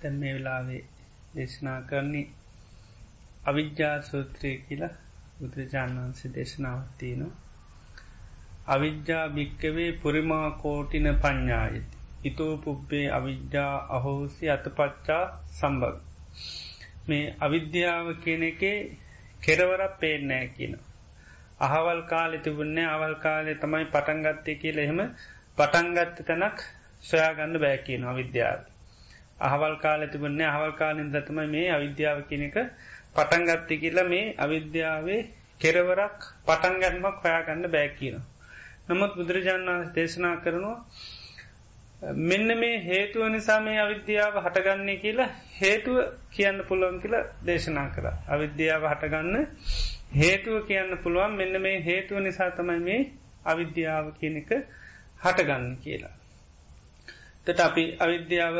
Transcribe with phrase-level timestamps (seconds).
[0.00, 0.82] තැන් මේ වෙලාවේ
[1.34, 2.26] දේශනා කරන්නේ
[3.44, 4.94] අවිද්‍යා සූත්‍රය කියලා
[5.38, 7.36] බුදුරජාණන් වන්සේ දේශනාවත්තියනවා.
[8.66, 11.96] අවිද්‍යා භික්කවේ පුරිමා කෝටින පඤ්ඥායති.
[12.24, 15.96] ඉතෝ පුබ්බේ අවිද්‍යා අහෝසි අතපච්චා සම්බග.
[17.08, 18.78] මේ අවිද්‍යාව කියන එකේ
[19.42, 20.74] කෙරවරක් පේනෑ කියන.
[21.60, 25.00] අහවල් කාලෙ තිබුන්නේ අවල් කාලෙ තමයි පටන්ගත්තය කියල එහෙම
[25.58, 26.58] පටන්ගත්ත තැනක්
[27.04, 28.60] සොයාගන්න බෑ කියන අවිද්‍යාව.
[29.40, 32.56] අහවල් කාල තිබන්නේ අහවල් කාලින් දතම මේ අවිද්‍යාව කියන එක
[33.14, 35.20] පටන්ගත්ති කියලා මේ අවිද්‍යාවේ
[35.60, 38.16] කෙරවරක් පටන්ගැන්මක් හොයාගන්න බෑ කියන.
[38.88, 40.76] නමුත් බුදුරජාණන් වන්ස දේශනා කරනවා
[42.22, 45.96] මෙන්න මේ හේතුව නිසා මේ අවිද්‍යාව හටගන්නේ කියලා හේතුව
[46.30, 48.06] කියන්න පුළුවන් කියලා දේශනා කර.
[48.28, 49.36] අවිද්‍යාව හටගන්න
[50.14, 53.00] හේතුව කියන්න පුළුවන් මෙන්න මේ හේතුව නිසා තමයි මේ
[53.44, 54.50] අවිද්‍යාව කියන එක
[55.20, 56.14] හටගන්න කියලා.
[57.46, 58.56] තට අපි අවිද්‍යාව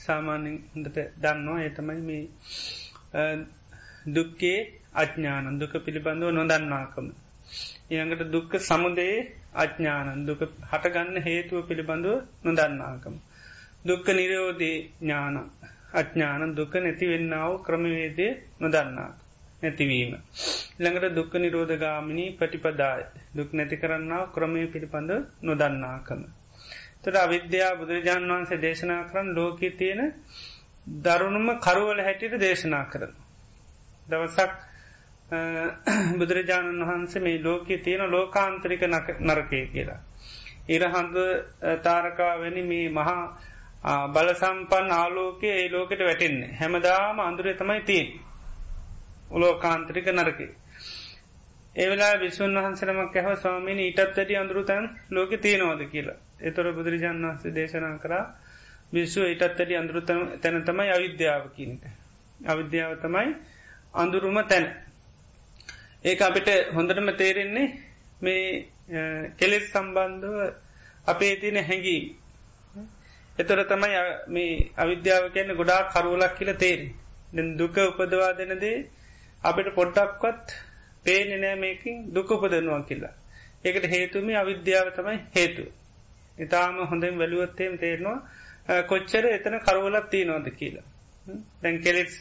[0.00, 2.24] සාමාන්‍යෙන් හොඳට දන්නවා ඒතමයි මේ
[4.08, 4.58] දුක්කේ
[4.94, 7.06] අඥානන් දුක පිළිබඳව නොදන්නාකම.
[7.90, 9.16] ඊඟට දුක්ක සමුදයේ
[9.54, 10.40] අඥානන් දුක
[10.70, 13.14] හටගන්න හේතුව පිළිබඳව නොදන්නාකම.
[13.84, 15.36] දුක්ක නිරෝධී ඥාන
[15.92, 18.26] අඥානන් දුක නැතිවෙන්නාව ක්‍රමවේදය
[18.60, 19.16] නොදන්නාක
[19.62, 20.12] නැතිවීම.
[20.78, 23.02] ළඟට දුක්ක නිරෝධගාමිනී පටිපදාය
[23.34, 25.10] දුක් නැති කරන්නාව ක්‍රමය පිළිබඳ
[25.42, 26.20] නොදන්නාකම.
[27.02, 30.02] තොට අවිද්‍යා බුදුරජාණන් වහන්සේ දේශනා කරන්න ලෝක තියෙන
[31.00, 33.12] දරුණුම කරුවල හැටියට දේශනා කරන.
[34.08, 34.52] දවසක්
[36.14, 38.82] බුදුරජාණන් වහන්සේ මේ ලෝකයේ තියෙන ලෝකාන්තරික
[39.20, 40.00] නරකය කියලා.
[40.68, 41.16] ඉරහන්ද
[41.82, 43.24] තාරකාවැනි මේ මහා
[44.08, 48.08] බලසම්පන් ආලෝකය ඒ ලෝකට වැටෙන්නේ හැමදාම අඳුරේ තමයි තියෙන්
[49.30, 50.50] උලෝකාන්තරික නරකේ.
[51.76, 56.18] ඒවෙලා විසුන් වහන්සරමක් ඇහ ස්වාමීනි ඉටත් වැඩි අඳුරුතන් ලෝක තියෙනවාද කියලා.
[56.40, 58.24] එතොර බුදුරජාන් වහන්සේ දේශනා කරා
[58.92, 60.00] විශ්ව ඉටත් වැඩි අඳුරු
[60.38, 61.82] තැන තමයි අවිද්‍යාව කියනක.
[62.44, 63.28] අවිද්‍යාව තමයි
[63.94, 64.66] අඳුරුම තැන.
[66.04, 67.68] ඒ අපිට හොඳටම තේරෙන්නේ
[68.20, 68.66] මේ
[69.38, 70.36] කෙලෙස් සම්බන්ධව
[71.06, 72.02] අපේ තියන හැඟී.
[73.38, 76.88] එතොර තමයි මේ අවිද්‍යාව කියන්න ගොඩා කරුවලක් කියල තේරි.
[77.54, 78.86] දුක උපදවා දෙනදේ
[79.44, 80.46] අපිට පොඩ්ඩක්වත්
[81.04, 83.14] පේනෙ නෑ මේකින් දුක උපදනවා කියලා.
[83.64, 85.62] ඒකට හේතුමි අවිද්‍යාව තමයි හේතු.
[86.40, 88.18] ඉතාම හොඳින් වැලුවත්තේම තේරනවා
[88.84, 90.86] කොච්චර එතන කරුවලක් තියනොද කියලා.
[91.60, 92.12] දැන් කෙලෙස්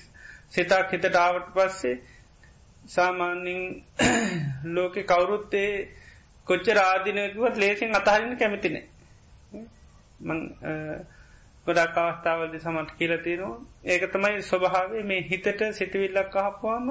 [0.49, 1.95] සිතක් හිතට ආවට පස්සේ
[2.87, 3.63] සාමාන්‍යින්
[4.75, 5.71] ලෝකෙ කවුරුත්තේ
[6.47, 8.85] කොච්ච රාධිනයකුවත් ලේසින් අතහරන්න කැමතිනේ
[11.65, 16.87] ගොඩක් අවස්ථාවලද සමට කියලතිනවා ඒක තමයි ස්වභාවේ මේ හිතට සිටවිල්ලක් අහපුවාම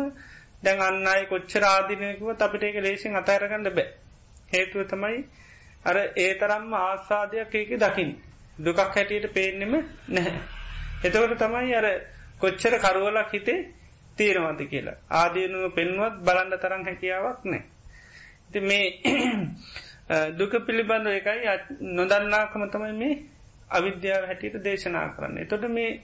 [0.63, 3.89] දැන් අන්න අයි කොච්ච රාධිනයකුව අපිට ඒක ලේසින් අතහරගන්න බෑ.
[4.49, 5.19] හේතුව තමයි
[5.85, 8.11] අර ඒ තරම්ම ආස්වාදයක් ඒක දකිින්
[8.59, 9.73] දුකක් හැටියට පේනෙම
[10.09, 10.59] නැහැ
[11.01, 11.87] එතකට තමයි අර
[12.39, 13.59] කොච්චර කරුවලක් හිතේ
[14.19, 17.63] තීරවද කියලා ආදීනුව පෙන්වත් බලන්න තරම් හැකියාවක් නෑ.
[18.53, 18.87] ති මේ
[20.39, 21.55] දුක පිළිබඳ එකයි
[21.93, 23.21] නොදන්නාකම තමයි මේ
[23.71, 25.47] අවිද්‍යාව හැටියට දේශනා කරන්න.
[25.47, 26.01] තොට මේ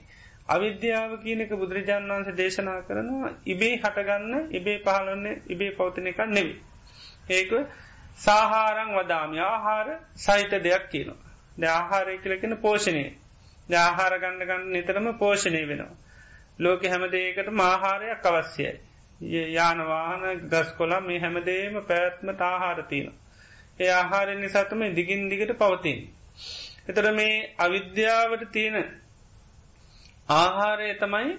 [0.47, 6.55] අවිද්‍යාව කියනක බුදුරජාණන් වන්සේ දේශනා කරනවා ඉබේ හටගන්න ඉබේ පහලන්න ඉබේ පෞතන එකක් නෙවි.
[7.29, 7.51] ඒක
[8.17, 9.87] සාහාරං වදාමි ආහාර
[10.17, 11.21] සහිත දෙයක් කියනවා.
[11.57, 13.05] ද ආහාරය කියලකෙන පෝෂණය
[13.69, 15.95] ද ආහාර ගන්න ගන්න නිතරම පෝෂණය වෙනවා.
[16.59, 18.73] ලෝක හැමදේකට මාහාරයක් අවශ්‍යයි.
[19.51, 23.07] යානවාහන ගස් කොලා මේ හැමදේම පැත්ම තාහාරතින.
[23.79, 25.99] ඒ ආහාරෙන් නිසාතම දිගින් දිගට පවතින්.
[26.87, 28.77] එතර මේ අවිද්‍යාවට තියෙන
[30.29, 31.37] ආහාරය තමයි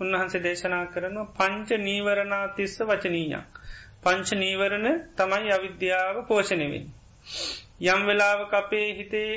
[0.00, 3.55] උන්වහන්සේ දේශනා කරන පංච නීවරණා තිස්ස වචනීයක්.
[4.02, 6.86] පංච නීවරණ තමයි අවිද්‍යාව පෝෂණවෙන්.
[7.84, 9.32] යම් වෙලාව අපේ හිතේ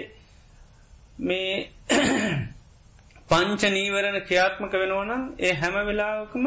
[1.21, 1.69] මේ
[3.29, 6.45] පංච නීවරණ ක්‍රියාත්මක වෙනවනම් ඒ හැම වෙලාවකම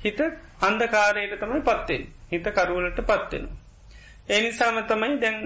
[0.00, 0.20] හිත
[0.62, 3.44] අන්දකාරයට තමයි පත්වෙන් හිත කරුවලට පත්වෙන.
[4.30, 5.38] එනිසාම තමයි දැන්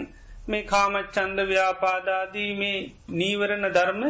[0.49, 2.79] මේ කාමච්චන්ද ව්‍යාපාදාදී මේ
[3.15, 4.03] නීවරණ ධර්ම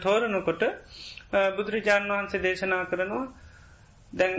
[0.00, 0.62] තෝරනකොට
[1.52, 3.26] බුදුරජාණන් වහන්සේ දේශනා කරනවා
[4.12, 4.34] දැන්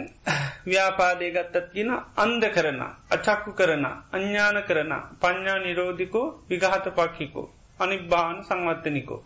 [0.66, 2.82] ව්‍යාපාදය ගත්තත් කියන අන්ද කරන
[3.12, 7.48] අචක්කු කරන අඥ්ඥාන කරන පඤ්ඥා නිරෝධිකෝ විගහත පක්කිකෝ
[7.80, 9.20] අනිබ්බාන සංවත්තනිකෝ.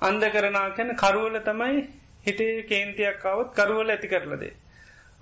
[0.00, 1.76] අන්ද කරනා කැන කරුවල තමයි
[2.26, 4.54] හිතේ කේන්තියක් අවත් කරුවල ඇති කරලදේ.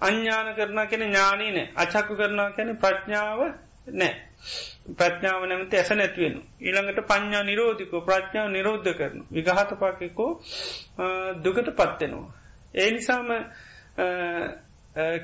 [0.00, 3.40] අඥ්ඥාන කරන කෙන ඥානී නෑ අචක්කු කරනා කැන ප්‍රඥාව
[3.92, 4.14] නෑ.
[4.92, 6.34] ප්‍රඥාව නැමති ඇස නැත්වෙන.
[6.60, 9.20] ඊළඟට පඥ්ඥා නිරෝධිකෝ ප්‍රඥාව නිරෝධ කරන.
[9.30, 10.30] විගහත පකෙකෝ
[11.36, 12.32] දුගට පත්වෙනවා.
[12.74, 13.28] ඒ නිසාම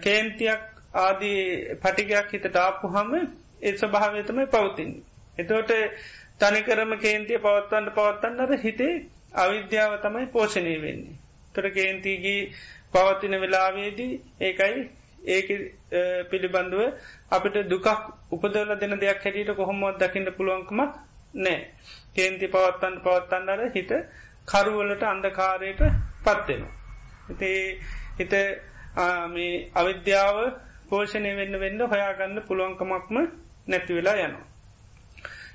[0.00, 0.62] කේන්තියක්
[0.96, 3.12] ආදී පටිකයක් හිත ටාපු හම
[3.62, 4.90] ඒ ස්වභාවතමයි පවතින්.
[5.38, 5.72] එතෝට
[6.40, 8.94] තනිකරම කේන්තිය පවත්වන්න පවත්තන්නට හිතේ
[9.34, 11.18] අවිද්‍යාව තමයි පෝෂණය වෙන්නේ.
[11.54, 12.40] තොර කේන්තිගේ
[12.92, 14.80] පවත්තින වෙලාවේදී ඒකයි
[15.26, 15.48] ඒක
[16.30, 16.82] පිළිබඳුව
[17.30, 17.86] අපිට දුකක්
[18.30, 20.92] උපදවල දෙන දෙයක් හැටියට කොහොමොත් දකිට පුළුවන්කමක්
[21.36, 21.58] නෑ
[22.14, 23.90] කේන්ති පවත්තන් පවත්තන්නර හිත
[24.48, 25.82] කරුවලට අන්දකාරයට
[26.22, 26.62] පත්වෙන.
[27.30, 27.78] ඉතේ
[28.20, 28.34] හිත
[29.28, 30.36] මේ අවිද්‍යාව
[30.88, 33.16] පෝෂණය වෙන්න වෙන්න හොයාගන්න පුළුවන්කමක්ම
[33.68, 34.46] නැති වෙලා යනවා.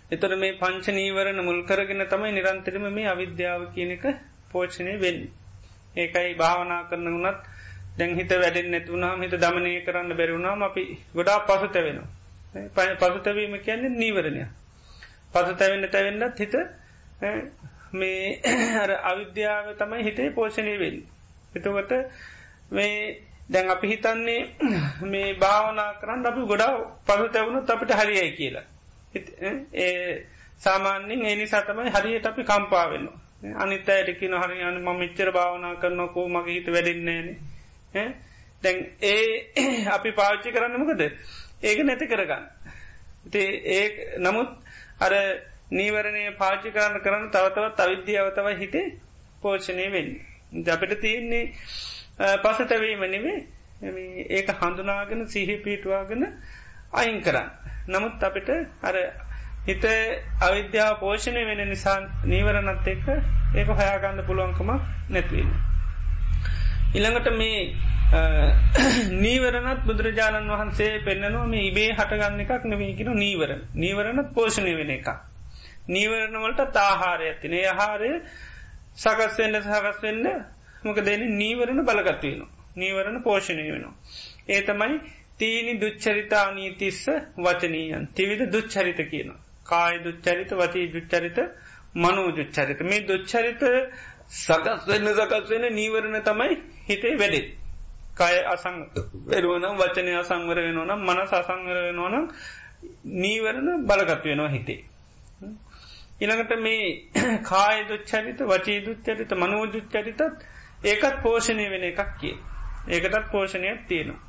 [0.10, 4.06] එතොට මේ පංචනීවරණ මුල් කරගෙන තමයි නිරන්තරම මේ අවිද්‍යාව කියන එක
[4.52, 5.22] පෝෂණය වෙන්න.
[5.96, 7.40] ඒකයි භාවනා කරන වුණත්
[7.98, 10.84] දැන් හිත වැඩෙන් නැතුවනාම හිත දමනය කරන්න බැරිවුණාම අපි
[11.14, 12.10] ගොඩා පසු තැවෙනවා.
[12.96, 14.46] පසුතැවීම කියන්නේ නීවරණය.
[15.34, 16.56] පසු තැවෙන්න තැවෙන්නත් හිත
[17.94, 18.40] මේ
[19.04, 20.98] අවිද්‍යාව තමයි හිතේ පෝෂණය වෙල්.
[21.56, 21.92] එතකොට
[22.72, 24.42] මේ දැන් අපි හිතන්නේ
[25.04, 26.72] මේ භාවනා කරන්න අපි ගොඩා
[27.06, 28.66] පසු තැවුණුත් අපිට හරියයි කියලා.
[29.76, 30.26] ඒ
[30.58, 33.20] සාමාන්‍යෙන් ඒනි සතමයි හරියට අපි කම්පාවෙනවා.
[33.56, 37.28] අනිත ඇටකි නොහරි යන ම මිච්චර භාවනා කරනකෝ මගේ හිත වැඩින්නේන
[38.64, 39.26] දැන් ඒ
[39.90, 41.02] අපි පාච්චි කරන්නමකද
[41.64, 42.46] ඒක නැති කරගන්න.
[43.34, 43.84] ඒ
[44.20, 44.50] නමුත්
[45.00, 45.14] අර
[45.72, 48.88] නීවරණය පාචි කරන්න කරන්න තවතවත් අවිද්‍යාවතව හිතේ
[49.42, 50.10] පෝෂණය වෙන්න.
[50.68, 51.44] අපිට තියෙන්නේ
[52.18, 53.38] පසතවීම නෙවේ
[54.32, 56.24] ඒක හඳුනාගෙන සිහි පීටවාගෙන
[56.94, 57.50] අයින් කරන්න.
[57.88, 58.50] නමුත් අපිට
[58.82, 58.96] අර
[59.66, 59.86] හිත
[60.42, 63.08] අවිද්‍යාව පෝෂණය වෙන නිසා නීවරණත් එක්ක
[63.56, 64.70] ඒක හයාගන්න පුළුවන්කම
[65.10, 65.52] නැත්වීම.
[66.94, 67.76] ඉළඟට මේ
[69.18, 75.08] නීවරණත් බුදුරජාණන් වහන්සේ පෙන්න්නනවා මේ ඉබේ හටගන්න එකක් නවීගෙන නීවරණ නීවරණත් පෝෂණය වෙන එක.
[75.88, 78.12] නීවරණවලට තාහාරය ඇතින ආහාරය
[78.96, 80.00] සකස්වෙන්න සකස්
[80.86, 82.42] වෙන්න මොක දෙන නීවරණ බලගත්වයන.
[82.78, 83.94] නීවරණ පෝෂණය වෙනවා.
[84.50, 85.00] ඒ තමයි
[85.38, 87.06] තීනි දුච්චරිතා නීතිස්ස
[87.38, 89.40] වචනීයන් තිවිධ දුච්චරිත කියනවා.
[89.64, 91.38] කාය දුච්චරිත වචී දුච්චරිත
[91.96, 93.62] මනෝ දුච්චරිත මේ දුච්චරිත
[94.28, 96.58] සකස් වෙන්න සකස් වෙන නීවරණ තමයි
[96.88, 97.48] හිතේ වැඩෙත්.
[98.16, 98.76] කය අසං
[99.26, 102.28] වෙරුවනම් වචනය අසංවර වෙනවනම් මනස අසංවර වෙනවනම්
[103.06, 104.84] නීවරණ බලගත් වෙනවා හිතේ.
[106.22, 107.10] ඉළඟට මේ
[107.52, 110.22] කාය දුච්චරිත වචී දුච්චරිත මනෝ දුච්චරිතත්
[110.84, 112.36] ඒකත් පෝෂණය වෙන එකක් කිය.
[112.90, 114.20] ඒකටත් පෝෂණයක් තියෙනවා.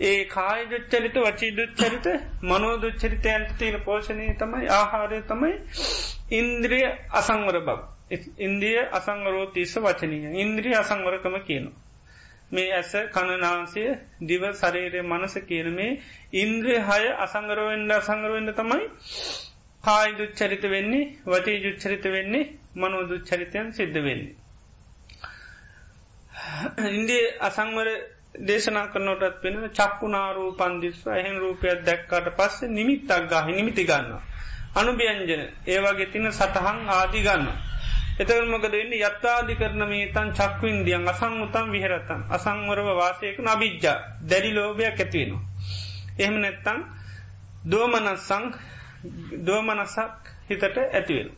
[0.00, 2.06] ඒ කාය දුච්චරිත වචී දුච්චරිත
[2.44, 5.52] මනෝ දුච්චරිතයන්ට තියෙන පෝෂණය තමයි ආහාරය තමයි
[6.32, 7.78] ඉන්ද්‍රිය අසංවර බව.
[8.38, 11.76] ඉන්දිය අසංවරෝ තිස්ස වචනීය ඉන්ද්‍රිය අසංවරකම කියනවා.
[12.52, 13.84] මේ ඇස කණනාන්සය
[14.22, 15.98] දිව සරේරය මනස කියන මේ
[16.34, 18.86] ඉන්ද්‍රිය හය අසංගරවෙන්ඩ අසංගරවෙන්න තමයි
[19.84, 24.37] කායි දුච්චරිත වෙන්නේ වටී ජුච්චරිත වෙන්නේ මනෝ දුච්චරිතයන් සිද්ධ වෙන්නේ.
[26.90, 27.88] ඉන්දිය අසංවර
[28.40, 34.20] දේශනා කරනොටත් වෙන චක්කුනාරූ පන්දිස්ව එහෙන් රූපයක් දැක්කාට පස්සේ නිමිත්තක් ගහ නිමිති ගන්න.
[34.74, 37.48] අනුභ්‍යංජන ඒවාගේ තින සටහන් ආදි ගන්න.
[38.18, 44.50] එතකමකද වෙන්න යත්තාදි කරන මේ තන් චක්ව ඉන්දියන් අසං උතම් විහරතන් අසංවරව වාසයක නබිජ්ජා දැඩි
[44.52, 45.42] ලෝභයක් ඇතිවෙනවා.
[46.18, 46.80] එහෙම නැත්තං
[47.66, 48.44] දෝමනස්සං
[49.42, 51.30] දෝමනසක් හිතට ඇතිවෙන.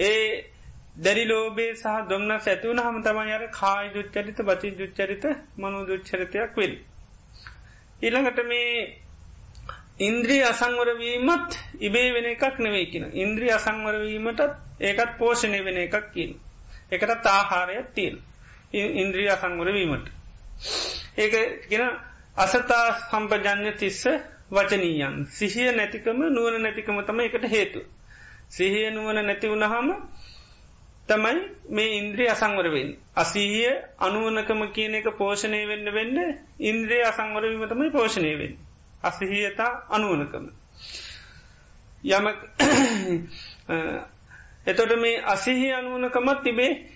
[0.00, 0.44] ඒ
[0.98, 5.24] දැරි ලෝබේ සහ දොම්න්න ඇතිවන හම තමයි අර කායි දුච්චරිත බචි දුච්චරිත
[5.56, 6.74] මනු දුච්චරිතයක් වෙල්.
[8.00, 8.72] ඊළඟට මේ
[10.00, 11.50] ඉන්ද්‍රී අසංවරවීමත්
[11.80, 13.04] ඉබේ වෙන එකක් නෙවෙයිකින.
[13.14, 14.42] ඉන්ද්‍රී අසංවරවීමටත්
[14.80, 16.32] ඒකත් පෝෂණය වෙන එකක් කියන.
[16.92, 18.16] එකට තාහාරයක් තියෙන්.
[18.96, 20.06] ඉන්ද්‍රී අසංවරවීමට.
[21.16, 21.34] ඒක
[21.70, 21.84] ගෙන
[22.36, 24.02] අසතා සම්පජන්‍ය තිස්ස
[24.50, 25.26] වචනීයන්.
[25.28, 27.80] සිහිය නැතිකම නුවන නැතිකම තම එකට හේතු.
[28.48, 29.88] සිහිය නුවන නැති වුණහම
[31.08, 32.96] තමයි මේ ඉන්ද්‍රී අසංවරවෙන්.
[33.16, 38.58] අසීහිය අනුවනකම කියන එක පෝෂණය වෙන්න වෙන්න ඉන්ද්‍රී අසංවරවීම තමයි පෝෂණය වෙන්.
[39.02, 40.48] අසහියතා අනුවනකම.
[42.04, 42.28] යම
[44.66, 46.86] එතොට මේ අසිහි අනුවනකමත් තිබේ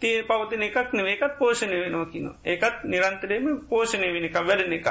[0.00, 2.34] තිය පවතින එකක් නෙව එකත් පෝෂණය වෙනවා කියන.
[2.44, 4.88] ඒකත් නිරන්තරයම පෝෂණය වෙන එක වැඩන එකක්.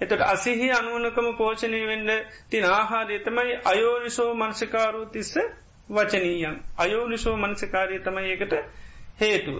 [0.00, 2.10] එතට අසිහි අනුවනකම පෝෂණය වෙන්න
[2.50, 5.38] තින ආහාරය තමයි අයෝනිසෝ මංසිකාරූ තිස්ස
[5.88, 8.54] වචනීයන් අයෝනිසෝ මනසිකාරය තමයි ඒකට
[9.20, 9.58] හේතුව.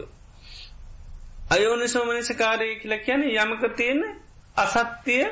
[1.50, 4.02] අයෝනිසෝ මනසිකාරය කියල කියන යමක තියෙන
[4.56, 5.24] අසත්‍යය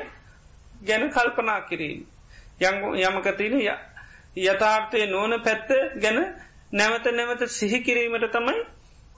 [0.81, 2.05] ගැන කල්පනා කිරීම.
[2.61, 3.77] යමක තියෙන
[4.37, 6.19] යථාර්ථය නෝන පැත්ත ගැන
[6.73, 8.65] නැවත නැවත සිහි කිරීමට තමයි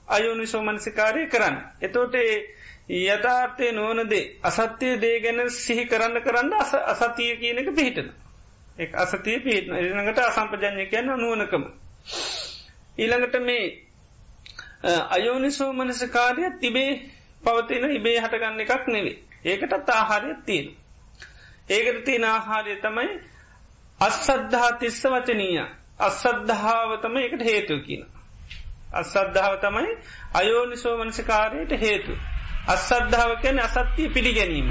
[0.08, 1.56] අයෝනිසෝ මනසිකාරය කරන්න.
[1.80, 2.14] එතෝට
[2.90, 6.52] යථාර්ථය නෝනදේ අසත්‍යය දේ ගැන සිහි කරන්න කරන්න
[6.86, 8.10] අසතිය කියන එක පිහිටන.
[8.78, 11.64] එක් අසතිය පිහිටන එළඟට අසම්පජඥය කියන්න නුවනකම.
[12.98, 13.64] ඊළඟට මේ
[15.10, 16.92] අයෝනිසෝ මනසකාරය තිබේ
[17.42, 19.16] පවතින ඉබේ හටගන්න එකක් නෙවේ.
[19.44, 20.68] ඒකටත් ආහාරය තියෙන.
[21.68, 23.10] ඒකට තියෙන ආහාරය තමයි
[24.00, 25.66] අස්සද්ධහා තිස්ස වචනීය
[26.00, 28.04] අස්සද්ධාව තම එකට හේතුව කියන.
[28.92, 29.96] අස්සද්ධාව තමයි
[30.34, 32.12] අයෝනිසෝ මනසිකාරයට හේතු.
[32.68, 34.70] අස්සද්ධාව කැන අසත්‍යය පිළිගැනීම.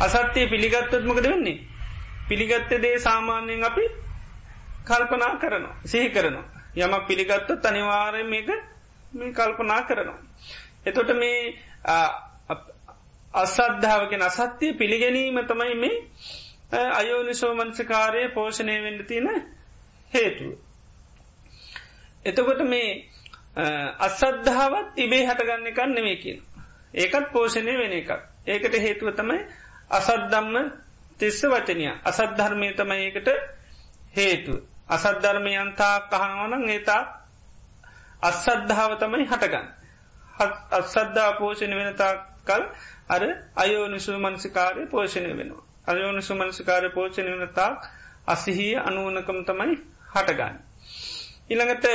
[0.00, 1.58] අසත්‍යය පිළිගත්තත්මකද වෙන්නේ.
[2.32, 3.84] පිළිගත්ත දේ සාමාන්‍යයෙන් අපි
[4.84, 5.76] කල්පනා කරනවා.
[5.84, 6.44] සිහි කරනවා.
[6.76, 8.48] යමක් පිළිගත්තොත් අනිවාරය මේක
[9.12, 10.20] මේ කල්පනා කරනවා.
[10.86, 11.54] එතොට මේ
[13.34, 15.96] අසද්ධාවගෙන අසත්‍යය පිළිගැනීම තමයි මේ
[16.92, 19.28] අයෝනිසෝ මංසකාරය පෝෂණය වෙන්න තියෙන
[20.12, 20.52] හේතුව.
[22.24, 22.88] එතකොට මේ
[24.00, 26.38] අසද්ධාවත් තිබේ හටගන්න එකක් නෙමේ කියන.
[26.94, 28.10] ඒකත් පෝෂණය වෙන එකක්.
[28.46, 29.38] ඒකට හේතුව තමයි
[29.90, 30.72] අසද්දම්ම
[31.22, 33.28] තිස්ස වචනය අසද්ධර්මය තමයි ඒකට
[34.12, 34.54] හේතු.
[34.88, 37.02] අසද්ධර්මයන්තා කහනවනං ඒතා
[38.22, 39.68] අස්සද්ධාව තමයි හටගන්න.
[40.72, 42.12] අත්සද්ධා පෝෂණ වෙනතා
[42.44, 42.62] කල්
[43.08, 43.22] අර
[43.56, 45.62] අයෝනිසු මනසිකාරය පෝෂණය වෙනවා.
[45.86, 47.70] අයෝනිසු මනසිකාරය පෝෂණය වනතා
[48.26, 49.76] අසිහිය අනුවනකම තමයි
[50.12, 50.56] හටගන්න.
[51.50, 51.86] ඉළඟට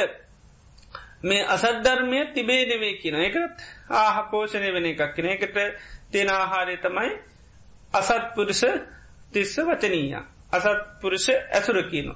[1.23, 5.57] මේ අසද්ධර්මය තිබේ නෙවේ කියන එකත් ආහ පෝෂණය වෙන එකක් කියෙන එකට
[6.11, 7.11] තියෙන ආහාරය තමයි
[7.93, 8.63] අසත්පුරුෂ
[9.33, 10.15] තිස්ස වචනීය
[10.51, 12.09] අසත්පුරුෂ ඇසුර කියන.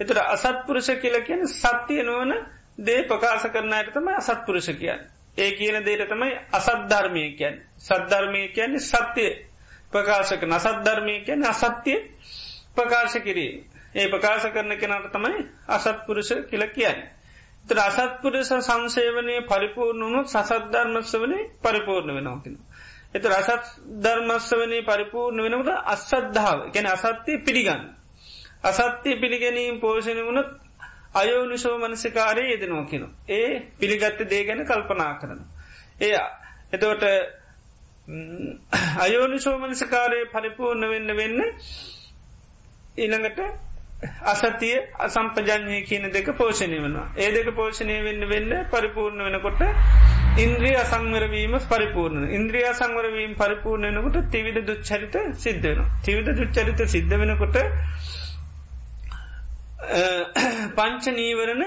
[0.00, 2.32] එතුර අසත්පුරුෂ කියල කියන සත්‍යය නොවන
[2.78, 5.00] දේ ප්‍රකාශ කරනයට තමයි අසත්පුරුෂ කියන්න.
[5.36, 9.30] ඒ කියන දේට තමයි අසද්ධර්මය කියන් සද්ධර්මය කියන්නේ සත්‍යය
[9.92, 11.98] ප්‍රකාශක නසද්ධර්මය කියන අසත්‍යය
[12.74, 13.64] ප්‍රකාශ කිරීම.
[13.94, 17.00] ඒ ප්‍රකාශ කරන කෙනට තමයි අසත්පුරුෂ කියල කියන්න.
[17.64, 22.56] තර අසත්පුරුෂ සංසේවනය පරිපූර්ණුණු සසද්ධර්මස්ස වනේ පරිපූර්ණ වෙනවාකිෙන.
[23.14, 23.64] එත රසත්
[23.98, 27.82] ධර්මස්වනේ පරිපූර්ණ වෙනකට අස්සද්ධාව ගැන අසත්‍යය පිළිගන්න.
[28.64, 30.50] අසත්‍යය පිළිගැනීම් පෝෂණය වුණත්
[31.14, 33.08] අයෝනිසෝ මනසිකාරය යෙදෙනවා කියෙන.
[33.30, 35.40] ඒ පිළිගත්ත දේ ගැන කල්පනා කරන.
[36.00, 36.12] එය
[36.72, 37.04] එතවට
[38.98, 41.40] අයෝනිසෝ මනසිකාරය පරිපූර්ණ වෙන්න වෙන්න
[42.96, 43.40] ඊළඟට
[44.24, 47.06] අසතිය අසම්පජඥය කියන දෙක පෝෂණය වනවා.
[47.16, 49.60] ඒ දෙක පෝෂණය වෙන්න වෙන්න පරිපූර්ණ වෙනකොට
[50.40, 55.80] ඉන්ද්‍රිය අසංවරවීම පරිපූර්ණ ඉන්ද්‍රිය සංවරවීම පරිපූර්ණ වෙනකොට තිවිධ දුච්චරිත සිද්ධන.
[56.02, 57.56] තිවිධ දුච්චරිත සිද්ධ වෙනකොට
[60.76, 61.64] පංච නීවරණ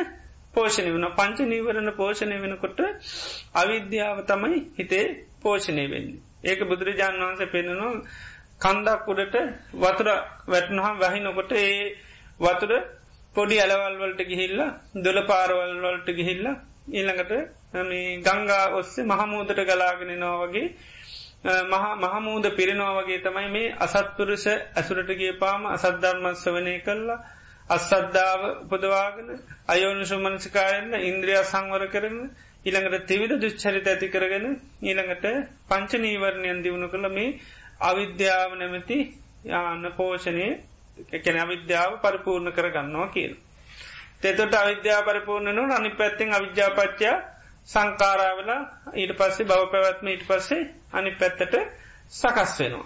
[0.53, 2.80] පෝෂණය වන පංච නීවරණ පෝෂණය වෙනකොට
[3.56, 5.06] අවිද්‍යාව තමයි හිතේ
[5.42, 6.22] පෝෂණය වෙන්නේ.
[6.44, 7.92] ඒක බුදුරජාණන් වහන්ස පෙන්නවා
[8.62, 9.36] කන්දක් උඩට
[9.77, 10.10] වතුර
[10.48, 11.74] වැටනහම් වැහිනොකොට ඒ
[12.39, 12.72] වතුර
[13.36, 16.56] පොඩි ඇලවල්වලට ගිහිල්ලා දොල පාරවල්වලට ගිහිල්ලා
[16.92, 17.34] ඊළඟට
[17.74, 20.68] ගංගා ඔස්සේ මහමූදට ගලාගෙන නෝවගේ
[22.00, 27.18] මහමූද පිරිනවා වගේ තමයි මේ අසත්පුරුෂ ඇසුරටගේ පාම අසද්ධර්මත් වනය කල්ලා
[27.70, 29.30] අස්සද්ධාව උපදවාගෙන
[29.68, 32.18] අයෝනිසු මනසිකාරන්න ඉන්ද්‍රිය සංවර කරන
[32.65, 34.46] ඊළඟට තිවිධ දුච්චරිත ඇති කරගෙන
[34.84, 35.25] ඊළඟට
[35.68, 37.36] පංච නීවරණයන් දියුණු කළ මේ
[37.82, 39.00] අවිද්‍යාව නැමැති
[39.46, 40.48] යාන්න පෝෂණය
[41.12, 43.34] එකැන අවිද්‍යාව පරිපූර්ණ කරගන්නවා කියල්.
[44.22, 47.15] තෙතොට අවිද්‍යා පරිපූර්ණනු අනි පැත්තිෙන් අවිද්‍යාපච්චා
[47.67, 48.62] සංකාරාවලා
[48.96, 51.55] ඊට පස්සේ බව පැවත්ම ඊට පස්සේ අනි පැත්තට
[52.12, 52.86] සකස් වෙනවා.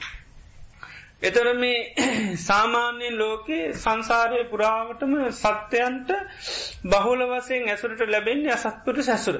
[1.21, 1.93] එතර මේ
[2.39, 6.09] සාමාන්‍යයෙන් ලෝකයේ සංසාරය පුරාවටම සත්‍යයන්ට
[6.85, 9.37] බහුල වසයෙන් ඇසුරට ලැබෙන්නේ අසත්පුට සැසුර.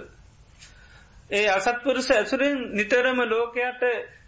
[1.29, 3.84] ඒ අසත්පුරුෂ ඇසුරෙන් නිතරම ලෝකයට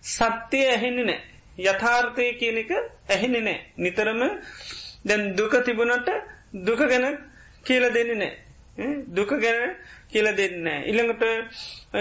[0.08, 1.22] සත්‍යය ඇහෙන්නේ නෑ.
[1.64, 2.72] යථාර්ථය කියන එක
[3.10, 3.60] ඇහෙන්නේ නෑ.
[3.78, 4.22] නිතරම
[5.04, 6.10] දැන් දුක තිබුණට
[6.62, 7.18] දුක ගැන
[7.66, 8.34] කියල දෙන්නේ නෑ.
[9.10, 9.76] දුක ගැන
[10.10, 10.68] කියල දෙන්න.
[10.86, 11.24] ඉළඟට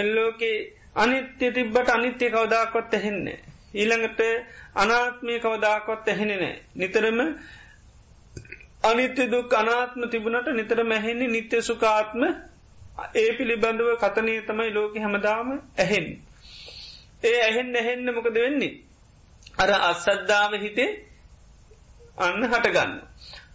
[0.09, 0.57] ලෝකේ
[0.95, 3.39] අනිත්‍ය තිබ්බට අනිත්‍ය කවදාකොත් ඇහෙන්නේ.
[3.73, 4.21] ඊළඟට
[4.75, 6.55] අනාත්මය කවදාකොත් ඇහෙන නෑ.
[6.75, 7.19] නිතරම
[8.83, 12.21] අනිත්‍ය දුක් අනාත්ම තිබුණට නිතර මැහෙන්නේ නිත්‍ය සුකාත්ම
[13.15, 16.07] ඒ පිළිබඳව කතනය තමයි ලෝක හැමදාම ඇහෙන්.
[17.23, 18.79] ඒ ඇහෙන් ඇහෙන්න මොකද වෙන්නේ.
[19.57, 20.89] අර අස්සද්ධාව හිතේ
[22.17, 22.93] අන්න හටගන්න.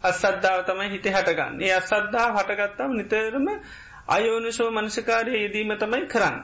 [0.03, 1.63] අස්සද්ධාව තමයි හිතේ හටගන්න.
[1.63, 3.47] ඒ අස්සද්ධා හටගත්තම නිතරම
[4.09, 6.37] අයෝනිසෝ මනසිකාරය යෙදීම තමයි කරන්න.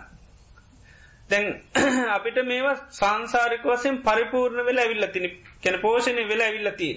[1.31, 1.47] දැන්
[2.09, 5.27] අපිට මේවා සංසාරික වසයෙන් පරිපූර්ණ වෙලා ඇවිල්ලතින
[5.63, 6.95] කැන පෝෂණය වෙලා ඇවිල්ලතිය.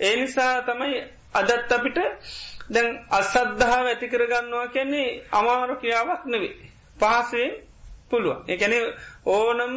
[0.00, 0.94] ඒ නිසා තමයි
[1.34, 1.98] අදත් අපිට
[2.70, 6.54] දැන් අස්සද්ධාව ඇති කරගන්නවා කියන්නේ අමාරු කියාවක් නෙවේ.
[6.98, 7.52] පහසුවෙන්
[8.10, 8.44] පුළුවන්.
[8.48, 8.74] එකැන
[9.26, 9.76] ඕනම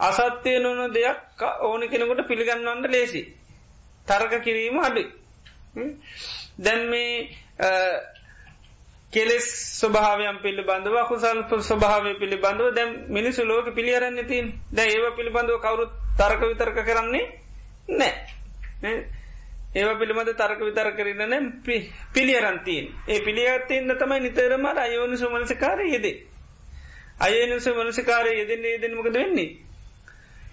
[0.00, 3.22] අසත්‍යය නොන දෙයක් ඕන කෙනකොට පිළිගන්නවන්ට ලේසි.
[4.06, 5.04] තර්ක කිරීම අඩි.
[6.58, 7.28] දැන් මේ
[9.14, 15.92] කෙලෙස් ස්වභාවයන් පිළිබඳව කුසල් ස්වභාවය පිළිබඳව දැම් මිනිසු ලෝක පිළියරන්න තින් ද ඒව පිළිබඳව කවුරුත්
[16.16, 17.24] තරක විතර්ක කරන්නේ
[17.90, 18.94] නෑ
[19.74, 21.46] ඒව පිළිබඳ තර්ක විතර කරන්න නම්
[22.12, 26.16] පිළියරන්තිීන් ඒ පිළියත්තියන්න තමයි නිතරම අයෝනු සුමනසකාරය යෙදේ
[27.18, 29.56] අයනුස මනසිකාරය යෙදෙන්නේ යෙදෙනමකද වෙන්නේ?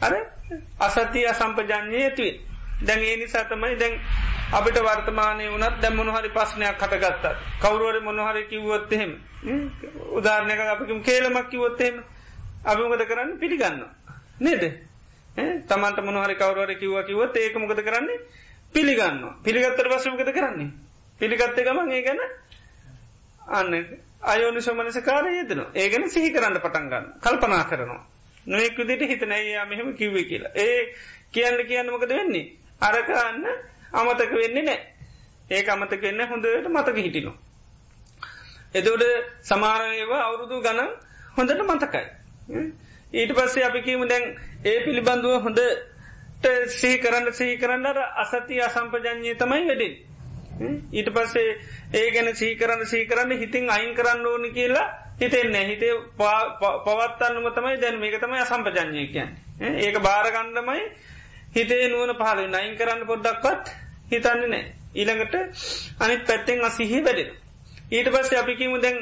[0.01, 0.13] අර
[0.80, 2.39] අසතිය අසම්පජානය ඇතුවේ
[2.82, 4.00] දැන් ඒ නිසා තමයි දැන්
[4.51, 7.25] අපිට වර්තමානය වනත් දැ මොනහරි පස්්නයක් කටගත්තත්
[7.60, 9.12] කවරුවර මොනහරි කිව්වොත්තහෙම
[10.12, 12.03] උදාරණයක අපිකම කේලමක් කිවොත්තහෙම
[12.65, 13.38] අභිමකද කරන්න?
[13.38, 13.84] පිළිගන්න
[14.39, 14.63] නේද?
[15.65, 18.20] තමන්ට මොනහරි කවරුවර කිව්ව කිවොත් ඒක මොකද කරන්නේ?
[18.74, 20.72] පිළිගන්න පිළිගත්තර පසමකද කරන්නේ?
[21.20, 22.20] පිළිගත්ත ගමන් ඒ ගැන
[23.51, 23.74] අන්න
[24.25, 28.03] අයෝනි සොමනස කාරය යෙදන ඒගැන සිහි කරන්න පටන්ගන්න කල්පනා කරනවා.
[28.48, 30.55] නොෙක් විදිට හිතනයි මෙහෙම කිව්වේ කියලා.
[30.58, 30.93] ඒ
[31.31, 32.48] කියන්න කියන්න මොකද වෙන්නේ?
[32.81, 33.46] අරකන්න
[33.94, 34.80] අමතක වෙන්නේ නෑ
[35.52, 37.38] ඒ අමතක වෙන්න හොඳට මතක හිටිනවා.
[38.74, 39.04] එදෝට
[39.44, 40.92] සමාරයවා අවුරුදු ගණන්
[41.38, 42.06] හොඳට මතකයි.
[43.14, 44.24] ඊට පස්සේ අපි කියීම දැන්
[44.66, 45.60] ඒ පිළිබඳුව හොඳ
[46.72, 49.94] සී කරන්න සහි කරන්නට අසති අසම්පජඥය තමයි වැඩෙන්
[50.92, 51.52] ඊට පස්සේ
[51.94, 54.88] ඒ ගැන සීකරන්න සීකරන්න හිතින් අයින් කරන්න ඕනි කියලා
[55.20, 59.32] හිතෙන්නේ හිතේ පවත්තන්නම තමයි දැන් මේක තමයි අසම්පජඥය කියන්න.
[59.78, 60.84] ඒක භාරගණ්ඩමයි
[61.54, 63.74] හිතේ නුවන පහල නයින් කරන්න පොඩ්ඩක්වත්
[64.12, 64.63] හිතන්න නෑ
[64.96, 65.36] ඊළඟට
[66.00, 67.32] අනිත් පැත්තෙන් අසිහි වැඩෙන
[67.91, 68.98] ඊට පස්සේ අපිකිමු දැන්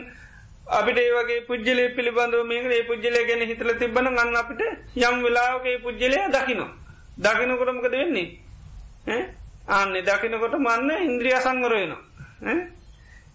[0.71, 4.61] අපිට ඒවගේ පුද්ජලය පිළිබඳව මේක ඒ පුද්ජලය ගැන හිතල තිබන ගන්න අපිට
[4.99, 6.71] යම් වෙලාවගේ පුද්ජලය දකිනවා.
[7.19, 8.27] දකිනකොටමකද වෙන්නේ?
[9.69, 12.01] ආන්නේ දකිනකොට මන්න ඉන්ද්‍රිය සංගරයනවා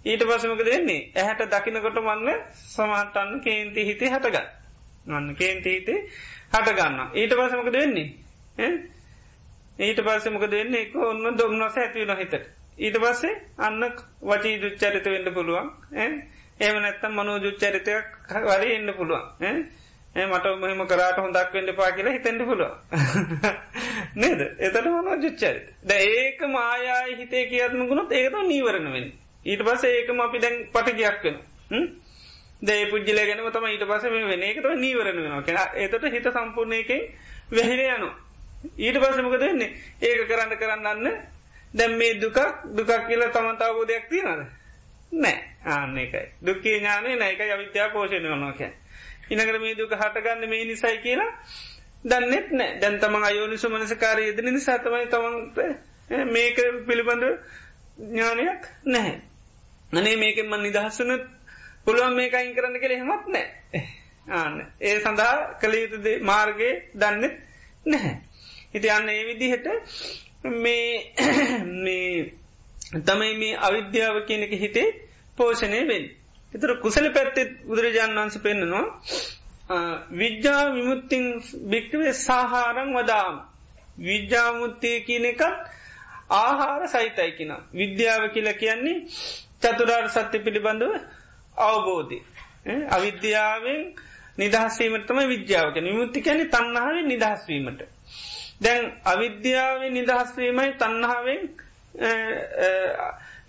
[0.04, 4.48] ඊට පසමක දෙන්නේ ඇහැට දකිනකොට මන්න සමහටන්න කේන්ති හිතේ හටගන්න
[5.08, 6.00] මන්න කේන්ති හිතේ
[6.52, 8.06] හටගන්න ඊට පසමක දෙන්නේ
[9.78, 12.34] ඊට පස්සමක දෙන්නේ එක ඔන්න දොම්නොස ඇතිවන හිතට.
[12.78, 13.82] ඊට පස්සේ අන්න
[14.22, 15.70] වචී දුච්චරිත වෙන්න පුළුවන්
[16.60, 18.06] ඒම නැත්තම් මනෝ ජුච්චරිතයක්
[18.44, 19.66] වරි එන්න පුළුවන්
[20.24, 22.72] මට මෙහම කරාට හොඳක් වෙන්න පා කියලා හිතෙන්ට පුළුව
[24.22, 24.40] නේද?
[24.60, 29.10] එතට මන ජුච්චරිත ද ඒක මායාය හිතේ කියත්මකුණොත් ඒකත නීවරණවෙන්
[29.46, 31.88] ඊට පස ඒකම අපි දැන් පටගයක් වෙන
[32.62, 35.42] දේ පුද්ජල ගැනම තම ඊට පස වෙන ඒකත නීවරණ වෙනවා.
[35.42, 37.02] කියෙන එතට හිත සම්පූර්ණයකෙන්
[37.50, 38.10] වැහිර යනු
[38.78, 39.70] ඊට පසමක දෙන්නේ
[40.02, 41.16] ඒක කරන්න කරන්නන්න
[41.74, 42.38] දැම් මේ දුකක්
[42.72, 44.46] දුකක් කියලා තමන්තාවබෝධයක් තියෙනද
[45.14, 45.36] නෑ.
[45.66, 48.72] ආන්න එකයි දුක්කේ ඥානය නෑක අවිද්‍යා පෝෂණය වනවා කෑ
[49.30, 51.30] ඉනකර මේ දුක හටගන්න මේ නිසයි කියලා
[52.04, 52.78] දන්නෙත් නෑ.
[52.80, 55.56] දැන්තම අයෝනිසු මනසකාරය යෙදෙන නිසාතමයි තමන්ට
[56.28, 57.24] මේක පිළිබඳ
[58.08, 59.16] ඥානයක් නැහැ.
[59.92, 61.24] අනේ මේකෙන් මන් නිදහස්සනත්
[61.84, 63.46] පුළුවන් මේක අයින් කරන්න කෙළ හෙමත් නෑ.
[64.30, 64.60] ආන්න.
[64.80, 67.34] ඒ සඳහා කළ යුතුද මාර්ගය දන්නෙත්
[67.86, 68.14] නැහැ.
[68.74, 69.66] හිති අන්න ඒ විදිහට
[71.84, 72.32] මේ
[73.00, 74.88] තමයි මේ අවිද්‍යාව කියනක හිතේ
[75.36, 76.04] පෝෂණය වෙන්.
[76.52, 78.84] එතර කුසල පැත්තෙත් බුදුරජාණන් වන්ස පෙන්න්නනවා
[80.12, 81.24] විද්‍යා විමුත්තිං
[81.66, 83.36] භික්ටවේ සාහාරං වදාම.
[84.00, 85.42] විද්‍යාමුත්තය කියන එකත්
[86.30, 89.06] ආහාර සහිතයි කියෙන විද්‍යාව කියල කියන්නේ
[89.62, 90.92] චතුරාර් සත්‍ය පිළිබඳව
[91.56, 92.18] අවබෝධය.
[92.88, 93.82] අවිද්‍යාවෙන්
[94.38, 97.80] නිදහස්වීමටම විද්‍යාවක නිමුත්ති කැන තන්නහාව නිදහස්වීමට
[98.60, 101.42] දැන් අවිද්‍යාව නිදහස්වීමයි තන්නහාවෙන්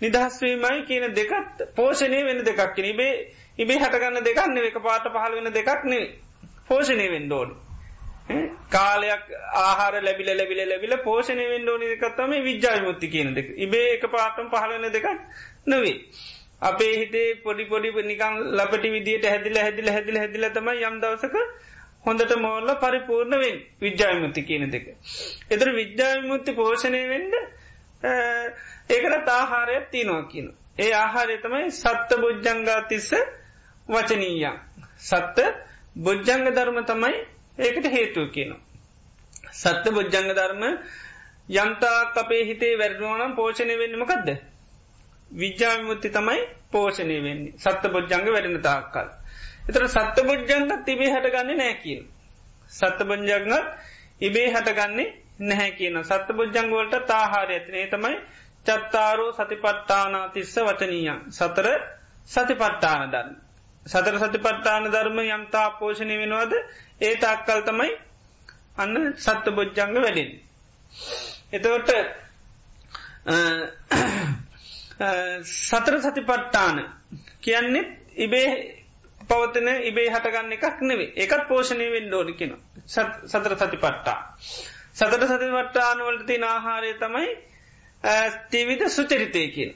[0.00, 3.12] නිදහස්වීමයි කියන දෙකත් පෝෂණය වෙන දෙකක් කියෙන ඉබේ
[3.58, 6.04] ඉබේ හටගන්න දෙකන්න එක පාට පහල වෙන දෙකක්නේ
[6.66, 7.54] පෝෂණය වෙන් ඩෝඩ
[8.70, 13.52] කාලයක් ආහාර ලැබිල ලැබිල ලැබිල පෝෂණය වෙන් ඩෝනි දෙකත්තම විද්‍යාය මුත්ති කියන දෙක.
[13.56, 15.06] ඉබේ එක පාටම් පහලවෙන දෙකක්
[15.66, 15.96] නොවේ
[16.62, 21.36] අපේ හිතේ පොඩි පොඩි නිකම් ලපටි විදිට හැදිල හැදිල හැදිල හැදිල තම යම් දවසක
[22.06, 24.86] හොඳට මෝල්ල පරිපූර්ණවෙන් විද්‍යායමුත්ති කියන දෙක.
[25.50, 27.34] එතර විද්‍යායමුත්ති පෝෂණය වෙන්ඩ
[28.90, 30.48] ඒකට ආහාරයක් තියනවා කියන.
[30.78, 33.10] ඒ ආහාරය තමයි සත්ත බොජ්ජංගා තිස්ස
[33.88, 34.60] වචනීයන්.
[35.00, 35.38] සත්ත
[35.98, 37.16] බොජ්ජංග ධර්ම තමයි
[37.60, 38.60] ඒකට හේතුව කියනවා.
[39.54, 40.62] සත්ත බොජ්ජංග ධර්ම
[41.56, 44.28] යම්තා අපේ හිතේ වැරදුවනම් පෝෂණය වෙන්නමකක්ද.
[45.34, 46.40] විද්‍යාවිමුත්ති තමයි
[46.70, 49.08] පෝෂණය වෙන්නේ සත්ත බොජ්ජංග වැඩෙන තාක්කල්.
[49.66, 52.02] එතර සත්ත බොජ්ජංගත් තිබේ හටගන්නේ නෑ කියන.
[52.70, 53.52] සත්ත බොජ්ජංගත්
[54.20, 55.08] ඉබේ හටගන්නේ
[55.40, 58.16] නැහැ කියන සත්ත බොජ්ජංගවලට තාහාර ඇතිනේ තමයි
[58.66, 61.68] චත්තාරෝ සතිපට්ටානා තිස්ස වචනීයන් සතර
[62.26, 63.36] සතිපට්ටාන දන්න.
[63.86, 66.52] සතර සතිපට්ටාන ධර්ම යම්තා පෝෂණය වෙනවාද
[67.00, 67.90] ඒ තාක්කල් තමයි
[68.76, 70.30] අන්න සත්ත බොජ්ජංග වැඩෙන්.
[71.52, 71.90] එතවට
[75.44, 76.82] සතර සතිපට්ටාන
[77.40, 77.84] කියන්නේ
[78.16, 78.75] ඉබේ
[79.28, 82.52] පවතන ඉබේ හටගන්න එකක් නෙවේ එකත් පෝෂණය වෙන් ඩෝඩි කෙන
[82.86, 84.18] සතර සති පට්ටා.
[84.94, 87.28] සතර සති පට්ටානුවලට තින ආහාරය තමයි
[88.48, 89.72] තිවිද සුචරිතය කියන.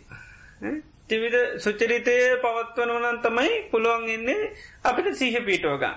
[1.08, 4.52] තිවිද සුචරිතය පවත්වනවනන් තමයි පුළුවන් එන්නේ
[4.84, 5.96] අපිට සීහ පීටෝගන්න.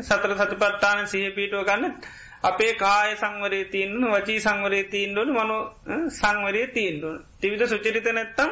[0.00, 1.94] සතර සති පට්ටාන සහ පීටෝ ගන්න
[2.42, 5.58] අපේ කාය සංවරේ තියන්න වචී සංවරේ තිීන්ඩුවන මනු
[6.10, 7.14] සංවරේ තිීන්ඩුව.
[7.38, 8.50] තිවිද සුචරිත නැත්තම්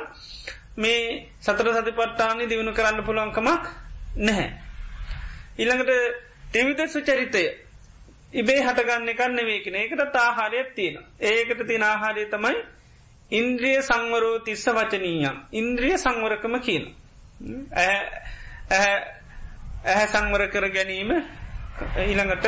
[0.77, 1.03] මේ
[1.41, 3.65] සතර සති පට්ටානි දියුණු කරන්න පුළුවන්කමක්
[4.19, 4.49] නැහැ.
[5.59, 5.91] ඉළඟට
[6.53, 7.45] තිවිද සුචරිතය
[8.33, 12.57] ඉබේ හටගන්න කන්න වේකන ඒකට තාහාරයක් තියෙන ඒකට තින ආහාරය තමයි
[13.33, 16.85] ඉන්ද්‍රිය සංවරෝ තිස්ස වචනීයම් ඉන්ද්‍රිය සංවරකම කියන.
[18.71, 21.11] ඇහැ සංවර කර ගැනීම
[21.99, 22.47] ඊළඟට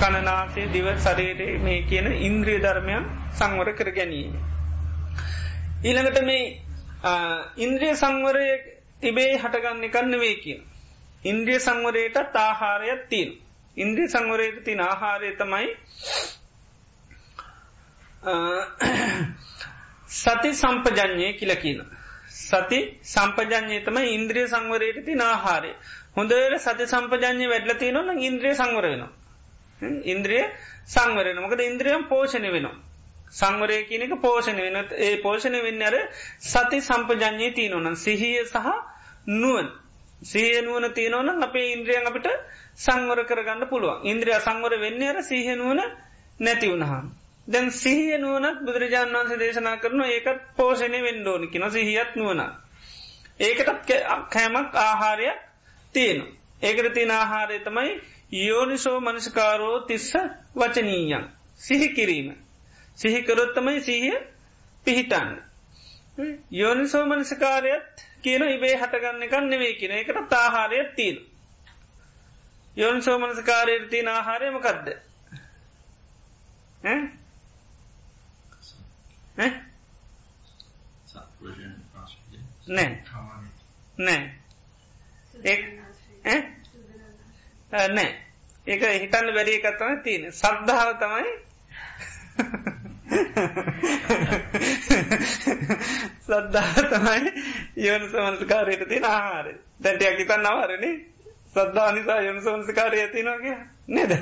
[0.00, 4.32] කණනාසේ දිව සරේරේ මේ කියන ඉන්ද්‍රිය ධර්මයන් සංවර කර ගැනීම.
[5.82, 6.44] ඊළඟට මේ
[7.58, 8.48] ඉන්ද්‍රිය සංවරය
[9.02, 10.60] තිබේ හටගන්න කන්න වේ කියන.
[11.24, 13.32] ඉන්ද්‍රිය සංවරයට තාහාරයක් තිීන්.
[13.76, 15.68] ඉන්ද්‍රිය සංවරයට තින ආහාරය තමයි
[20.12, 21.80] සති සම්පජඥය කියලකින.
[22.28, 25.72] සති සම්පජඥය තම ඉන්ද්‍රිය සංවරයට තින ආහාරය.
[26.14, 29.04] හොඳට සති සම්පජඥය වැඩල තියන න ඉන්ද්‍රිය සංවර වෙන.
[30.06, 30.44] ඉන්ද්‍රිය
[30.86, 32.76] සංවරන මොකද ඉන්ද්‍රියම් පෝෂණ වෙනවා.
[33.32, 35.96] සංවරය කියනක පෝෂණ වෙන ඒ පෝෂණ වෙන්න අර
[36.44, 38.72] සති සම්පජඥය තියනවන සිහිය සහ
[39.26, 39.68] නුවන්
[40.24, 42.28] සහ නුවන තියනවන අපේ ඉන්ද්‍රියන් අපිට
[42.76, 45.82] සංවර කරගන්න පුළුවන් ඉන්ද්‍රිය සංවර වෙන්න අර සීහනුවන
[46.40, 47.06] නැති වුණහම්
[47.48, 52.40] දැන් සිහිය නුවනත් බුදුරජාණන් වන්සේ දේශනා කරන ඒකත් පෝෂණය වෙන්ඩෝනි කියෙන සිහියත් නුවන.
[53.40, 53.90] ඒකටත්
[54.30, 55.38] කෑමක් ආහාරයක්
[55.94, 56.26] තියෙනු.
[56.62, 57.90] ඒකට තියෙන ආහාරය තමයි
[58.40, 60.12] යෝනිසෝ මනස්කාරෝ තිස්ස
[60.56, 61.24] වචනීයන්.
[61.56, 62.28] සිහි කිරීම.
[62.96, 64.18] සිහිකරොත්තමයි සිහිය
[64.86, 65.36] පිහිටන්න.
[66.52, 71.18] යෝනිසෝ මනසිකාරයත් කියන ඉබේ හටගන්න එකන්න නෙවේ කියන එකට තාහාරයක් තියෙන.
[72.76, 74.88] යෝනිසෝ මනසකාරයට තියෙන ආහාරයමකක්ද.
[76.82, 77.10] නෑ.
[79.36, 79.62] නෑ.
[87.88, 88.22] නෑ.
[88.66, 91.30] ඒක හිතන්න බැරි එකත්තම තියෙන සද්ධාව තමයි
[96.22, 97.32] සද්ධා තමයි
[97.78, 101.04] යෝන සමන්ස්කාරයට තින ආහාරය දැටයක් හිතන්න අවරණ
[101.50, 104.12] සද්ධා නිසා යොන සමන්ස්කාරය ඇතිනවාගේ නේද?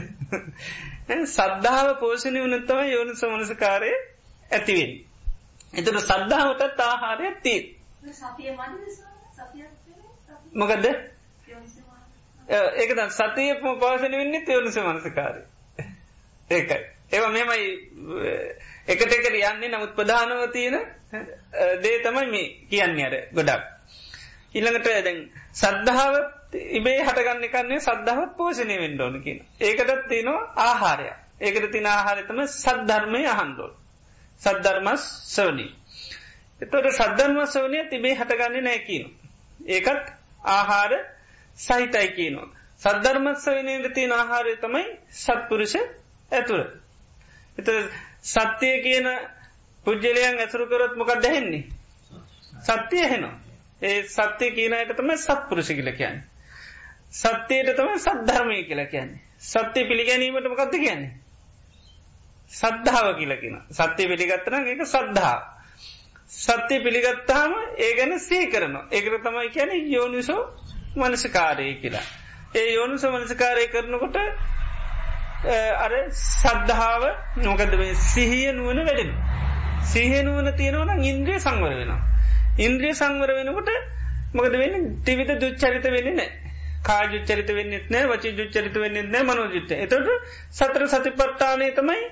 [1.29, 3.93] සද්ධාව පෝෂණය වනත්තම යෝනු සමනසකාරය
[4.51, 5.07] ඇතිවෙන්.
[5.75, 7.79] එතට සද්ධාවටත් ආහාරයක් තිී.
[10.55, 10.87] මොකදද?
[12.49, 15.43] ඒක සතිය පාසන වෙන්නේ තවරුස මනසකාරය
[16.51, 16.85] ඒකයි.
[17.11, 17.79] ඒව මෙමයි
[18.87, 20.77] එකට එකට යන්නේ නමුත් ප්‍රධානව තියෙන
[21.83, 23.63] දේ තමයි මේ කියන්නේ අර ගොඩක්
[24.55, 25.21] ඉළඟට දැන්
[25.55, 26.15] සද්ධාව
[26.73, 33.77] ඉබේ හටගන්න කන්නේ සද්ධාවත් පෝෂණය වෙන්ඩෝන කියන ඒකටත් තියෙනවා ආහාරය ඒකට තින ආහාරතම සද්ධර්මය අහන්ඩෝල්
[34.41, 35.71] සද්ධර්මස් සවනී.
[36.61, 39.05] එතොට සද්ධර්මස් වනය තිබේ හටගන්නේ නෑ කියන.
[39.69, 40.13] ඒකත්
[40.49, 40.93] ආහාර
[41.59, 42.49] සහිතයි කියනවා.
[42.81, 45.75] සද්ධර්මත් වනයට තියෙන ආහාරය තමයි සත්පුරුෂ
[46.31, 46.61] ඇතුර.
[47.59, 47.69] එත
[48.25, 49.07] සත්‍යය කියන
[49.87, 51.65] පුද්ජලයන් ඇතුරුකරොත් මොකක් දැහෙන්නේ.
[52.63, 53.39] සත්‍යය හෙනවා.
[53.83, 56.23] ඒ සත්‍යය කියනයට තම සත්පුරුෂ කියල කියන්න.
[57.13, 59.21] සත්‍යයට තම සද්ධර්මය කියලා කියන්නේ.
[59.41, 61.15] සත්‍යය පිළිගැනීමට මොකක්ද කියන්නේ.
[62.51, 65.37] සද්ධාව කියලකින සත්‍යය පිළිගත්තන එක සද්ධා.
[66.29, 70.43] සත්‍යය පිළිගත්තාම ඒ ගැන සේ කරන ඒකර තමයි කියන යෝනිසෝ
[70.97, 72.07] මනසකාරය කියලා.
[72.55, 74.17] ඒ යෝනිස මනසකාරය කරනකොට
[75.43, 77.03] අර සද්ධාව
[77.39, 79.11] නොකද මේ සිහිය නුවන වැඩෙන.
[79.85, 81.93] සිහිය නුවන තියෙනවන ඉන්ද්‍රිය සංවර වෙන.
[82.59, 83.71] ඉන්ද්‍රිය සංවර වෙනකොට
[84.35, 86.31] මොකද වෙන්න තිවිත දුච්චරිත වෙන්න නෑ.
[86.83, 89.71] කා ජුච්චරිත වෙන්නෙත් නෑ වචි ජුච්චරිත වෙන්නෙත් නෑ මනෝජිත.
[89.75, 89.95] එතට
[90.51, 92.03] සතර සතිපට්ටානය තමයි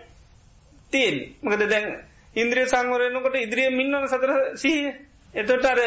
[0.92, 1.86] තියෙන් මකද දැන්
[2.36, 4.92] ඉන්ද්‍රිය සංවරයනකොට ඉදිරිය මින්නවන සතර සීහ
[5.34, 5.80] එතොට අර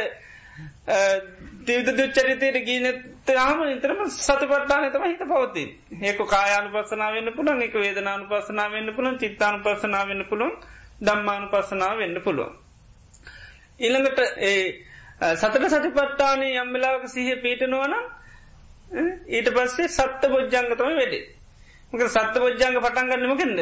[1.62, 5.64] තිවිත දුච්චරිතයට ගීනතයාම ඉතරම සතපට්ටාන තම හිත පවති
[6.04, 10.56] ඒක කායානු පසනාවන්න පුළන් එක වේදනානු පසනාවන්න පුළන් චිත්තානු පසනාවන්න පුළුවන්
[11.02, 12.56] දම්මානු පසනාව වෙන්න පුළුවන්.
[13.80, 14.64] ඉළඟට ඒ
[15.34, 17.96] සතට සතිපට්ටානය යම්වෙලාවක සිහ පීටනුවන
[19.30, 21.24] ඊට පස්සේ සත්ත බොජ්ජංගතම වැඩේ.
[21.94, 23.60] මක සත්ත බොජ්ජංග පටන්ගන්නමකෙන්ද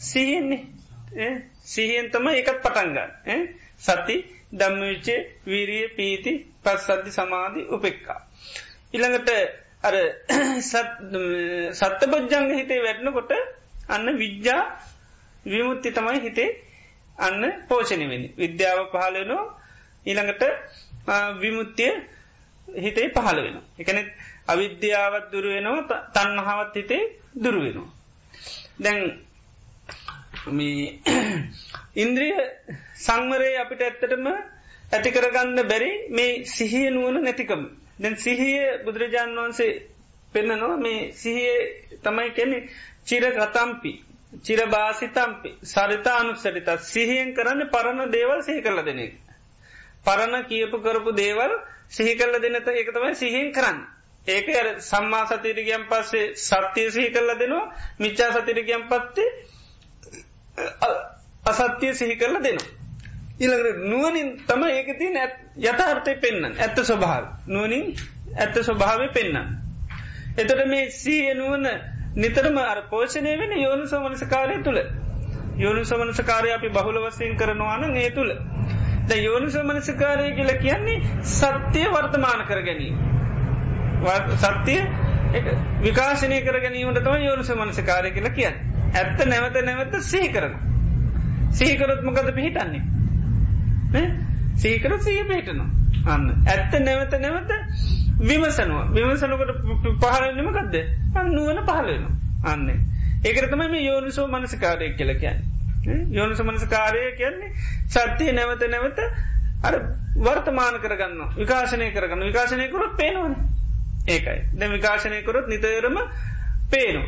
[0.00, 1.32] සිහියන්නේ
[1.64, 3.46] සිහියෙන් තම එකත් පටන්ගන්න
[3.80, 4.16] සති
[4.54, 8.20] දම්මවිචේ වීරිය පීති පස් සද්ධි සමාධි උපෙක්කා.
[8.92, 9.30] ඉළඟට
[9.82, 9.94] අර
[11.72, 13.32] සත්ත බොජ්ජංග හිතේ වැටනකොට
[13.88, 14.62] අන්න විද්‍යා
[15.46, 16.50] විමුත්ති තමයි හිතේ
[17.18, 18.28] අන්න පෝෂණය වෙනි.
[18.36, 19.42] විද්‍යාව පහලනෝ
[20.06, 20.44] ඊළඟට
[21.38, 21.92] විමුත්තිය
[22.68, 23.56] හිතේ පහළ වෙන.
[23.78, 23.98] එකන
[24.46, 27.02] අවිද්‍යාවත් දුරුවෙනවා තන්නහාවත් හිතේ
[27.36, 27.90] දුරුවෙනවා.
[28.78, 29.00] දැන්
[30.48, 31.00] මේ
[31.96, 32.34] ඉන්ද්‍රිය
[32.96, 34.26] සංවරය අපිට ඇත්තටම
[34.92, 37.62] ඇතිකරගන්න බැරි මේ සිහිය නුවන නැතිකම.
[37.98, 39.72] දැන් සිහිය බුදුරජාණන් වහන්සේ
[40.32, 41.54] පෙන්නනවා මේ සිහිය
[42.00, 42.58] තමයි කෙනෙ
[43.04, 43.92] චිර ගතම්පි
[44.40, 49.06] චිර භාසිතම්පි සරිතා අනුක්සටිත සිහියෙන් කරන්න පරණ දේවල් සිහි කරල දෙනෙ.
[50.04, 51.52] පරණ කියපු කරපු දේවල්
[51.88, 53.78] සිහි කරල දෙනත ඒක තමයි සිහියෙන් කරන්න.
[54.26, 54.46] ඒක
[54.82, 59.30] සම්මා සතිරගයම් පස්සේ සත්‍යය සිහි කරල දෙනවා මිච්චා සතිරගයම් පත්තේ
[61.44, 62.72] අසත්‍යය සිහි කරල දෙනවා.
[63.36, 65.16] ඉළඟට නුවනින් තම ඒක තින්
[65.62, 67.86] යථාර්ථය පෙන්න්න ඇත්ත ස්වභාව නුවනින්
[68.36, 69.36] ඇත්ත ස්වභාවය පෙන්න්න.
[70.36, 71.66] එතට මේ සීය නුවන
[72.16, 74.80] නිතරම අර පෝෂණය වෙන යෝනු සමනසකාරය තුළ
[75.56, 78.30] යෝනු සමනසකාරය අපි බහුල වසයෙන් කරනවාන ඒ තුළ
[79.04, 82.96] ද යෝනු සමනසකාරය කියල කියන්නේ සත්‍යය වර්තමාන කර ගැනීම.
[84.38, 84.80] සත්‍යය
[85.82, 88.73] විකාශනය කර ගැනීමට තම යෝනු සමනසකාරය කියල කියන්න.
[88.94, 90.54] ඇත්ත නැවත නැවත සහි කරන.
[91.52, 92.82] සහිකරොත්මකද පිහිටන්නේ.
[94.56, 95.68] සීකරොත් සීහ පිහිටනවා.
[96.06, 96.26] අන්න.
[96.46, 97.50] ඇත්ත නැවත නැවත
[98.20, 98.84] විමසනවා.
[98.90, 99.50] විමසනකට
[100.02, 100.76] පහලන්නමකක්ද
[101.16, 102.06] අන්නුවන පහලවෙන
[102.44, 102.68] අන්න.
[103.24, 105.40] ඒකරතම මේ යෝනිසෝ මනසකාරය කියල කියන්න.
[106.10, 107.52] යෝනිස මනසකාරය කියන්නේ
[107.88, 108.98] සත්‍යය නැවත නැවත
[109.62, 109.74] අර
[110.18, 113.34] වර්තමාන කරගන්න විකාශනය කරගන්න විකාශනය කරොත් පේනවන.
[114.08, 114.38] ඒකයි.
[114.54, 116.00] දැ විකාශනය කරොත් නිතරම
[116.70, 117.02] පේනු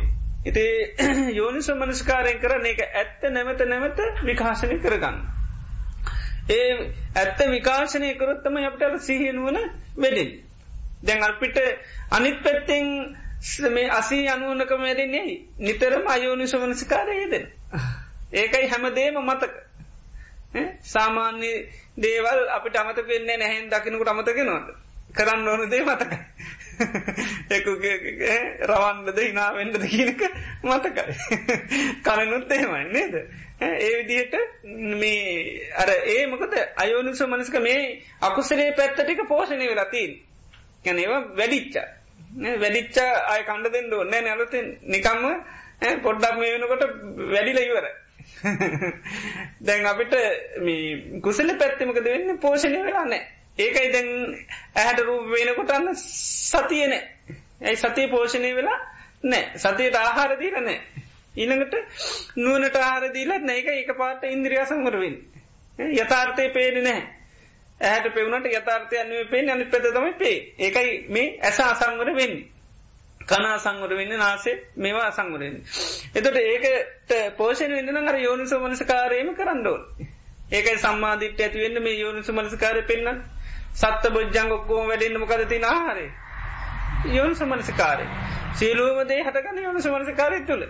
[0.47, 0.65] ඉති
[1.39, 5.17] යෝනිස මනස්කාරයෙන් කරන එක ඇත්ත නැවත නැවත විකාශනය කරගන්න
[6.51, 6.73] ඒ
[7.15, 9.57] ඇත්ත විකාශනය කරොත්තම අපට සිහිනුවන
[9.97, 10.35] වෙඩින්
[11.01, 11.57] දැන් අල්පිට
[12.11, 13.17] අනිත් පැත්තෙන්
[13.69, 15.25] මේ අසී අනුවනක මැරෙන්නේ
[15.59, 17.45] නිතරම අයෝනිස වනසිකාරයේදෙන.
[18.33, 19.53] ඒකයි හැමදේම මතක.
[20.83, 21.51] සාමාන්‍ය
[21.97, 24.67] දේවල් අපිට අමත වෙන්නේ නැහැන් දකිනකුට අමතගෙනවාද.
[25.13, 26.19] කරන්න ඕන දේ මතකයි.
[27.51, 30.23] එකුගේ රවන්නද හිනාවෙන්ඩද කියනක
[30.63, 31.15] මතකයි.
[32.03, 33.15] කලනුත් එහෙමයි නේද.
[33.61, 34.35] ඒ විදිහට
[34.95, 37.83] මේ අර ඒ මොකද අයෝනිස මනස්ක මේ
[38.21, 40.17] අකුසරේ පැත්තටික පෝෂණය වෙලතින්.
[40.85, 41.77] ගැන ඒවා වැඩිච්ච
[42.55, 45.23] වැඩිච්ච අය කණ්ඩ දෙන්න ඕන්න නැලති නිකම්ම
[46.01, 46.83] පොඩ්ඩක් මේ වෙනකොට
[47.29, 47.87] වැඩිල ඉවර
[49.61, 50.13] දැන් අපිට
[50.61, 53.23] මේ කුසල පැත්තමකද වෙන්න පෝෂණය වෙලානෑ
[53.57, 54.09] ඒකයි දැන්
[54.75, 57.03] ඇහැට රූප වෙනකොටන්න සතියනෑ
[57.61, 58.79] ඇයි සතිය පෝෂණය වෙලා
[59.23, 59.43] නෑ?
[59.57, 60.79] සතියට ආහාරදීල නෑ.
[61.35, 61.75] ඊළඟට
[62.37, 65.15] නුවනට ආහාරදීලත් නෑක එක පාට ඉන්ද්‍රිය සංවරවෙන්
[65.95, 67.01] යථාර්ථය පේන නෑ.
[67.81, 72.37] ඇහැට පෙවුණට යථාර්ථය අනුව පේ අනි පෙත තමයි පේ ඒකයි මේ ඇස අසංවර වෙන්න.
[73.23, 75.57] කනා සංවර වෙන්න නාසේ මේවා අසංවරෙන්.
[76.15, 79.81] එතට ඒකට පෝෂණ වෙන්න අර යෝනිස මනසකාරයම කරන්නඩෝල්.
[80.51, 83.23] ඒකයි සම්මාධිට ඇතිවෙන්න මේ යෝනිස මනසකාරය පෙන්න්න
[83.77, 86.05] සත්ත බොජ්ජංග ඔක්කෝම වැඩෙන්න්න මොකද තින ආහාරය.
[87.07, 88.05] යෝනිස මනසකාරය.
[88.55, 90.63] සීලුවමදේ හටකන්න යෝනිස මනසකාරය තුළ.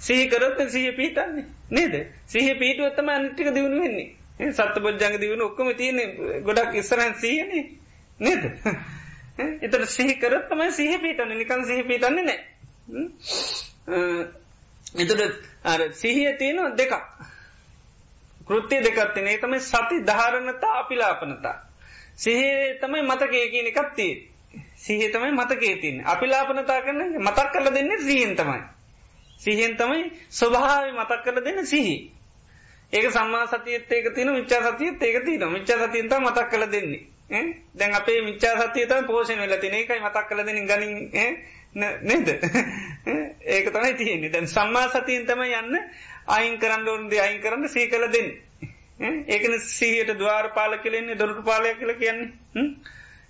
[0.00, 1.94] සීකරොත් සහ පීතන්නේ නේද?
[2.26, 4.08] සහ පීටුවත්තම අනිටික දියුණු වෙන්නේ.
[4.52, 5.98] සත්ත බොජ්ජංග දිවුණ ඔක්කම තියෙන
[6.42, 7.50] ගොඩක් ඉස්සරන් සීයන
[8.20, 8.42] නේද?
[9.60, 12.40] එතට සිහිකරත් තමයි සිහ පිටන්න නිකන් සිහ පිටන්නේ නෑ
[14.96, 15.22] එතුට
[15.64, 16.92] අර සිහිය තියෙන දෙකක්.
[18.48, 21.56] කෘත්තිය දෙකත්තිනේ තමයි සති ධාරණතා අපිලාපනතා.
[22.16, 24.12] සිහේ තමයි මතකය කියන එකත්තිය
[24.76, 28.62] සිහේ තමයි මතකේ තින් අපිලාපනතා කරන මතක් කරල දෙන්නේ සිහියෙන් තමයි.
[29.38, 31.96] සිහෙන් තමයි ස්වභාව මතක් කරල දෙන්න සිහි
[32.92, 37.02] ඒක සම්මා සතියත් ඒක තින මිච්චා සතියත් ඒක තින මිච්චා සතියන්ත මතක් කළ දෙන්නේ.
[37.74, 40.92] දැන් අපේ මිච්චා සතියතම පෝෂණ වෙල තින එකයි මතක් කළ දෙන ගනින්
[42.02, 42.28] නේද?
[43.46, 44.30] ඒක තමයි තියෙන්නේ.
[44.30, 45.78] දැන් සම්මා සතියෙන් තම යන්න
[46.28, 48.28] අයින් කරන්න ඕන්ද අයින් කරන්න සී කළ දෙන්න.
[49.28, 52.32] ඒකන සීහයට දවාර පාල කලෙන්නේ දොරටු පාලය කියල කියන්නේ.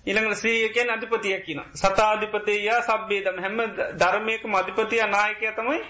[0.05, 3.57] ඉළඟ සීය කියෙන් අධිපතිය කියන සතාධිපතයා සබ්බේදම හැම
[3.97, 5.81] ධර්මයක මධිපතිය නායකය තමයි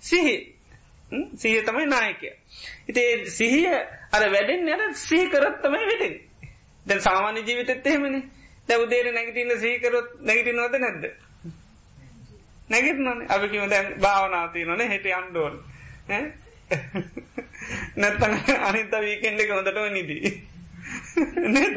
[0.00, 0.36] සිහි.
[1.36, 2.32] සිහිය තමයි නායකය.
[2.88, 3.68] ඉති සිහිය
[4.12, 6.14] අර වැඩෙන් යන සීකරත් තමයි වැඩෙන්.
[6.86, 8.20] දැ සාමාන්‍ය ජීවිතත් එහෙමනි.
[8.68, 11.04] දැ උදේර නැගටින්න සීකරොත් නැගටිනවද නැද්ද.
[12.68, 15.54] නැගිටනන අපිකිම දැන් භාවනාතිය නොන හෙට අන්ඩෝන්
[17.96, 20.32] නැත්තන අනිත වීකෙන්ඩ එක හොඳටම නිදී.
[21.48, 21.76] නේද?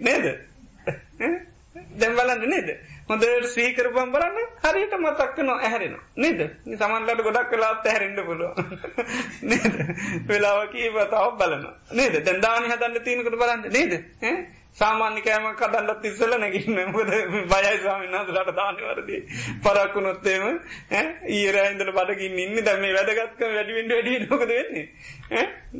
[0.00, 0.26] නේද?
[1.98, 2.72] දැම් බලන්න නේද?
[3.08, 6.40] හොඳට සීකරපම් බලන්න හරියට මතක්කන ඇහැරෙන නේද?
[6.74, 8.52] සමන්ලට ගොඩක් කලාත් ඇහැරෙන්ඩ පුළුව
[9.42, 9.78] නේද?
[10.28, 12.18] වෙලාවකී වතාව බලන නේද?
[12.24, 13.70] දැන්දානි හදන්න තියනකට බලන්න.
[13.70, 13.92] නේද?
[14.76, 16.78] සාමාන්‍යකෑම කදන්නත් ඉස්සල නැගන්න.
[16.90, 17.10] මොද
[17.46, 19.20] බයයි ස්වාමින්නාතුලට දානවරදී
[19.62, 20.44] පරක්කුණොත්තේම
[21.30, 22.60] ඊරයින්දල බඩකින් ඉන්න.
[22.62, 24.86] දැම වැදගත්ක වැඩිවෙන්ඩ වැඩි නොකද වෙන්නේ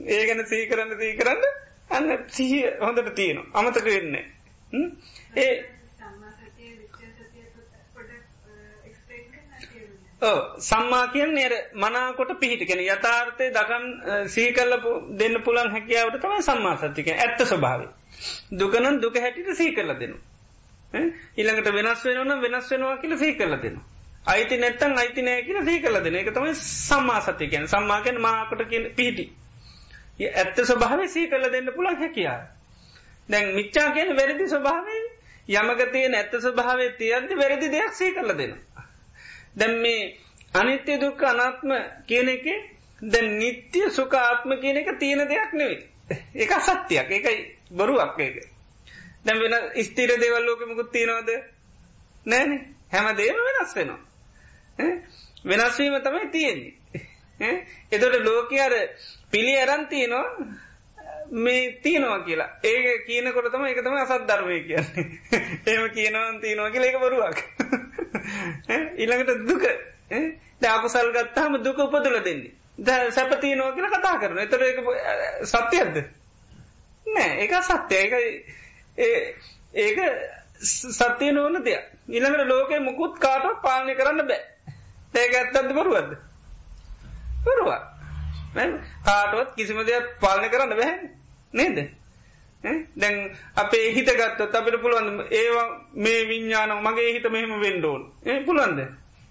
[0.08, 1.44] ඒ ගැන සී කරන්න සී කරන්න
[1.90, 3.50] අන්න සිහිය හොඳට තියෙනවා.
[3.54, 4.24] අමතක වෙන්නේ
[5.38, 5.54] ඒ
[10.60, 13.88] සම්මා කියෙන් නේර මනාකොට පිහිටිකෙන යථාර්ථය දකන්
[14.28, 14.76] සීකල්ල
[15.18, 17.88] දෙන්න පුළන් හැකියාවට තමයි සම්මා සත්තික ඇත්ත ස්වභාව.
[18.52, 20.16] දුකනන් දුක හැටිට සී කරල දෙනු.
[21.36, 23.80] ඉළඟට වෙනස් වෙනවන වෙනස් වෙනවා කියල සී කරල දෙනු.
[24.26, 29.24] අයිති නැත්තන් අයිති නෑ කියල සී කරල දෙන එක තමයි සම්මා සතිකයන් සම්මාකෙන් මාකොට පිහිටි.
[30.34, 32.40] ඇත්ත ස්වභාව සී කරල දෙන්න පුළන් හැකියා.
[33.28, 35.02] දැන් මිච්චා කියන වැරදි ස්වභාවේ
[35.50, 38.84] යමගතය නැත්ත ස්වභාවේ තියන්ති වැරදි දෙයක් සී කරල දෙනවා.
[39.56, 40.02] දැම් මේ
[40.54, 41.72] අනිත්‍ය දුක්ක අනාත්ම
[42.06, 42.46] කියන එක
[43.02, 45.82] ද නිත්‍ය සුකාත්ම කියන එක තියෙන දෙයක් නෙවේ
[46.36, 47.36] එක සත්‍යයක් එකයි
[47.72, 48.36] බොරුවක් ඒක.
[49.24, 51.30] දැම් වෙන ස්තීර දේවල් ලෝක මුකුත් තියෙනවද?
[52.26, 52.50] නෑන
[52.90, 54.00] හැම දේම වෙනස් වෙනවා.
[55.44, 56.74] වෙනස්වීම තමයි තියෙන්නේ.
[57.90, 58.74] එතොට ලෝක අර
[59.30, 60.26] පිළි ඇරන්තියනවා
[61.34, 62.50] මේ තියනවා කියලා.
[62.62, 65.06] ඒක කියනකොට තම එක තම අසත් ධර්මය කියන්නේ
[65.72, 67.38] එම කියනවන් තියනවා කියලා එක බරුවක්.
[68.96, 69.64] ඉළඟට දුක.
[70.60, 72.52] දැකුසල් ගත්තාම දුක උපදල දෙන්නේ.
[72.78, 74.78] ද සැපතිය නෝ කියලා කතා කරන එතර එක
[75.44, 75.96] සත්‍යයක්ද?
[77.06, 78.04] නෑ එක සත්‍යය.
[78.06, 78.12] එක
[79.76, 79.98] ඒක
[80.92, 81.84] සත්‍යය නොවන දෙයක්.
[82.08, 84.42] ඉළඟට ලෝකෙ මුකුත් කාටක් පාලනය කරන්න බෑ.
[85.14, 86.12] ඒක ඇත්තද බරුවද
[87.44, 87.80] බරුවා
[89.02, 91.10] කාටවත් කිසිම දෙයක් පාලනය කරන්න බැහැ
[91.52, 91.78] නේද?
[92.96, 98.80] දැන් අපේ හිත ගත්තත් අපිට පුළුවන් ඒවා මේ විඤ්ඥාන මගේ හිත මෙහෙම වෙන්ඩෝන් ඒ පුළුවන්ද?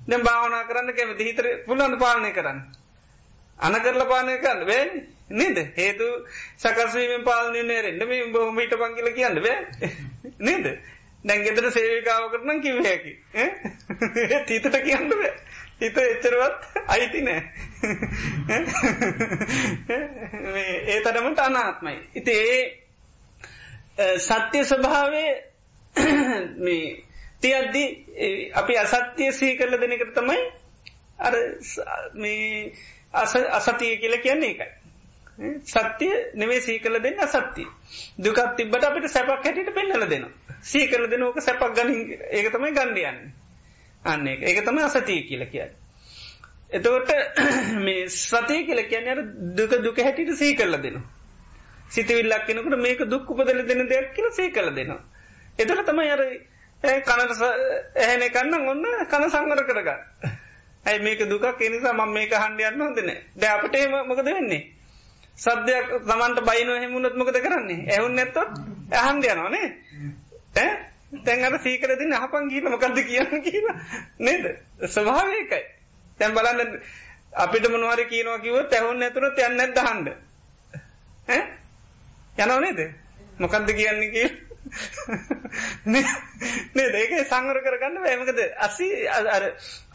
[0.01, 2.59] දැම් භාවනා කරන්න කැමති හිතර පුළුවන් පාලනය කරන්න?
[3.59, 4.85] අන කරල පානය කරන්න වේ
[5.33, 5.57] නේද?
[5.75, 6.07] හේතු
[6.57, 9.91] සකස්වීම පාලනය නේරෙන්ට මේ බොහොමීට පංකිල කියන්න බෑ.
[10.39, 10.65] නේද?
[11.23, 13.13] දැන් ගෙතර සේවිකාව කරනම් කිවහැකි
[14.47, 15.33] තීතට කියන්න බෑ.
[15.79, 17.41] හිත එච්චරවත් අයිති නෑ.
[20.87, 21.95] ඒ තරමට අනාත්මයි.
[22.15, 25.31] ඉති ඒ සත්‍ය ස්වභාවේ
[26.59, 27.03] මේ
[27.41, 27.83] තියද්දි
[28.53, 30.39] අපි අසත්‍යය සී කරල දෙනකට තමයි
[31.19, 31.37] අර
[32.15, 32.73] මේ
[33.13, 34.69] අසතිය කියල කියන්නේ එකයි
[35.65, 37.67] සත්‍යය නෙවේ සී කල දෙන්න අසත්තිය
[38.19, 40.31] දුකත් තිබට අපිට සැපක් හැටිට පෙන්නල දෙනවා.
[40.63, 43.21] සී කල දෙන ඕක සැපක් ගනින් ඒක තමයි ගණ්ඩියන්න
[44.05, 45.71] අන්න එක ඒක තම අසතිය කියල කියන්න.
[46.71, 47.09] එතකොට
[47.85, 49.23] මේ සතිය කියල කියන්න අර
[49.55, 51.07] දුක දුක හැටිට සී කරල දෙනවා.
[51.89, 55.01] සිතවිල්ලක් කෙනකට මේක දුක් උපදල දෙන දෙයක් කියල සී කල දෙනවා.
[55.57, 56.21] එතට තමයි අර
[57.01, 57.41] කනට
[57.97, 60.37] ඇහැන කන්න ඔන්න කන සංවර කරගන්න.
[60.85, 61.61] ඇයි මේක දුකක්?
[61.61, 64.61] එනිසා මම මේක හන්ඩියන්න හොඳන ද අපට ඒම මොකද වෙන්නේ?
[65.37, 67.85] සද්‍යයක් තමන්ට බයිනව හෙමුණත් මොකද කරන්නේ?
[67.87, 68.51] ඇහුන් නැත්තොත්
[68.93, 69.67] ඇහන්ඩියනවානේ
[70.55, 70.71] ඈ?
[71.19, 73.75] තැන් අර සීකර දින්න අහපන් කියීල මොකක්ද කියන්න කියලා
[74.19, 74.45] නේද?
[74.87, 75.63] ස්වභාවයකයි
[76.19, 76.79] තැන් බලන්න
[77.35, 80.07] අපිට මොනවාරි කියනවා කිව තැහුන් ඇතුර තැන්න දහන්ඩ
[82.37, 82.79] යනව නේද?
[83.39, 84.29] මොකක්ද කියන්නේ කිය
[86.73, 86.95] නේද?
[86.95, 88.87] ඒක සංවර කරගන්න බෑමකද අසි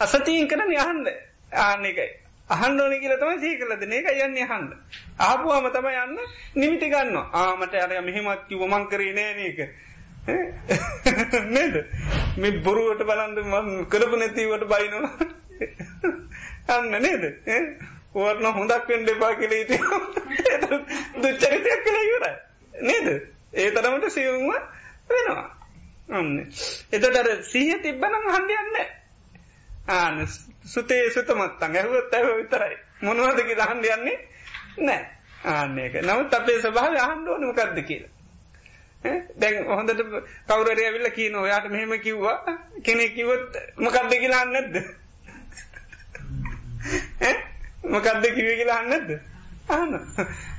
[0.01, 1.13] අසතීන් කරන යහන්ද
[1.53, 2.09] ආන්න එකයි.
[2.51, 4.71] අහන්න ඕන කියල තමයි සී කලද ඒක යන්න හන්ද
[5.23, 6.19] ආපුවාම තම යන්න
[6.57, 9.61] නිමිති ගන්න ආමට අරය මෙහෙමත් කිව මං කරී නෑනක
[10.27, 11.75] නේද?
[12.37, 15.11] මේ බොරුවට බලන්ද ම කරපු නැතිවට බයිනවා.
[16.69, 17.25] අන්න නේද?
[18.15, 19.79] ඕර්න හොඳක් වෙන්ඩ එපා කියල ඉති
[21.17, 22.35] දුච්චරිතයක් කළ ඉවරයි.
[22.75, 23.09] නේද?
[23.55, 24.51] ඒ තරමට සියුම්ම
[25.09, 25.47] වෙනවා.
[26.11, 26.33] අන්න.
[26.93, 28.75] එතටර සීහ තිබ්බනම් හන්ඩියන්න
[29.89, 30.27] ආන
[30.65, 32.77] සුතේ සුතමත්තන් ඇහුවත් ඇහ විතරයි.
[33.03, 34.19] මොනවදකි දහන්ඩ යන්නේ?
[34.79, 35.05] නෑ.
[35.47, 38.13] ආන්නේක නමුත් අපේ සභාව අහන්ඩුවන මොකක්ද කියලා.
[39.37, 40.03] දැන් හොඳට
[40.49, 42.39] කවුරරය ඇවිල්ල කියන ඔයාට මෙහෙම කිව්වා?
[42.83, 44.77] කෙනෙ කිවොත් මොකක්ද කියලා අන්නද
[47.87, 49.11] මොකක්ද කිව කියලා අන්නද
[49.69, 49.91] ආන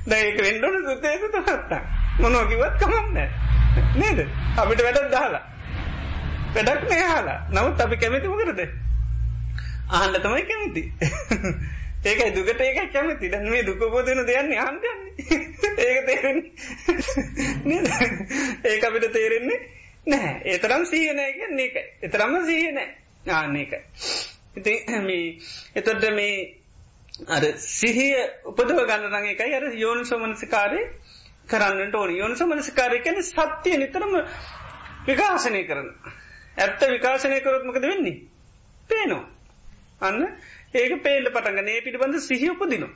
[0.06, 1.82] දැක වෙන්ඩන සුතේ සුතමත්තා.
[2.18, 3.16] මොනෝ කිවත් කමන්න
[3.94, 4.26] නේද?
[4.56, 5.44] අපිට වැඩත් දාලා.
[6.54, 8.87] වැඩක් නෑහලා නමුත් අපි කැමති මොකරද
[9.90, 10.82] අහන්ඩ තමයි කැමති.
[12.04, 13.26] ඒකයි දුකට ඒක කැමති.
[13.28, 15.08] දැන් මේ දුක පොදන දෙයන්නේ අහන්දන්නේ
[15.84, 17.80] ඒක තේරෙන්නේ
[18.64, 19.60] ඒක අපිට තේරෙන්නේ
[20.06, 22.88] නෑ ඒතරම් සීහනය කියන්නේ එක එතරම්ම සීහනෑ
[23.32, 23.80] ආන්නේකයි
[24.56, 25.38] ඉති මේ
[25.74, 26.36] එතොට මේ
[27.28, 30.82] අර සිහිය උපදව ගන්න රඟ එකයි අර යෝනු සෝමනසිකාරය
[31.46, 32.10] කරන්නට ඕන.
[32.12, 34.14] යෝනු සෝමනසිකාරය කැන සත්‍යය නිතරම
[35.06, 35.88] විකාශනය කරන.
[36.56, 38.16] ඇත්ත විකාශනය කරොත් මකද වෙන්නේ?
[38.90, 39.24] පේනවා.
[40.00, 40.24] අන්න
[40.74, 42.94] ඒක පේල්ල පටගන ඒ පිටිබඳ සිහිඋපදිනවා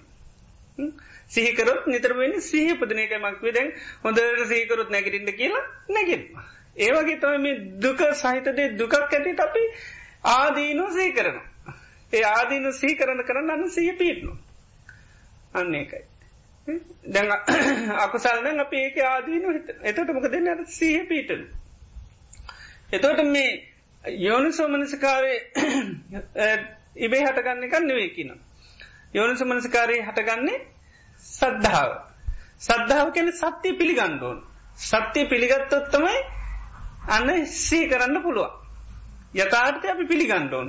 [1.28, 3.72] සිහිකරොත් නිතරවෙනි සිහිපදනයක මක්වේ දැන්
[4.04, 6.22] හොඳට සීකරොත් නැගටින්ට කියලා නැගෙන්.
[6.78, 9.62] ඒවගේ තම මේ දුක සහිතදේ දුකක් ඇති අපි
[10.30, 11.74] ආදීනෝ සී කරනවා.
[12.12, 14.36] ඒ ආදීන සී කරන කරන්න අන්න සිය පිටනු.
[15.55, 16.05] අන්න ඒකයි.
[17.07, 17.32] දැන්
[18.05, 19.48] අකුසල්න අප ඒක ආදීනු
[19.82, 21.42] එතට මොක දෙන්න අට සීහ පීටන.
[22.92, 23.50] එතෝට මේ
[24.05, 25.38] යෝනු සෝමනසකාවේ
[26.97, 28.30] ඉබේ හටගන්න එකන්න නෙවේ කියන.
[29.14, 30.59] යෝනු සමනසකාරය හටගන්නේ
[31.22, 31.90] සද්ධාව.
[32.59, 34.38] සද්ධාව කැන සත්‍යය පිළිගණ්ඩෝන්.
[34.78, 36.16] සත්‍යය පිළිගත්තොත් තමයි
[37.09, 38.53] අන්න සී කරන්න පුළුවන්.
[39.34, 40.68] යථාර්ථය අපි පිළිගණ්ඩෝන්.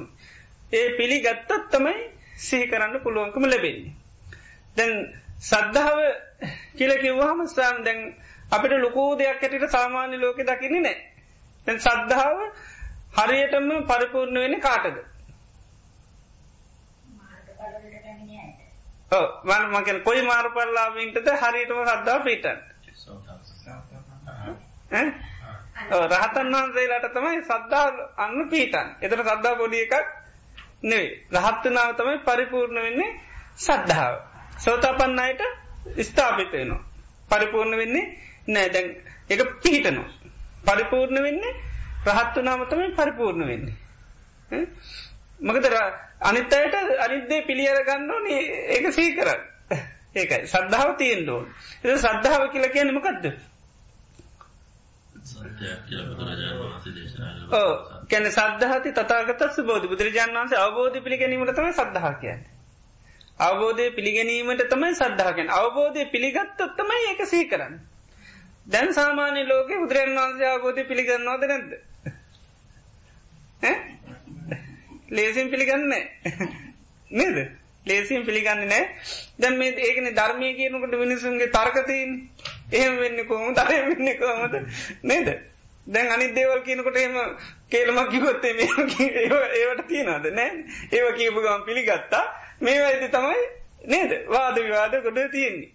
[0.73, 1.95] ඒ පිළිගත්තොත් තමයි
[2.37, 3.93] සිහි කරන්න පුළුවන්කම ලැබෙන්නේ.
[4.77, 4.93] දැන්
[5.41, 5.99] සද්ධාව
[6.75, 7.99] කියලකිවහම ස්ථාන් දැන්
[8.51, 10.97] අපිට ලොකෝ දෙයක් ඇටිට සාමාන්‍ය ලෝක දකින්නේ නෑ.
[11.67, 12.37] දැන් සද්ධාව
[13.17, 14.97] හරියටම පරිපූර්ණ වෙන කාටද.
[19.43, 22.57] මන මකෙන කොයි මාරුපල්ලාවින්ටද හරිටම සද්දා පිටන්
[26.07, 27.87] රහතන් වහන්සේලාට තමයි සද්ධා
[28.19, 29.93] අන්න පීටන් එතට සද්ධා පොඩි එකක්
[30.83, 33.11] නෙවේ රහත්වනාව තමයි පරිපූර්ණ වෙන්නේ
[33.59, 34.15] සද්ධාව
[34.59, 35.41] සෝතාපන්න අයට
[36.03, 36.81] ස්ථාපිතයනවා
[37.29, 38.05] පරිපූර්ණ වෙන්නේ
[38.47, 38.69] නෑ.
[38.69, 38.87] දැන්
[39.29, 40.09] එක පිහිටනවා.
[40.65, 41.53] පරිපූර්ණ වෙන්නේ
[42.07, 43.75] රහත්වනාම තමයි පරිපූර්ණ වෙන්නේ.
[45.41, 45.65] මකද
[46.23, 49.41] අනිත් අයට අනිද්දේ පිළියර ගන්න ඕනේ ඒක සී කරන්න
[50.15, 50.47] ඒකයි.
[50.47, 51.45] සද්ධාව තියෙන් ඕන්.
[51.83, 53.25] එ සද්ධාව කියල කියන්න මකක්ද
[58.07, 59.87] කැන සද්ධහති තතාගතත් බෝධ.
[59.87, 62.43] බුදුරජාන් වන්සේ අවබෝධ පිළිගැනීමට තම සද්ධහ කියන්න.
[63.39, 67.79] අවබෝධය පිළිගැනීමට තමයි සද්ධහකෙන් අවබෝධය පිළිගත්තොත් තමයි ඒක සහි කරන්න.
[68.67, 71.71] දැන් සාමාන්‍ය ලෝක බුදුරන් වන්සේ අවබෝධය පිළිගන්නවාද නැද්ද.
[75.13, 75.89] ලේසින් පිළිගන්න
[77.11, 77.37] නේද?
[77.85, 78.83] ලේසින් පිළිගන්න නෑ
[79.37, 82.13] දැන් මේ ඒකන ධර්මය කියනකට මිනිසුන්ගේ තර්කතීන්
[82.71, 84.55] එහෙම වෙන්න කොහොම දරය වෙන්න කොහමද?
[85.03, 85.27] නේද?
[85.87, 87.17] දැන් අනි දේවල් කියනකොට එම
[87.69, 88.69] කේලමක් කිවොත්තේ මේ
[89.59, 90.49] ඒවට තියනද නෑ.
[90.91, 92.25] ඒව කියපු ගම් පිළිගත්තා.
[92.61, 93.39] මේ ඇති තමයි
[93.87, 94.11] නේද?
[94.27, 95.71] වාද විවාද කොට තියෙන්නේ.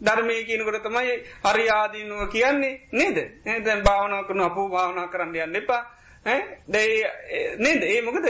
[0.00, 2.80] ධර්මය කියනකොට තමයි හරි ආදීනුව කියන්නේ.
[2.92, 3.18] නේද?
[3.64, 5.82] දැන් භාවනා කරන අපූ භාවනා කරන්න යන්න එපා.
[6.68, 7.04] දැයි
[7.58, 7.82] නේද?
[7.84, 8.26] ඒ මොකද?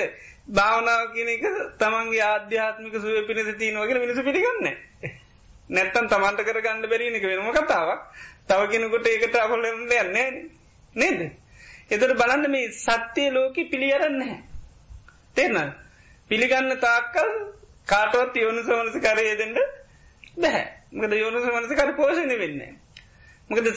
[0.48, 1.44] භාවනාව කියන එක
[1.78, 4.66] තමන්ගේ ආධ්‍යාත්මික සුව පිණිස තියනවගෙන මිනිසු පිළිගන්න.
[5.70, 8.00] නැත්තන් තමන්ට කර ගන්න බැරීනක වෙනම කතාවක්.
[8.44, 10.28] තව කෙනකොට ඒකට අපලන්න යන්නේ
[10.94, 11.20] නේද?
[11.90, 14.20] එතට බලන්න මේ සත්‍යය ලෝක පිළියරන්න
[15.34, 15.56] තේන
[16.28, 17.30] පිළිගන්න තාක්කල්
[17.86, 19.58] කාටවත් යෝනු සමනස කරය දෙෙන්ට
[20.36, 22.62] බැහැ මකද යෝනු සමනස කර පෝෂණය වෙන්න
[23.50, 23.68] මකද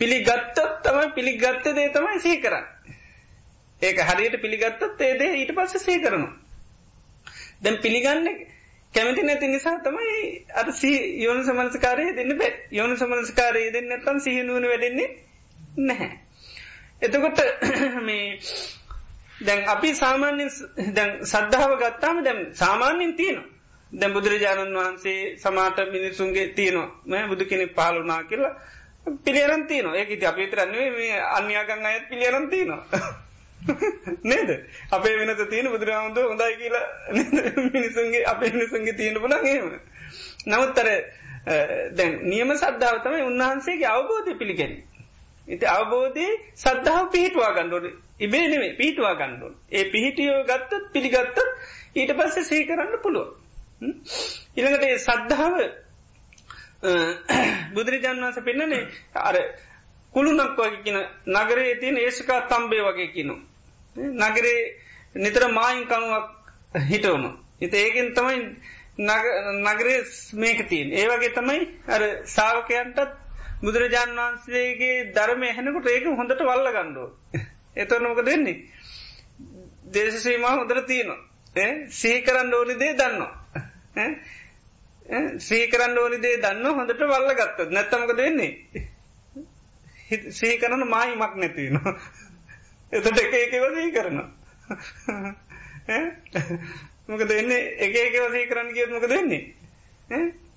[0.00, 2.66] පිළිගත්තත් තමයි පිළිගත්ත දේ තමයි සහි කරන්න.
[3.82, 6.32] ඒක හරියට පිළිගත්තත් ඒදේ ඊට පස්ස සේ කරනවා.
[7.62, 8.26] දැම් පිළිගන්න
[8.94, 10.16] කැමති නැති නිසා තමයි
[10.54, 10.66] අර
[11.18, 15.08] යෝනු සමනස්කාරය දෙන්න බැ යෝනු සමනස්කාරය දෙන්න ඇතම් සිහිනුවන වැඩෙන්නේ
[15.78, 16.10] නැහැ.
[17.02, 17.40] එතකොට
[18.02, 18.38] මේ
[19.40, 20.48] දැන් අපි සාමාන්‍ය
[20.92, 23.48] දැන් සද්ධාව ගත්තාම දැම් සාමාන්‍යෙන් තියනවා.
[23.92, 28.54] දැම් බුදුරජාණන් වහන්සේ සමාට මිනිසුන්ගේ තියනවා බුදු කෙනෙ පාලුනා කියලා
[29.24, 32.84] පිළියරන් තියනවා ඒක අපිතරන්නේ මේ අන්‍යගන් අයත් පිළියරන් තියනවා.
[34.24, 34.50] නේද?
[34.90, 36.86] අපේ වෙනත තියෙන බුදුරාමුදුව හොඳයි කියලා
[37.68, 39.66] මිනිසුන්ගේ අපේ මිනිසුන්ගේ තියෙන පුලන් ඒම
[40.46, 40.88] නමුත්තර
[41.92, 44.72] දැන් නියම සද්ධාව තමයි උන්වහන්සේගේ අවබෝධය පිළිගැන
[45.48, 47.86] ඉති අවබෝධය සද්ධාව පිහිටවා ගණ්ඩෝට
[48.20, 51.38] ඉබේ නෙවේ පිහිටවා ගණ්ඩුවන් ඒ පිහිටියෝ ගත්තත් පිළිගත්තත්
[51.94, 53.28] ඊට පස්සේ සේ කරන්න පුළුව
[54.56, 55.54] ඉළඟට සද්ධාව
[57.74, 58.82] බුදුරජාන් වන්ස පෙන්නනේ
[59.22, 59.36] අර
[60.14, 60.98] කුළුනක් වගේ කියන
[61.28, 63.49] නගරේ තියෙන ඒශකා තම්බේ වගේ කිනවා
[63.96, 64.76] නගරේ
[65.16, 66.26] නිතර මායින් කනුවක්
[66.82, 67.30] හිටවනු.
[67.60, 68.36] ඉත ඒකෙන් තමයි
[68.98, 70.92] නගරේ මේක තියෙන්.
[70.92, 73.10] ඒවගේ තමයි අර සාාවකයන්ටත්
[73.62, 77.10] බුදුරජාණන් වහන්සේගේ ධර්මය හැනකුට ඒක හොඳට වල්ල ගණ්ඩුව.
[77.76, 78.56] එතවනමක දෙන්නේ.
[79.86, 81.18] දේශසීම හොදර තියනවා.
[81.90, 83.32] සීකරන්න ඕනි දේ දන්නවා.
[85.40, 88.52] සීකරන්න ඕනි දේ දන්න හොඳට වල්ල ගත්ත නැත්තමක දෙන්නේ.
[90.32, 91.94] සීකරන්න මායිමක් නැතිනවා.
[92.92, 94.28] එතට එක එක වසී කරනවා.
[97.06, 99.42] මොක දෙන්නේ එක එක වසී කරන්න කියත් මොක දෙන්නේ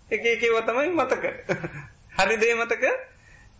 [0.10, 1.26] එක එකව තමයි මතක.
[2.14, 2.84] හරි දේ මතක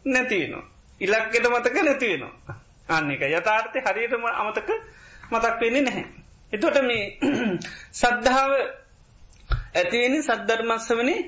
[0.06, 0.66] නැතිවෙනවා
[1.02, 2.56] ඉලක්කෙට මතක නැතිවෙනවා
[2.90, 4.70] අන්න එක යථාර්ථය හරියටම අමතක
[5.32, 6.06] මතක් වෙන්නේ නැහැ.
[6.54, 7.18] එතොට මේ
[7.94, 8.52] සද්ධාව
[9.74, 11.22] ඇතිවෙනි සද්ධර්මස්ස වනේ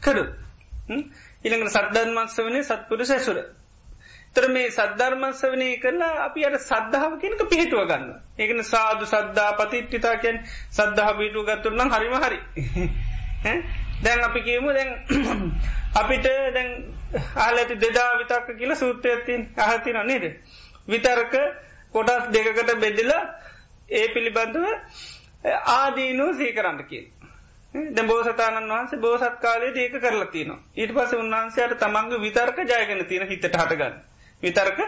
[0.00, 0.24] කරු
[1.44, 3.38] ඉළඟට සද්ධර්මස්ස වනේ සත්පුරු සැසුර
[4.36, 10.38] තර මේ සද්ධර්මස්ස වනය කරලා අපි අට සද්ධාව කෙනක පිහිටුව ගන්න ඒකන සාදු සද්ධා පතිට්ටිතාකැන්
[10.70, 12.38] සද්ධහ පිටු ගත්තුරනම් හරිම හරි.
[14.00, 14.90] දැන් අපි කියමු දැන්
[16.00, 16.70] අපිට දැන්
[17.38, 20.26] ආලඇති දෙදා විතක්ක කියල සූත්‍රයතින් අහතින නේද?
[20.88, 21.34] විතරක
[21.92, 23.10] කොටස් දෙකකට බෙදල
[23.92, 24.66] ඒ පිළිබඳව
[25.72, 27.04] ආදීනු සීකරන්න කිය
[27.90, 33.28] ද බෝසතාණන් වහන්සේ බෝසත් කාලේ ඒක කරලා තියන ඊට පස උන්වහන්සේයට තමන්ග විතර්ක ජයගෙන තියෙන
[33.28, 33.98] හිතට හටගන්න.
[34.42, 34.78] විතරක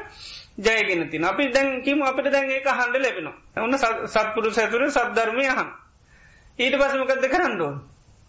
[0.59, 3.37] ජයගෙන තින අපි දැන් කිම අපිට දැන් ඒක හන්ඩ ලැබෙනවා.
[3.57, 3.79] ඔන්න
[4.09, 5.69] සත්පුරු සැතුර සද්ධර්මය හන්
[6.59, 7.81] ඊට පසමකක්ද කරන්නඩුවන්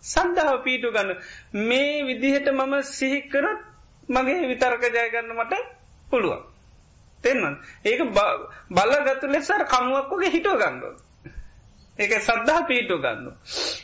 [0.04, 1.16] සද්ධාව පීටු ගන්න.
[1.62, 3.60] මේ විදිහට මම සිහිකරත්
[4.10, 5.54] මගේ විතර්ක ජයගන්න මට
[6.08, 6.44] පුළුවන්.
[7.24, 7.56] තෙන්වන්
[7.86, 8.02] ඒක
[8.70, 10.96] බලගත්තු ලෙසර කමුවක්කොගේ හිටෝ ගන්නඩුව
[12.00, 13.28] ඒක සද්ධහ පීටු ගන්න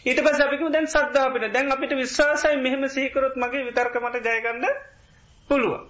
[0.04, 4.66] ඊට පස අපික දැන් සද්ධාපිට දැන් අපිට විශ්වාසයි මෙහම සිහිකරොත් මගේ විතර්කමට ජයගන්න
[5.50, 5.86] පුළුවන්.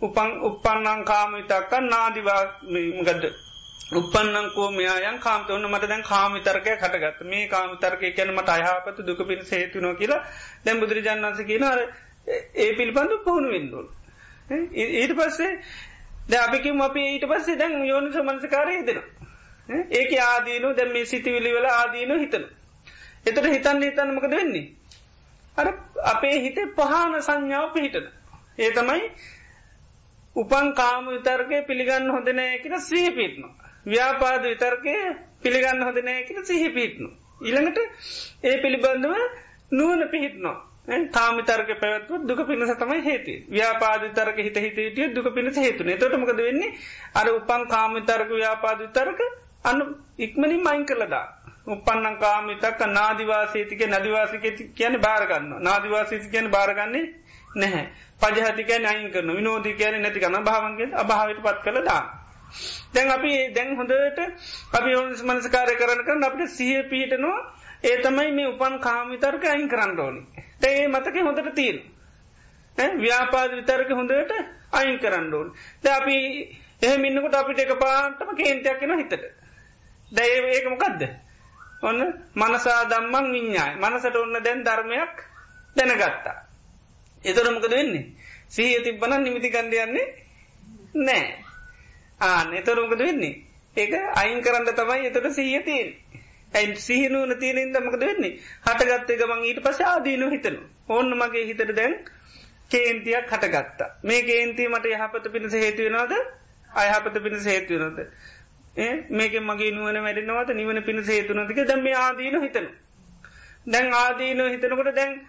[0.00, 2.42] උපන් උපන්නං කාම විතක්කන් නාදිවා
[3.02, 3.24] ගඩ
[3.92, 9.44] උපන්නංකෝ මෙයායන් කාමත ඔන්න මට දැන් කාමිතර්කය කටගත් මේ කාමිතර්කය කැන මට අයහපත දුක පිණ
[9.44, 10.20] සේතුනෝ කියලා
[10.64, 11.64] දැම් බුදුරජාන් වන්ස කියන
[12.56, 13.86] ඒ පිළිබඳු පුහුණු වෙන්දුල්
[14.96, 15.52] ඊට පස්සේ
[16.26, 19.00] ද අපිකිම අපි ඊට පස්සේ දැන් යෝනි සමන්සකාරය හිතෙන
[19.92, 22.44] ඒක ආදීනු දැම් මේ සිතිවිලි වෙල ආදීනු හිතන
[23.26, 24.66] එතට හිතන්න හිතන්න මකද වෙන්නේ?
[25.56, 25.66] අර
[26.06, 28.06] අපේ හිතේ පහන සංඥාව පිහිටන
[28.58, 29.02] ඒ තමයි
[30.38, 34.94] උපන් කාම විතර්කය පිළිගන්න හොඳනෑ කියල සීහ පිටනවා ව්‍යාපාද විතර්කය
[35.42, 37.08] පිළිගන්න හොඳ නෑ කියල සිහි පිහිටනු.
[37.42, 37.78] ඉළඟට
[38.44, 39.14] ඒ පිළිබඳව
[39.72, 40.56] නුවන පිහිටනවා.
[41.10, 46.74] කාමිතර්ක පැවත්ව දුක පිණස තමයි හේතු ව්‍යාපාද තරක හිත හිතටිය දුක පිණස හේතුන තොටමකද වෙන්නේ
[47.14, 49.20] අර උපන් කාමිතර්ක ව්‍යාපාද තරක
[49.64, 49.80] අන්න
[50.18, 51.26] ඉක්මනින් මයින් කළදා.
[51.68, 57.06] උපන්නන් කාමිතක් නාදිවාසේතික නදිවාසික කියන බාරගන්න නාදිවාසේති කියන බාරගන්නේ
[57.54, 57.84] නැහැ
[58.20, 62.02] පජහතික නයින් කරන විනෝධී කියන නැතිකන භාවන්ගේ අභාවට පත් කළ දා.
[62.94, 64.18] දැන් අපි දැන් හොඳට
[64.72, 67.38] අපි ඔන්ස් මනස්කාරය කරන කරන අපට සිය පීටනවා
[67.82, 70.20] ඒ තමයි මේ උපන් කාමිතර්ක අයින් කරන්න ඕනි.
[70.62, 71.78] ඒ මතක හොඳට තියෙන.
[72.96, 74.32] ව්‍යාපාද විතරක හොඳට
[74.72, 75.54] අයින් කරන්න ඕන්.
[75.82, 76.16] ද අපි
[76.80, 79.24] එහ මින්නකට අපිට එක පාටම කේන්තයක් කෙන හිතට.
[80.12, 81.02] දැය ඒක මොකක්ද.
[81.82, 82.00] ඔන්න
[82.34, 85.16] මනසා දම්මං විඤ්ඥායි මනසට ඔන්න දැන් ධර්මයක්
[85.76, 86.47] දැනගත්තා.
[87.24, 88.06] එතොරමකද වෙන්නේ.
[88.48, 90.06] සීහ තිබ්බන නිමිති කණ්ඩයන්නේ
[90.96, 91.26] නෑ.
[92.22, 93.34] ආන එතොරමකද වෙන්නේ?
[93.76, 95.88] ඒක අයින් කරන්න තමයි එතට සීය තියෙන්
[96.52, 98.38] ඇයි සිහිනුවන තියනින්ද මකද වෙන්නේ?
[98.64, 100.56] හටගත්තේ ගමන් ඊට පස ආදීනු හිතන
[100.90, 101.94] ඔන්න මගේ හිතට දැන්
[102.68, 103.88] කේන්තියක් හටගත්තා.
[104.02, 106.12] මේ කේන්තිය මට යහපත පිණිස හේතුවෙනවාද
[106.76, 107.98] අයහපත පිණිස හේතුවනොද
[109.10, 110.50] මේක මගේ නුවන වැඩෙනවාද?
[110.52, 112.68] නිවන පිණිස හේතුනතික දැම මේ ආදීන හිතන
[113.66, 115.20] දැන් ආදීන හිතනකොට දැන්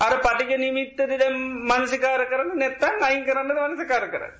[0.00, 4.34] අර පටික නිමිත්තද දැම් මනසිකාර කරන්න නැත්තන් අයින් කරන්න වනසකාර කරන්න?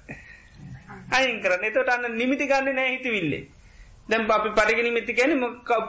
[1.12, 1.64] අයින් කරන්න.
[1.64, 3.42] එතට අන්න නිමිති ගන්න නෑ හිතවිල්ලේ.
[4.08, 5.34] දැම් අපි පරිග නිමිති ගැන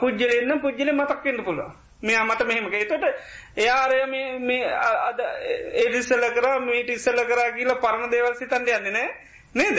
[0.00, 1.70] පුද්ජලෙන්න්න පුද්ජල මතක්කන්න පුළුව
[2.02, 3.04] මෙයා මට මෙහෙමක එතට
[3.58, 4.00] එයාරය
[4.40, 4.62] මේ
[5.02, 5.20] අද
[5.76, 9.08] ඒඩිස්සල කර මීට ඉස්සල කරා කියල පරණ දේවල් සිතන්ට යන්න නෑ.
[9.54, 9.78] නේද?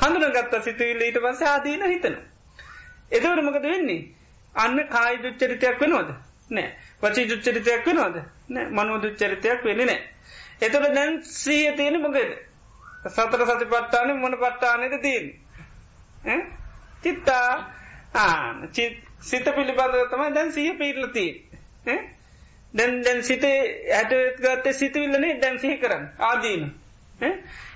[0.00, 2.18] හඳුන ගත්ත සිතුවිල්ල ඊට පස ආදීන හිතන
[3.10, 4.00] එතවට මකද වෙන්නේ?
[4.54, 6.12] අන්න කායි දුච්චරිතයක් වෙනවද?
[6.50, 6.70] නෑ.
[7.02, 8.16] වචී දුච්චරිතයක් වෙනවද?
[8.48, 10.00] නෑ මනෝ දුච්චරිතයක් වෙන නෑ.
[10.60, 12.18] එතට දැන් සීය තියෙන මොකද?
[13.08, 15.26] සතර සති පට්ටාන මොන පට්ටානයට තිීන්
[17.02, 17.48] චිත්තා.
[18.16, 18.68] ආන
[19.20, 21.26] සිත පිළිබඳව තමයි දැන් සිය පිටලති
[22.74, 23.58] දැන් දැන් සිතේ
[23.94, 26.04] ඇටගත්තේ සිතවිල්ලනේ දැන් සිහි කරන්න.
[26.20, 26.62] ආදීන.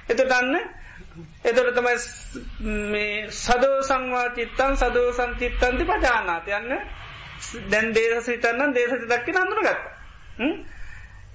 [0.08, 0.56] එත දන්න
[1.44, 1.96] එතොට තමයි
[2.90, 6.48] මේ සදෝ සංවා චිත්තන් සදෝ සංචිත්තන්ති පජානාත.
[6.50, 6.72] යන්න
[7.68, 9.82] දැන් දේශ සිතන්න දේශති දක්කි හඳුනගත්ත.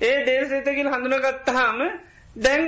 [0.01, 1.79] ඒ දේශතකින් හඳුනගත්තාම
[2.37, 2.65] දැන්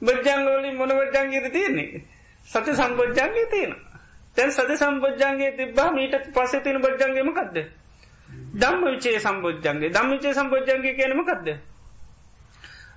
[0.00, 2.04] බොජ්ජංගෝලින් මොන බොජ්ජංගේද තියෙන්නේ?
[2.44, 3.74] සති සම්බෝජ්ජන්ගේ තියෙන
[4.36, 7.56] තැන් සති සම්බෝජ්ජන්ගේ තිබ්බා මීට පස තින බොජ්ජන්ගේමකක්ද
[8.54, 11.48] දම්ම විචේ සම්බෝජ්ජන්ගේ දම් විචේ සම්බෝජ්ජන්ගේ කියනමකක්ද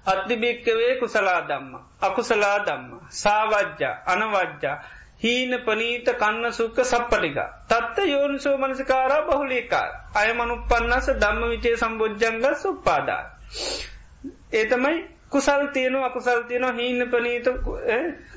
[0.06, 4.76] අත්තිභික්කවේ කුසලා දම්ම අකුසලා දම්ම සාවජ්ජා අනවජ්ජා
[5.22, 7.38] හීන පනීත කන්න සුක්ක සප්පටික
[7.68, 13.24] තත්ත යෝනිසෝ මනසිකාරා බහුලිකා අයමනුපන්නස දම්ම විචේ සම්බෝජ්ජංග සුප්පාදා
[14.54, 14.98] ඒතමයි
[15.28, 17.48] කුසල් තියනු අකුසල් තියන හීන පනීත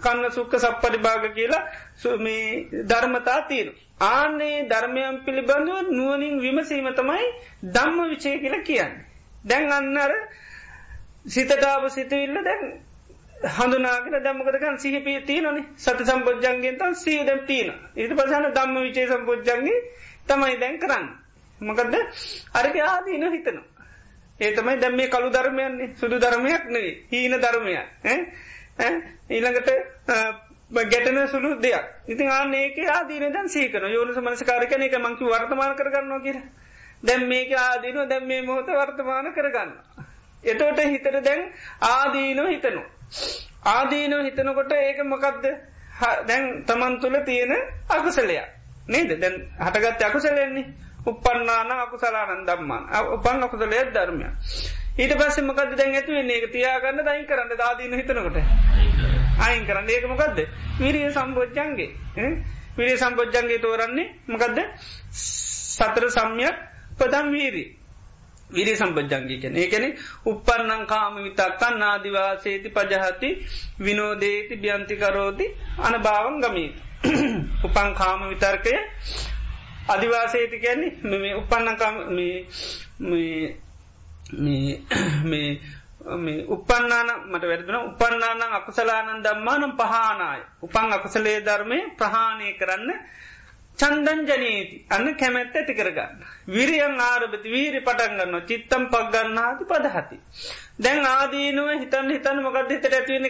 [0.00, 3.68] කන්න සුක්ක සප්පටි භාග කියලා සුමේ ධර්මතා තියෙන.
[4.02, 7.26] ආනේ ධර්මයන් පිළිබඳව නුවනින් විමසීම තමයි
[7.68, 8.92] දම්ම විචය කියලා කියන්න.
[9.44, 10.12] දැන් අන්නර
[11.28, 12.62] සිතටාව සිතවිල්ල දැන්
[13.38, 19.78] හඳුනාගෙන දම්මකදකන් සිහිපී තියනනි සති සම්පෝජ්ජන්ගෙන් තන් සී දැම් තියන ඉට පසන දම්ම විචේ සම්පෝජ්ජන්ගේ
[20.26, 21.06] තමයි දැන් කරන්න.
[21.60, 21.94] මකදද
[22.54, 23.64] අරක ආදීන හිතනවා.
[24.40, 25.94] ඒතමයි දැම් මේ කළු ධර්මයන්නේ.
[25.94, 27.72] සුදු ධර්මයක් නෙවේ හීන ධර්මය
[29.30, 29.70] ඊළඟට
[30.70, 31.84] ගැටන සුළු දෙයක්.
[32.08, 36.42] ඉතින් ආන ඒක ආදීන දැන් සීකන යෝනු මනසකාරකන එක මංකි වර්තමාන කරගන්නවා කිය
[37.02, 39.70] දැම් මේක ආදීනුව දැම් මේ මොහොත වර්තමාන කරගන්න.
[40.44, 41.52] එතෝට හිතට දැන්
[41.88, 42.82] ආදීනෝ හිතනු.
[43.66, 45.44] ආදීනෝ හිතනකොට ඒක මොකක්ද
[46.26, 47.52] දැන් තමන් තුළ තියෙන
[47.88, 48.48] අකුසලයක්.
[48.86, 49.10] නේද?
[49.16, 50.66] දැන් හටගත් අකුසලයන්නේ
[51.06, 54.26] උපන්නාන අකුසලානන් දම්මාන් උපන් අකුසලය ධර්මය
[54.98, 56.36] ඊට පස්සේ මොකද දැන් ඇතුවෙන්නේ?
[56.36, 58.38] ඒක තියාගන්න දයින් කරන්න දාදීන හිතනකොට?
[59.38, 59.88] අයින් කරන්න.
[59.88, 60.38] ඒක මොකක්ද
[60.78, 61.90] විරිය සම්බෝජ්ජන්ගේ
[62.76, 64.58] විරිය සම්බෝජ්ජන්ගේ තෝරන්නේ මොකක්ද
[65.12, 66.56] සතර සම්යක්
[66.98, 67.77] පදම් වීරී
[68.50, 69.84] විරි සම්පජ්ජංගී කන ඒකන
[70.26, 73.28] උපන්නං කාම විතක්කන් නාදිවාසේති පජහති
[73.80, 75.46] විනෝදේති ්‍යන්තිකරෝති
[75.80, 76.70] අන භාවන් ගමී
[77.64, 78.74] උපන් කාම විතර්කය
[79.88, 81.96] අධිවාසේති කියන්නේ මේ උපන්නකම්
[85.24, 85.60] මේ
[86.46, 87.76] උපන්නාන මට වැරදින.
[87.84, 90.42] උපන්නානං අකුසලානන් දම්මානම් පහනායි.
[90.62, 92.90] උපන් අකුසලේ ධර්මය ප්‍රහාණය කරන්න
[93.78, 96.22] චන්දන් ජනීති අන්න කැමැත්ත ඇති කරගන්න.
[96.48, 100.16] විරියන් ආරභති වීරි පටන්ගන්න චිත්තම් පක් ගන්නාති පදහති.
[100.78, 103.26] දැන් ආදීනුව හිතන් හිතන් මොකද හිතට ඇතිවෙන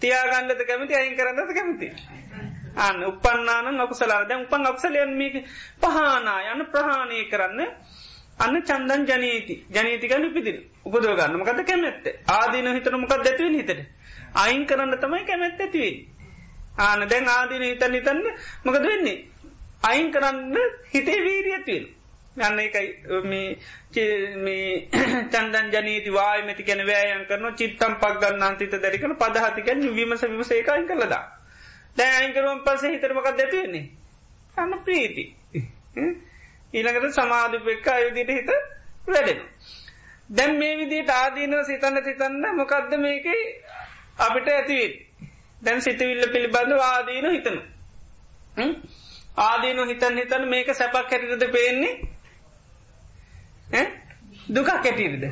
[0.00, 0.94] තියාගන්නද කැමති?
[0.94, 1.88] අයින් කරන්නද කැමති.
[2.76, 5.34] අන්න උපන්නාන අකුසලා දැන් උපන් අක්සලයන් මේක
[5.78, 7.60] පහනා යන ප්‍රහාණය කරන්න.
[8.38, 11.36] අන්න චන්දන් ජනීති ජනීතිකන පිදින උපදව ගන්න.
[11.38, 12.04] මකද කැමැත්ත?
[12.28, 13.84] ආදීන හිතන මොකක් දැතිවෙන හිතට?
[14.36, 15.94] අයින් කරන්න තමයි කැමැත්ත ඇතිවේ.
[16.78, 18.26] ආන දැන් ආදීන හිතන් හිතන්න
[18.64, 19.31] මොකද වෙන්නේ.
[19.82, 20.56] අයින් කරන්න
[20.88, 21.84] හිතේ වීරියත්වෙන්.
[22.38, 22.86] යන්න එකයි
[24.36, 24.88] මේ
[25.32, 31.24] චන්දන් ජනීති වායමති කැන වෑයන් කරන චිත්තම් පක් ගන්න අන්තිත දැරිකන පදහතිකැන් විමස විමසේකයින් කළදා.
[31.96, 33.84] දැ අයින්කරුවන් පස්සේ හිතරමකක් දැතිවෙන්නේ.
[34.56, 35.24] අන්න ප්‍රීති.
[36.72, 38.50] ඊළඟට සමාධිපෙක්ක අයුදිට හිත
[39.06, 39.40] වැඩෙන.
[40.30, 43.26] දැන් මේ විදිට ආදීනව සිතන්න සිතන්න මොකක්ද මේක
[44.18, 44.90] අපිට ඇතිවේ.
[45.62, 47.58] දැන් සිතවිල්ල පිළිබඳ ආදීන හිතන.
[49.36, 51.94] ආදීන හිතන් හිතන් මේක සැපක් හැටිටද පේන්නේ
[54.48, 55.24] දුකක් කැටිරිද.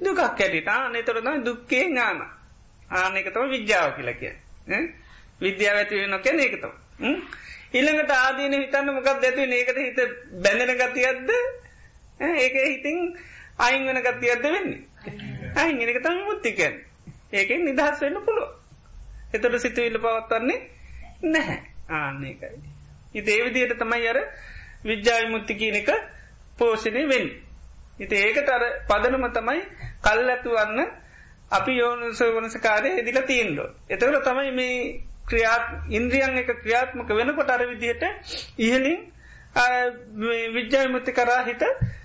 [0.00, 2.22] දුකක් කැටිට නතරන දුක්කේ ඥාන
[2.90, 4.34] ආනෙකතම විද්‍යාව කියල කිය.
[5.40, 6.72] විද්‍යාව ඇතිවෙන නොකැන ඒකතම.
[7.72, 9.98] ඉළඟට ආදීන හිතන්න මොකක් දැති ඒකට හිත
[10.42, 11.30] බැඳෙන ගතියද්ද
[12.20, 12.98] ඒක හිතින්
[13.58, 14.80] අයින් වෙන ගතියද්ද වෙන්නේ.
[15.56, 16.74] අයින් එක තම මුත්තිකැන්
[17.32, 18.50] ඒකෙන් නිදහස් වෙන්න පුළුව.
[19.34, 20.60] එතට සිතුවිල්ල පවත්වන්නේ
[21.24, 22.71] නැහැ ආන්නේකයි.
[23.14, 24.18] ඉති ඒවිදියට තමයි අර
[24.84, 25.90] විද්‍යාව මුත්ති කියන එක
[26.58, 27.30] පෝෂණය වෙන්න.
[27.98, 29.62] ඉති ඒකට අර පදනම තමයි
[30.02, 30.80] කල් ඇතුවන්න
[31.50, 33.68] අපි යෝනුස වනස කාරය හෙදිල තියෙන්ඩෝ.
[33.88, 34.76] එතකට තමයි මේ
[35.26, 38.04] ක්‍රියාත් ඉන්ද්‍රියන් එක ක්‍රියාත්මක වෙනකොට අර විදිහට
[38.58, 39.00] ඉහලින්
[40.54, 41.62] විද්‍යාවිමුත්ති කරා හිත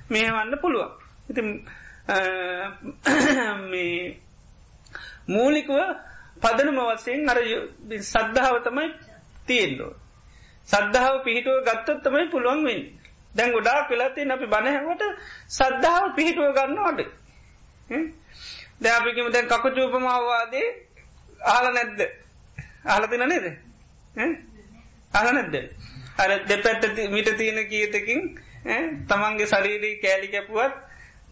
[0.10, 0.92] මේවන්න පුළුවන්.
[1.30, 1.42] ඉති
[5.28, 5.72] මූලිකව
[6.42, 7.40] පදනම වසයෙන් අර
[8.04, 8.88] සද්ධාව තමයි
[9.48, 9.94] තියෙන්ඩෝ.
[10.68, 12.82] සද්ධාව පිහිටුව ගත්තත් තමයි පුළුවන් වෙන්.
[13.32, 15.04] දැන් ගොඩා වෙලාතින් අපි බණහැවට
[15.50, 17.00] සද්ධාව පිහිටුව ගන්න අඩ.
[18.80, 20.68] දැපිකිම දැන් කකුචූපමාවාදේ
[21.48, 22.02] ආල නැද්ද.
[22.86, 23.46] අහලතින නේද?
[25.14, 25.56] අහ නැද්ද?
[26.18, 28.22] අර දෙපැත්ත මිට තියෙන කියතකින්
[29.08, 30.74] තමන්ගේ ශරීරී කෑලි කැපුවත්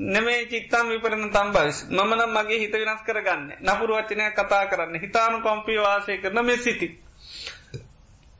[0.08, 3.50] නෙමේ චිත්තම් විපරණ තම්බස් මමනම් මගේ හිත වෙනස් කරගන්න.
[3.62, 4.96] නපුරු වචනය කතා කරන්න.
[4.98, 6.88] හිතානු පම්පී වාසය කරන මෙ සිති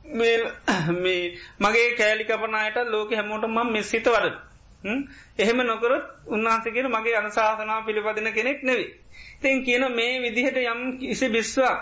[0.96, 1.22] මේ
[1.60, 4.36] මගේ කෑලි කපනයට ලෝක හැමෝට මම මෙස්සිත වඩ
[5.38, 8.90] එහෙම නොකරත් උන්වහන්සගෙන මගේ අනසාසනා පිළිපදින කෙනෙක් නෙවේ
[9.40, 11.74] තින් කියන මේ විදිහට යම් කිසි බිස්වා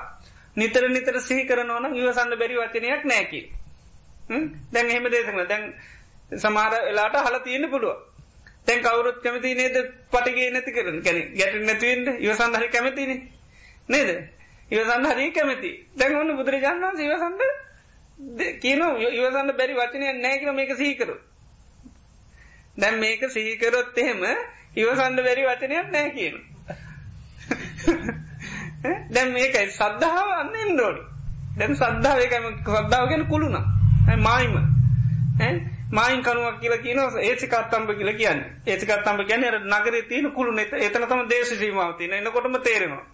[0.56, 3.40] නිතර නිතර සිහි කරනවන ඉවසන්න බැරි වචනයක් නෑකි.
[4.72, 5.64] දැන් එහෙම දේශන දැන්
[6.38, 7.96] සමාර එලාට හල තියෙන පුළුව.
[8.64, 9.76] තැන් කවරුත් කැමති නේද
[10.10, 13.12] පටිගේ නැති කරන කැන ගැට නැතිවෙන්ට ඉවසන් හරි කැමතින.
[13.88, 14.10] නේද.
[14.70, 15.70] ඉවසන්න හරි කැමති.
[15.94, 17.42] දැන් ඔන්න බුදුරජාණන් වන්ස ඉවසන්ද
[18.58, 21.16] කියන ඉවසන්න බැරි වචනය නෑකන මේක සීකරු.
[22.76, 24.22] දැන් මේක සිහිකරොත් එහෙම
[24.76, 26.36] ඉවසන්ඩ බැරි වචනයක් නෑ කියන.
[29.10, 31.02] දැන් මේකයි සද්ධාව අන්න එන්ඩෝඩි
[31.56, 33.58] දැන් සද්ධාව ඒකම සද්ධාව ගැන කුළුණ
[34.18, 34.54] මායිම.
[35.90, 38.44] මායින් කනුවක් කියලා කියන ඒසිකත්තම්බ කියල කියන්න.
[38.66, 43.04] ඒසිකත්තම්බ ගැන නගර තියෙන කුළු නෙත එතන තම දේශ සීමාවතින එන්නකොටම තේරෙනවා.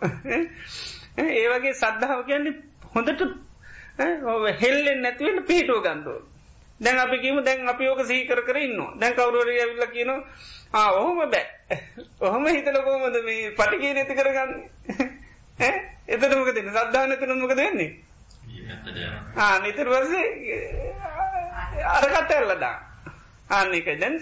[1.36, 2.54] ඒවගේ සද්ධාව කියන්නේ
[2.94, 3.49] හොඳට
[4.56, 6.20] හෙල්ලෙන් නැතිවෙන්න පිහිටුව ගන්දුව
[6.80, 10.10] දැන් අපි කියීම දැන් අපි ඕක සීකර කර ඉන්න දැන් කවරුවර ඇවිල්ල කියන
[10.72, 11.44] ඔහොම බෑ.
[12.20, 14.50] ඔහොම හිතලකෝමද මේ පටිගේ නැති කරගන්න?
[16.08, 17.90] එතට මොක දෙන්න සද්ධාන තුළ මොක දෙන්නේ
[19.60, 20.24] නිතර වසේ
[21.90, 22.74] අරකට ඇල්ලදා
[23.50, 24.18] ආන්න එක දැන්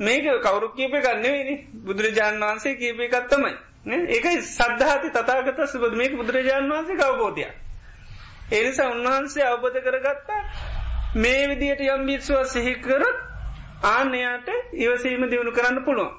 [0.00, 3.54] මේක කවුරු කීප ගන්නවෙනි බුදුරජාණන් වහන්සේ කීපය කත්තමයි
[4.10, 5.94] ඒකයි සද්ධාති තතාගත සුබද.
[5.94, 7.46] මේක බුදුරජාණන් වහන්සේ කවබෝධය
[8.52, 10.42] එනිසා උන්වහන්සේ අවබධ කරගත්තා
[11.16, 13.16] මේ විදියට යම් බිත්සුව සිහිකරත්
[13.86, 14.48] ආන්නයාට
[14.78, 16.12] ඉවසීම දියුණු කරන්න පුළුවන්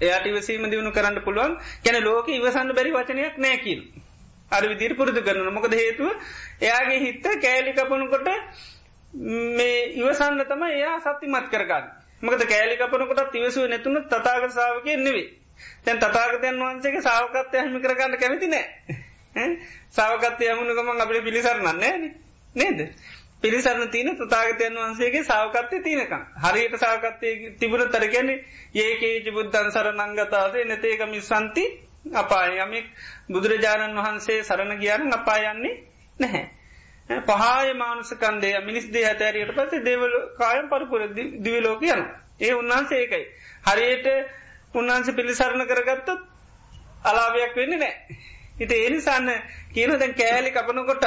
[0.00, 3.80] එයාට ඉවසීම දියුණු කරන්න පුළුවන් කැන ලෝක ඉවසන්න බැරි වචනයක් නෑකින්.
[4.50, 6.10] අර විදිර පුරුදු කරන මොකද හේතුව
[6.60, 8.28] එයාගේ හිත්ත කෑලිකපනකොට
[9.52, 11.84] මේ ඉවසන්න තම එයා සත්තිමත් කරගන්න.
[12.22, 15.26] මකද කෑලිකපනකොට තිවසුව නැතුන තතාග සාාවක නෙවේ.
[15.82, 18.66] තැන් තතාගතයන් වහන්සේගේ සාවකත්ය හමි කරගන්න කැමති නෑ.
[19.90, 21.94] සාවකත්ය යමුණු ගමන් අපට පිළිසරන්නන්නේ
[22.54, 22.78] නේද.
[23.42, 28.30] පිරිසරණ තියන තතාගතයන් වහන්සේගේ සාවකත්තය තියනකම් හරියට සාකත්තය තිබුණ තරගැන
[28.76, 31.64] ඒකේජ බුද්ධන් සර නංගතාසේ නැතේකමි සන්ති
[32.14, 32.86] අපායමික්
[33.28, 35.74] බුදුරජාණන් වහන්සේ සරණ ගියාන අපායන්නේ
[36.18, 36.44] නැහැ.
[37.08, 41.02] පහය මානුසකන්දේ මිනිස් දේ හැතෑරයට පසේ දේවල කායම් පරපුර
[41.40, 42.02] දිවිලෝක යන.
[42.40, 43.24] ඒ උන්වහන්සේ ඒකයි.
[43.64, 44.06] හරියට
[44.74, 46.08] උන්වහන්ස පිළිසරණ කරගත්තත්
[47.04, 47.94] අලාවයක් වෙන්න නෑ.
[48.58, 49.30] හිට ඒනිසන්න
[49.74, 51.04] කියන දැන් කෑලි කපනකොටත්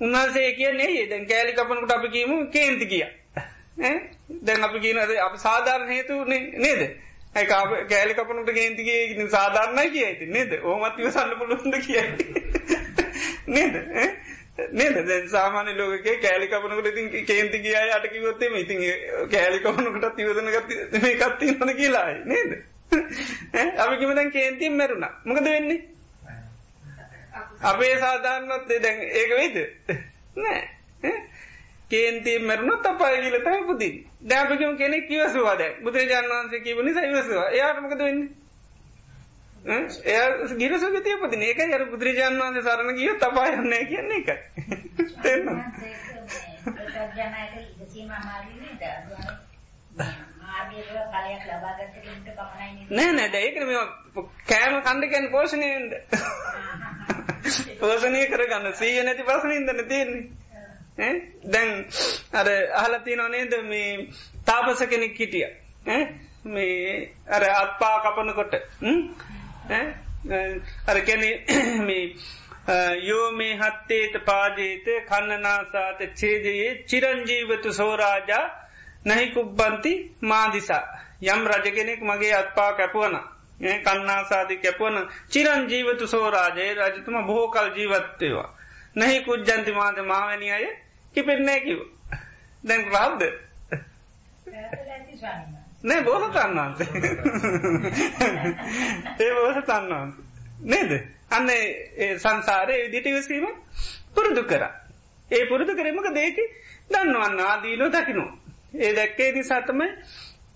[0.00, 3.06] උන්වන්සේ කියන්නේ දැන් කෑලි කපනකට අපි කියීම කේන්ති කිය.
[4.42, 6.82] දැන් අපි කියනද අප සාධාරණ හේතු නේද?
[7.34, 10.52] ඇ කෑලි කපනට කේන්තිගේ සාධාරණයි කිය ඇති නේද?
[10.62, 12.00] ඕමත්ව සන්න පුළුන්ද කිය
[13.48, 13.74] නේද?
[14.72, 14.98] නේද?
[15.04, 18.84] දැන් සාමාන්‍ය ලෝකේ කෑලි කපනකට ඉතින් කේන්ති කිය අට කිවොත්තේම ඉතින්
[19.30, 20.52] කෑලි කපනකට තිවදන
[20.98, 22.52] මේ කත්ති හොන කියලායි නේද?
[23.78, 25.08] අපි කිමදැන් කේන්තිීම් මැරුණ.
[25.24, 25.80] මොකද වෙන්නේ?
[27.62, 29.56] අපේ සාධාරණොත් දැන් ඒක වෙයිද?
[30.36, 30.62] නෑ.
[31.90, 33.94] කේන්තිය මැරුණොත් අපාය කියල තමයි පුතින්
[34.24, 38.30] දැපකම කෙනෙක් කිවසවා දැ බුදුරජාන් වන්සේ කිවනි සයිවසවා එයාටමකද වෙන්නේ?
[39.64, 39.78] එය
[40.56, 44.22] ගිරසගතිය පතින ඒක යර බුදුරජාන් වන්සේ සරණ කිය තපායන්න කියන්නේ
[51.80, 52.20] එක තෙන්න
[52.92, 53.82] නෑ නෑ ඒකන මේ
[54.46, 55.92] කෑම කණ්ඩකැන් පෝෂණයෙන්ද
[57.80, 58.72] පෝෂණය කරගන්න.
[58.74, 61.12] සීය නැති පසනින්දන තියෙන්නේ.
[61.46, 61.72] දැන්
[62.32, 64.08] අර අහලති නොනේද මේ
[64.44, 65.48] තාපස කෙනෙක් හිටිය.
[66.46, 68.54] මේ අර අත්පා කපනකොට.
[70.86, 71.30] අර කැනෙ
[71.88, 72.04] මේ
[73.02, 78.44] යෝ මේ හත්තේත පාජේත කන්නනාසාත චේදයේ චිරංජීවතු සෝරාජා
[79.04, 79.92] නැහි කුබ්බන්ති
[80.22, 80.84] මාදිසා
[81.24, 83.16] යම් රජගෙනෙක් මගේ අත්පා කැපුවන
[83.84, 84.96] කන්නාසාධි කැපුවන
[85.28, 88.50] චිරන් ජීවතු සෝරාජය රජතුම බොහෝ කල් ජීවත්තේවා
[88.96, 90.66] නැහි කුද්ජන්ති මාද මාවැනි අය
[91.14, 91.80] කිපෙන්නෑ කිව
[92.64, 93.22] දැන් රාද්ද
[95.84, 96.88] නෑ බෝහ තන්නන්සේ
[99.20, 100.14] ඒ බෝහ තන්නවන්ස
[100.64, 100.92] නේද?
[101.30, 101.48] අන්න
[102.18, 103.46] සංසාරය විදිට විසීම
[104.14, 104.64] පුරුදු කර.
[105.30, 106.44] ඒ පුරුදු කරමක දේකි
[106.90, 108.24] දන්නවන්න ආදීනෝ දකිනු
[108.74, 109.88] ඒ දැක්කේ නිසා තමයි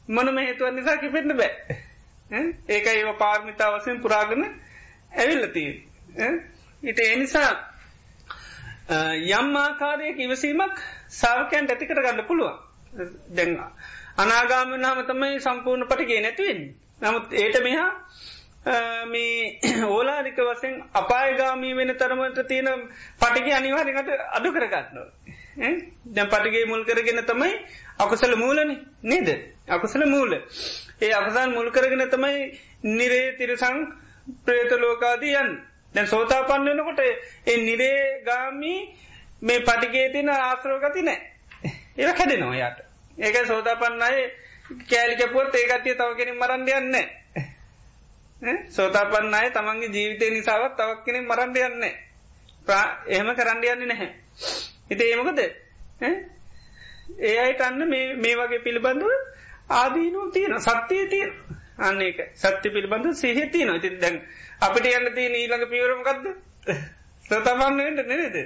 [0.08, 1.52] මොනම හේතුවන් නිසා කිපෙන්න්න බෑ.
[2.68, 4.44] ඒක ඒව පාර්මිතා වසයෙන් පුරාගන
[5.12, 5.72] ඇවිල්ලතිී
[6.82, 7.50] ඉට එනිසා
[9.32, 12.56] යම් ආකාරයක ඉවසීමක් සාාවකයන් ඇතිකට ගන්න පුළුවන්.
[13.30, 13.58] දැන්
[14.16, 16.60] අනාගාමන හම තමයි සම්පූර්ණ පටිගේ නැතිවෙන්
[17.00, 17.90] නමුත් ඒට මෙහා
[19.06, 22.88] මේ ඕලාරික වසෙන් අපායගාමී වෙන තරමට තියෙන
[23.20, 25.08] පටිගේ අනිවාරකට අඩු කරගන්නවා.
[26.08, 27.52] දැන් පටිගේ මුල් කරගෙන තමයි
[27.98, 28.70] අකුසල මූලන
[29.02, 29.28] නේද?
[29.68, 30.32] අකුසල මූල.
[30.98, 32.38] ඒ අකුසන් මුල් කරගෙන තමයි
[32.84, 33.76] නිරේ තිරසං
[34.44, 35.50] ප්‍රේත ලෝකාදීයන්
[35.94, 38.80] දැන් සෝතා පන්නනකොට ඒ නිරේ ගාමී
[39.42, 41.20] මේ පටිගේ තින ආශ්‍රෝගති නෑ
[41.98, 42.78] ඒ කැඩෙනවා යාට
[43.18, 44.24] ඒක සෝතා පන්නයි
[44.84, 46.94] කෑලිකපුොත් ඒකතිය තව කෙනින් මරන්ඩයන්න
[48.68, 51.84] සෝතා පන්නයි තමන්ගේ ජීවිතය නිසාවත් තවක් කෙනෙ මරන්ඩ යන්න
[53.08, 54.10] එහෙම කරන්න යන්නේ නැහැ.
[54.90, 55.40] හිත ඒමකද
[57.20, 59.10] ඒ අයට අන්න මේ වගේ පිළිබඳව
[59.72, 61.32] ආදීනුව තියෙන සත්‍යය තියෙන
[61.80, 64.20] අන්න එක සත්‍ය පිළිබඳ සහ තියන ඉති දැන්
[64.60, 66.24] අපිට යන්න තිය ඊළඟ පිවරමකක්ද
[67.26, 68.36] සතමන්නට නෙනේද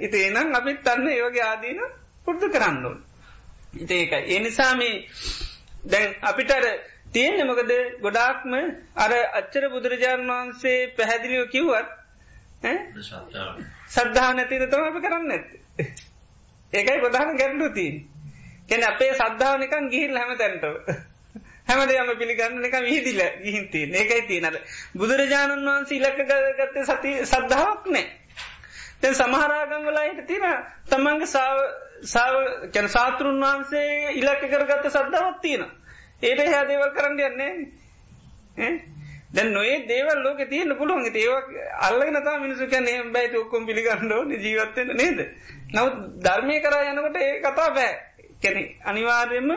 [0.00, 1.82] ඉති එනම් අපිත් තන්න ඒවගේ ආදීන
[2.26, 3.02] පුෘද්ධ කරන්න
[3.74, 4.22] ඉති ඒකයි.
[4.30, 4.96] එනිසාමී
[5.84, 6.64] දැන් අපිටර
[7.12, 7.72] තියෙන මොකද?
[8.00, 8.54] ගොඩාක්ම
[8.96, 11.88] අර අච්චර බුදුරජාණන් වහන්සේ පැහැදිලිව කිව්වත්
[13.88, 15.30] සද්ධා නැතිද තම අප කරන්න.
[15.32, 15.46] ඇත්
[16.74, 17.86] ඒකයි ප්‍රධාන ගැටලුති
[18.68, 20.64] කෙන අපේ සද්ධාවනිකන් ගිහිල් හැම තැන්ට
[21.66, 24.58] හැමදේම පිළිගන්න එක විහිදිල ගිහින්ති ඒකයි තියනට
[24.94, 26.20] බුදුරජාණන් වහන්සේ ඉලක්ක
[26.58, 28.04] ගත්ත සති සද්ධාවක් නෑ.
[29.00, 30.44] තැ සමහරාගම් වලා හිට තින
[30.88, 31.30] තමන්ගේ
[32.06, 32.34] සාව
[32.70, 35.64] කැන සාතෘන් වහන්සේ ඉලක්ක කරගත්ත සද්ධාවත් තියෙන
[36.22, 37.54] ඒට හයා දේවල් කරන්න යන්නේ
[39.34, 41.06] දැන් නොේ දේවල් ලෝක තියන්න පුළුවන්.
[41.16, 41.46] ඒවක්
[41.80, 45.18] අල්ලගෙන තා මිනිසු කැන බැයි ඔක්කොම් පිළිගන්නඩෝ ජීවත්වන්න නේද?
[45.72, 47.92] නවත් ධර්මය කරා යනකොට ඒ කතා බෑ.
[48.42, 49.50] කැනෙ අනිවාර්යම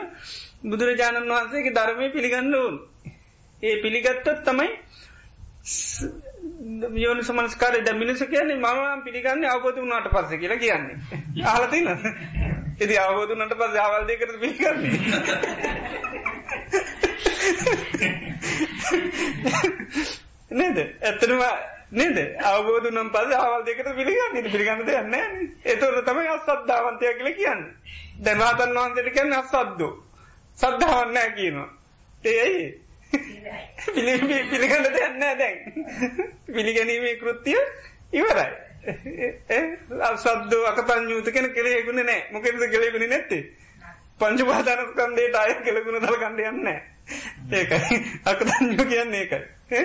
[0.64, 2.74] බුදුරජාණන් වහන්සේගේ ධර්මය පිළිගන්න ඕන්.
[3.62, 4.68] ඒ පිළිගත්තත් තමයි
[6.96, 10.96] යෝනි සමස්කාරය ද මිනිස කියන්නේ මම පිළිගන්න අවබෝධ වනාට පස්ස කියලා කියන්නේ.
[11.46, 11.86] ආලතින
[12.80, 14.96] එති අවබෝධනට පස් අවල්දය කර පිළිගන්නේ?
[20.50, 20.96] නේද?
[21.00, 21.58] ඇත්තනවා
[21.92, 22.36] නේද?
[22.42, 24.44] අවබෝධ නම් පද අවල් දෙකට පිළිගන්න.
[24.44, 25.14] පිළිගන්න දෙයන්න
[25.64, 27.76] එතවට තමයි අස්සද්ධාවන්තය කියල කියන්න.
[28.20, 30.04] දැනවාතන් වහන්සට කියන්න අස්සද්දෝ
[30.58, 31.68] සද්ධාවන්නෑ කියනවා.
[32.26, 32.82] ඒයි
[34.46, 34.92] පිළිගන්න.
[34.92, 35.58] දෙයන්න දැන්.
[36.48, 37.58] පිළිගැනීමේ කෘත්තිය
[38.14, 38.52] ඉවරයි.
[40.02, 43.67] අසද්දෝ අකතන් යුත කෙන කෙළෙකුණ නෑ මොකෙද කෙළෙකුණ නැත්තේ
[44.20, 46.68] පංචුපාදාන කන්දේට අය කෙළකුණ දල කණ්ඩ යන්න
[47.52, 49.82] ඒකයි අකතන්යෝ කියන්නේ ඒකයි.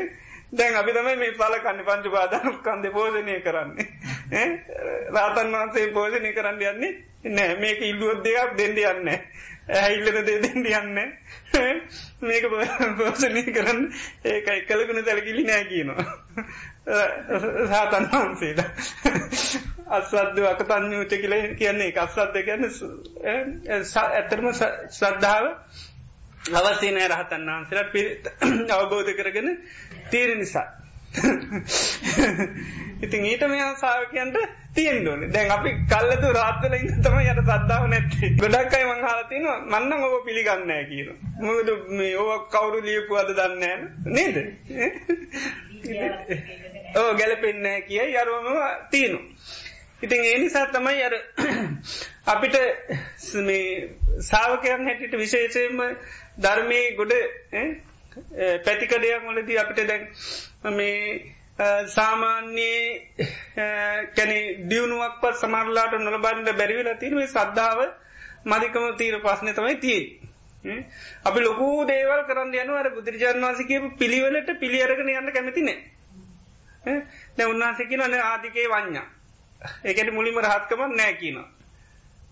[0.53, 3.87] දැන් අපි තමයි මේ පලකන්න පංචු පාදාන කන්ද පෝෂණය කරන්නේ.
[5.11, 6.91] රාතන් වහන්සේ පෝෂණය කරන්න යන්නේ
[7.31, 9.09] නෑ මේක ඉල්ලුවත් දෙයක් දෙන්න යන්න
[9.73, 10.97] ඇහිල්ලන දේ දෙන්න යන්න
[12.23, 12.49] මේක
[12.97, 13.81] පෝෂණය කරන්න
[14.25, 16.05] ඒක එක්කලකුණ තැලකිලි නෑ කියනවා.
[17.67, 18.59] රාතන් වහන්සේට
[19.91, 22.69] අස්වද්ද අකතං්ඥූච කියල කියන්නේ අස්වද්ද කියන්න
[24.11, 25.49] ඇත්තරම ශ්‍රද්ධාව
[26.53, 28.01] අවස්සේ රහතන් වහන්සේලා පි
[28.75, 29.49] අවබෝධ කරගෙන
[30.09, 30.67] තීර නිසා.
[33.03, 34.37] ඉතින් ඊට මෙයා සාාවකයන්ට
[34.73, 40.85] තියෙන්ඩුවන දැන් අපි කල්ලතු රාත්වල ඉන්න තම යට සද්දාව නැත්තේ ගොඩක්කයි මංහලතින මන්නම ඔබ පිළිගන්නෑ
[40.85, 41.09] කියන.
[41.39, 43.77] මොකද මේ ඕ කවුරු ලියපු අද දන්නෑ
[44.07, 44.35] නේද.
[46.95, 48.47] ඕ ගැලපෙන්නෑ කිය යරුවම
[48.89, 49.19] තියනු.
[50.01, 51.15] ඉතින් ඒ නිසා තමයි අර
[52.27, 52.55] අපිට
[54.21, 55.79] සාාවකයන් හැටිට විශේෂයෙන්ම
[56.39, 57.13] ධර්මය ගොඩ
[58.63, 60.03] පැතිකඩයක් මොලදී අපිට දැන්
[60.73, 60.97] මේ
[61.87, 63.29] සාමාන්‍යයේ
[64.15, 67.79] කැනෙ දියුණුවක් පත් සමරලාට නොලබන්ඩ බැරිවෙල තිරේ සද්ධාව
[68.45, 70.01] මධිකම තීර පස්න තමයි තිය
[71.23, 75.77] අපි ලොකු දේවල් කරන්න යනුවර බුදුරජාන් වන්සකපු පිළිවෙලට පිළියරගෙන යන්න කැමතිනේ
[77.33, 79.07] දැ උන්වහසකින න ආදිකේ වඥා
[79.83, 81.37] ඒකට මුලිම රහත්කම නෑ කියන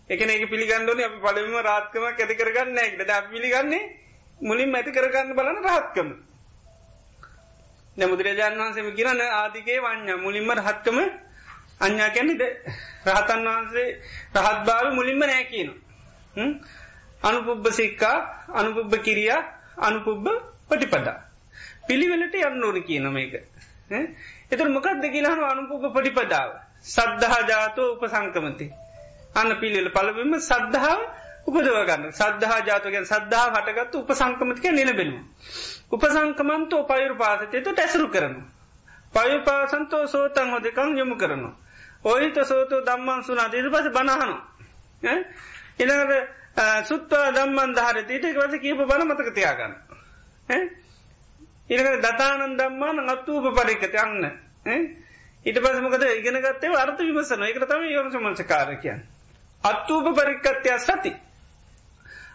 [0.10, 3.84] එකන එක පිළිගන්නඩන අපි පලවිම රාත්කම ඇති කරගන්න නෑකට ද පිළිගන්නේ
[4.42, 6.10] මුලින් ඇති කරගන්න බලන රහත්කම
[7.98, 10.98] නැමුදුරජාන් වහන්සේම කියරන්න ආදිකේ වඥ මුලින්ම රහත්කම
[11.82, 12.44] අඥා කැනෙද
[13.08, 13.88] රහතන් වහන්සේ
[14.38, 15.70] රහත් භාව මුලින්ම නෑ කියන
[17.22, 18.18] අනුපුබ්බ සික්කා
[18.54, 19.42] අනුපුබ්බ කිරියා
[19.80, 20.26] අනුපුබ්බ
[20.70, 21.18] පටිපඩා
[21.88, 23.34] පිළිවෙලට යන්න ඕන කියන මේක.
[24.50, 26.50] එතුර මොකක්ද කියලාහන අනුපුබ පටිපදාව?
[26.86, 28.68] සද්ධහා ජාතෝ උපසංකමති.
[29.36, 31.02] අන්න පිළිවෙල පලවිම සද්ධාව
[31.44, 35.24] උපදවගන්න සද්ධහා ජාතකයන් සද්ධා හටගත්තු උපසංකමතික නිලබෙනවා.
[35.92, 38.42] උපසංකමන්තෝ පයුරු පාසතයතු ටැසරු කරනු.
[39.14, 41.50] පයු පාසන්තෝ සෝතන් හොදකං යොමු කරනු.
[42.04, 44.36] ඔහිත සෝතු දම්මන් සුනා දිරි පස බනහනු.
[45.80, 49.74] ඉළඟට සුත්වා දම්මන් ධාරතීට වස කියප බල මතක තියාගන්න.
[51.70, 54.26] ඉළඟට දතානන් දම්මාන අත්තුූප පරිකත යන්න.
[55.46, 59.02] ඊට පසමකද ඉගෙනගත්තේ අර්ථ විමසන එක තම යොමසමංසකාරකයන්.
[59.64, 61.16] අත්තුූප පරික්කත්වයක් සති.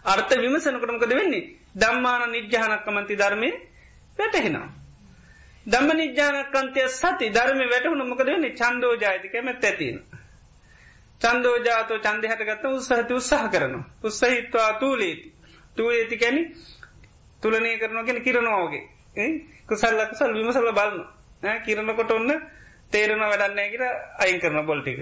[0.07, 1.45] අර්ථ විමසනකටමකද වෙන්නේ
[1.75, 3.51] දම්මාන නිජ්‍යානක්කමන්ති ධර්මය
[4.19, 4.69] වැටහෙනවා.
[5.67, 9.97] දම්ම නිජ්‍යානකන්තය සති ධර්ම වැටහුණු මොකද වෙන්නේ චන්දෝ ජාතිකම ඇතින.
[11.21, 13.85] චන්දෝජාතෝ චන්ද හටගත්ත උත්සහති උත්සාහ කරනවා.
[14.03, 15.33] උත්සහිත්වා තූලේති.
[15.77, 16.43] තූලේති කැනි
[17.43, 18.85] තුලනය කරනගෙන කිරනවාගේ.
[19.67, 22.33] කුසල්ල කුසල් විමසල්ල බලන්න කිරණකොට ඔන්න
[22.91, 23.85] තේරෙන වැඩන්නෑ කියර
[24.19, 25.01] අයින් කරන බොල්ටික.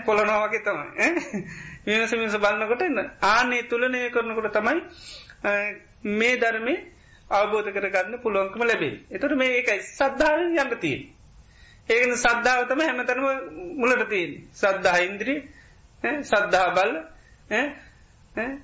[0.00, 1.08] පොලනවාගේ තමයි.
[1.86, 4.80] විමස මිස බලන්නකොට එන්න ආනේ තුළනය කරනකොට තමයි
[6.12, 6.74] මේ ධර්මය
[7.30, 10.96] අවබෝධ කරගන්න පුළුවන්කම ලැබේ එතුට මේ ඒකයි සද්ධාවෙන් යන්න තිය
[11.88, 13.24] ඒකන සද්ධාවතම හැමතනම
[13.76, 15.40] මුලට තියෙන් සද්ධහ ඉන්ද්‍රී
[16.24, 16.94] සද්ධහා බල්ල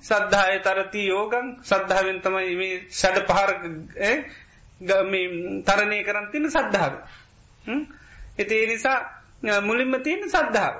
[0.03, 3.51] සද්ධාය තරති යෝගන් සද්ධාවෙන් තමයි මේ ෂඩ පහර
[5.63, 6.93] තරණය කරන්න තින සද්ධාව
[8.37, 10.75] එති ඒ නිසා මුලින්ම තියෙන සද්ධාව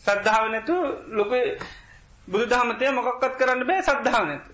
[0.00, 0.76] සද්ධාව නැතු
[1.10, 1.32] ලොක
[2.28, 4.50] බුදු දහමතය මොකක්කත් කරන්න බෑ සද්ධාව නැතු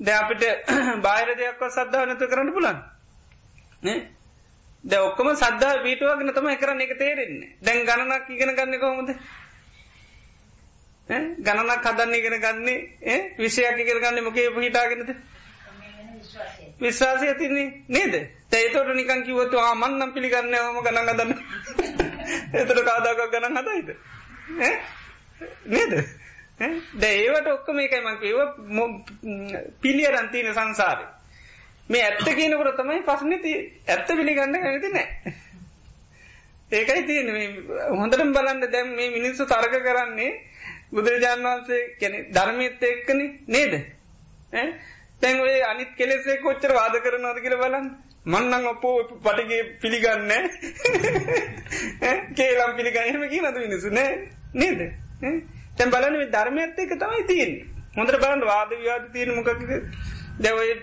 [0.00, 0.42] දැ අපිට
[1.04, 2.78] බාහිර දෙයක්ව සද්ධාව නැතු කරන්න පුලන්
[4.84, 6.80] ද ඔක්කම සද්ධා පීටුවගෙන තම කරන්න.
[6.80, 7.56] එක තේරෙන්නේ.
[7.60, 9.10] දැන් ගණනක් ඉගෙන ගන්න කොහොමද?
[11.40, 15.10] ගණනක් හදන්න ඉගෙන ගන්නේ ඒ විෂයක් ඉගෙන ගන්න මොකේ පිහිටාගෙනද?
[16.78, 18.14] විශ්වාසය තින්නේ නේද?
[18.48, 21.30] තේතොට නිකං කිවතු ආමන්නම් පිළිගන්න ම ගණන් ගදන්න
[22.54, 23.88] එතට කාදාකක් ගණන් හතයිද
[25.66, 25.92] නේද?
[26.94, 28.38] ද ඒවට ඔක්කම එකයි මං ඒව
[29.80, 31.06] පිළිය රන්තින සංසාරය
[31.90, 33.54] මේ ඇත්ත කියනකට තමයි පස්සනති
[33.88, 35.34] ඇත්ත පිළිගන්න ඇති නෑ
[36.72, 37.28] ඒකයි තියෙන
[37.94, 40.30] හොඳටම බලන්න දැම් මේ මිනිස්සු තර්ක කරන්නේ
[40.92, 43.74] බුදුරජාණන් වහන්සේ කැනෙ ධර්මයත් එක්කන නේද?
[45.20, 47.88] තැන් ඔය අනිත් කෙලෙසේ කොච්චර වාද කරනවාද කියල බලන්න.
[48.26, 50.30] මන්නං ඔපෝ පටිගේ පිළිගන්න
[52.34, 54.12] කේලම් පිළිගන්නම කිය නතු මිනිසු නෑ.
[54.54, 54.80] නේද?
[55.76, 57.52] තැන් බලන ධර්මයත් එක තමයි තියෙන්
[57.96, 59.66] හොඳට බලන්න වාද ව්‍යාද තියෙන මොකක්ද?
[60.38, 60.74] දැවයි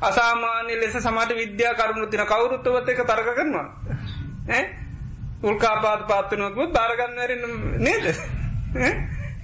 [0.00, 3.66] අසාමාන්‍ය ලෙස සමට විද්‍යා කරුණු තින කවුරුත්තවත් එක තරක කරනවා
[5.42, 7.44] උල්කාපාත් පාත්වනකුත් බාරගන්නවරන්න
[7.80, 8.06] නේද?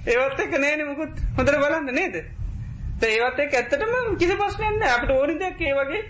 [0.07, 1.21] ඒවත් එක නෑන මුකුත්.
[1.37, 2.15] හොඳර බලන්න නේද?
[3.03, 6.01] ඒවත් එක ඇත්තටම කිසි පස්නයන්න අපට ඕනි දෙයක් ඒ වගේ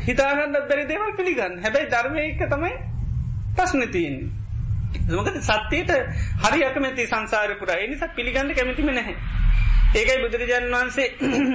[0.00, 1.58] හිතාගන්නත් බැරි දේවල් පිළිගන්න.
[1.60, 2.74] හැබැයි ධර්මය එක තමයි
[3.56, 4.30] ප්‍රශ්න තියන්නේ.
[5.10, 5.90] මොකද සත්‍යයට
[6.40, 7.78] හරි අකමැති සංසාර පුරා.
[7.78, 9.16] එනිසා පිළිගන්න කැමතිම නැහැ.
[9.90, 11.06] ඒකයි බුදුරජාන් වහන්සේ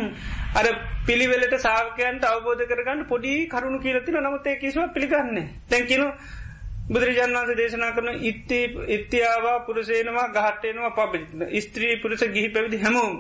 [0.59, 0.67] අර
[1.05, 6.07] පිළිවෙලට සාාවකයන්ට අවබෝධ කරගන්න පොඩි කරුණු කියලතින නමුත් ඒ කිසිව පිළිගන්න තැන්කිනු
[6.85, 8.59] බුදුරජාන් වන්සේ දේශනා කරන ඉත්ති
[8.89, 11.13] ඉත්‍යාවා පුරසේනවා ගහටයනවා පබ
[11.59, 13.13] ස්ත්‍රී පුරස ගිහි පැවිදි හැමෝම්.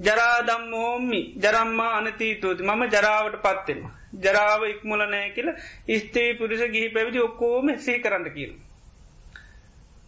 [0.00, 2.62] ජරාදම්මෝම්මි ජරම්මා අනතීතෝති.
[2.64, 3.84] මම ජරාවට පත්වෙන.
[4.18, 5.52] ජරාව ඉක්මුල නෑ කියල
[5.98, 8.52] ස්තේ පුරිස ගිහි පැවිදි ඔක්කෝම සේ කරන්න කියල.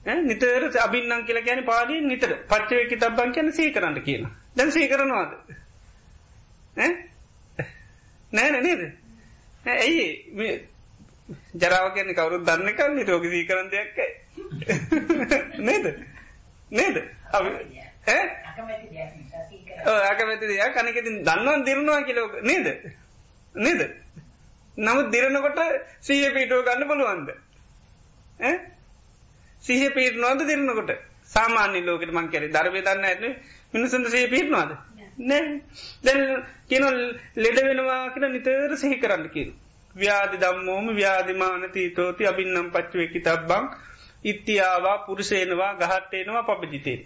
[0.06, 2.30] නිතර අබින්නම් කියලා ගැන පාලින් නිතර.
[2.48, 4.30] පච්චවකි තබ්බන් කියැන සේ කරන්න කියලා.
[4.56, 5.30] දැන් සේ කරනවාද?
[8.32, 8.82] නෑන නේද?
[9.66, 10.06] ඇයි
[11.54, 14.08] ජරාව කියන්න කවරුත් දන්න කන්නේ රෝග දී කරන්න දෙයක්කයි
[15.60, 15.86] නේද?
[16.70, 16.96] නේද?
[20.02, 20.74] ඇකමැති දෙයක්.
[20.74, 22.66] කනකෙති දන්නවන් දිරනවා කියලෝක නේද?
[23.54, 23.80] නේද?
[24.78, 25.58] නමුත් දිරනකොට
[26.00, 27.28] සීය පීටෝ ගන්න බලුවන්ද
[29.64, 30.90] සීහ පීටනවාද දිරනකොට
[31.26, 33.24] සාමාන්‍ය ලෝකට මං කැරේ දරවය දන්න ඇන
[33.72, 34.70] මිනිසඳ සහ පීටනවාද
[35.20, 35.42] නෑ.
[36.02, 36.20] දැන්
[36.68, 36.86] කියන
[37.36, 39.52] ලෙඩ වෙනවා කියෙන නිතර සහි කරන්න කියරු
[39.94, 43.64] ව්‍යාධි දම්මෝම ව්‍යාධිමාන තීතෝති අබින්නම් පච්චුවකි තබ්බං
[44.24, 46.98] ඉත්තියාවා පුරුෂේනවා ගහත්තේනවා පපජිතේ.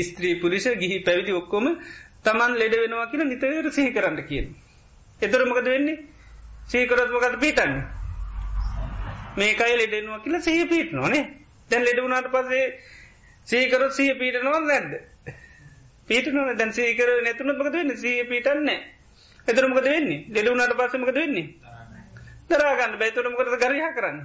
[0.00, 1.66] ස්ත්‍රී පුරිෂ ගිහි පැවිදි ඔක්කොම
[2.24, 4.46] තමන් ලෙඩ වෙනවා කියන නිතර සිහි කරන්න කියන.
[5.20, 5.98] එතරමකද වෙන්නේ?
[6.68, 7.74] සීකරත්මකද පිටන්න.
[9.36, 11.24] මේකයි ලෙඩෙනවා කියලා සහ පිට නොනේ
[11.70, 12.64] දැන් ලෙඩ වුණට පසේ
[13.46, 14.92] සීකරත් සහ පීටනවා නැද්ද.
[16.08, 17.96] පීට නොන දැන් සීකර නැතුනත් මකද වෙන්න?
[17.96, 18.80] සහ පිටන්නේ
[19.46, 20.24] එතරමකද වෙන්නේ?
[20.30, 21.46] ලෙඩුුණට පසමකද වෙන්නේ?
[22.50, 24.20] දරාගන්න බැතුරමකට ගරහ කරන්න.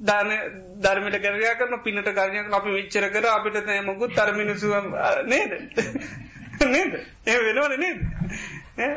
[0.00, 0.30] දාන
[0.78, 4.74] ධර්මට කරයා කරන පිනට කරණයක් අපි විච්චර කර අපිට නෑ මොකුත් තරමිනිසුව
[5.24, 5.52] නේද?
[6.66, 6.92] නේද?
[7.26, 7.98] ඒ වෙනවන නේද?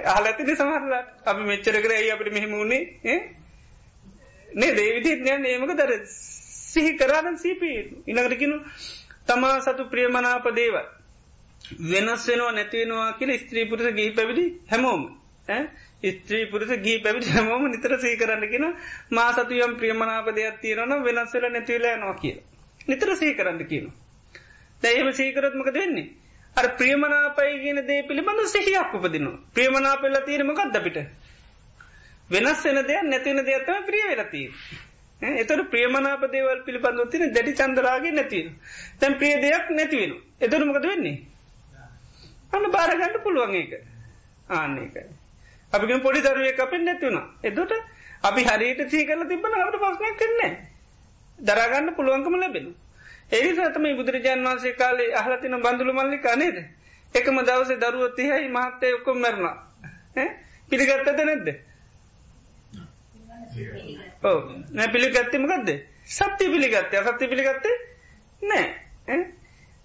[0.07, 2.81] අහලඇතින සමහරලා අපි මෙච්චර කර ඇයි අපිට මෙහෙමුණේ
[4.49, 5.93] නේ දේවිදිත් නෑ නේමක දර
[6.69, 8.57] සිහි කරන්න සීපී ඉනකරකිනු
[9.27, 10.75] තමා සතු ප්‍රියමනාප දේව
[11.87, 15.03] වෙනස් වෙනවා නැතිවෙනවා කියල ස්ත්‍රීපුරස ගිහි පැවිදි හැමෝම
[16.01, 18.65] ස්ත්‍රී පුරස ගී පැවිට හමෝම නිතර සී කරන්න කියෙන
[19.09, 22.35] මා සතුයම් ප්‍රියමනාප දෙයක් තියෙනවන වෙනස්සල නැතිවලා නො කිය.
[22.87, 23.91] නිතර සී කරන්න කියන.
[24.83, 26.07] දැයම සීකරත්මක දෙන්නේ.
[26.55, 29.39] අර ප්‍රියමනාපයි කියන දේ පිළිබඳ සිහියක් උපදිනවා.
[29.53, 30.99] ප්‍රියමනාපෙල්ල තීරමකක්ද අපිට.
[32.29, 34.47] වෙනස් වෙන දෙයක් නැතිවන දෙයක්ත්තම ප්‍රිය වෙලතිී.
[35.21, 38.51] එතට ප්‍රියමනාප දේවල් පිළිබඳ තින දැඩි චන්දරාගේ නැතිව.
[38.99, 40.13] තැන් ප්‍රිය දෙයක් නැතිවෙන.
[40.39, 41.17] එතුරමකද වෙන්නේ.
[42.53, 43.73] අන්න බාරගණඩ පුළුවන් ඒක
[44.49, 45.09] ආන්නේකයි.
[45.73, 47.73] අපිගෙන පොඩි දරුවේ අපෙන් නැතිවුණ එදොට
[48.21, 50.51] අපි හරියට සී කරල තිබන අපට පස්නයක් කරන්නේ
[51.39, 52.67] දරාගන්න පුළුවන්කම ලැබෙන
[53.31, 56.57] ඒ සතම බුදුරජාන් වන්සේ කාලේ අහලතින බඳුළු මල්ලික නේද
[57.15, 59.55] එකම දවසේ දරුව තිහයි මහත්තය ඔක්කොම් මැරුණා
[60.71, 61.47] පිළිගත්තද නැද්ද
[64.23, 64.37] ඕ
[64.71, 65.69] නැ පිළිගත්තමකක්ද
[66.09, 67.75] සත්‍ය පිළිගත්තය සත්‍ය පිළිගත්තේ?
[68.41, 68.65] නෑ.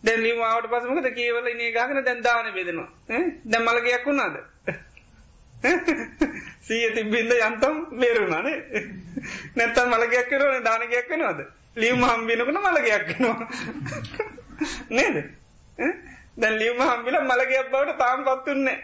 [0.04, 2.88] දැල්ලීමාවට පසමකද කියවල ඉනේ ගහන දැන්දාවන බෙදෙනවා.
[3.46, 4.36] දැම්මලගයක් වුණාද?
[6.60, 8.82] සීය තිබින්ද යන්තම් බේරුණනේ
[9.56, 11.40] නැත්තම් මළගයක් කරන දානගයක් වෙනවාද?
[11.76, 13.48] ලියව් හම්බිනකන මළගයක් වෙනවා.
[14.90, 15.16] නේද?
[16.36, 18.78] දැන් ලියව් හම්බිල මළගයක් බවට තාම් පත්තුන්නේ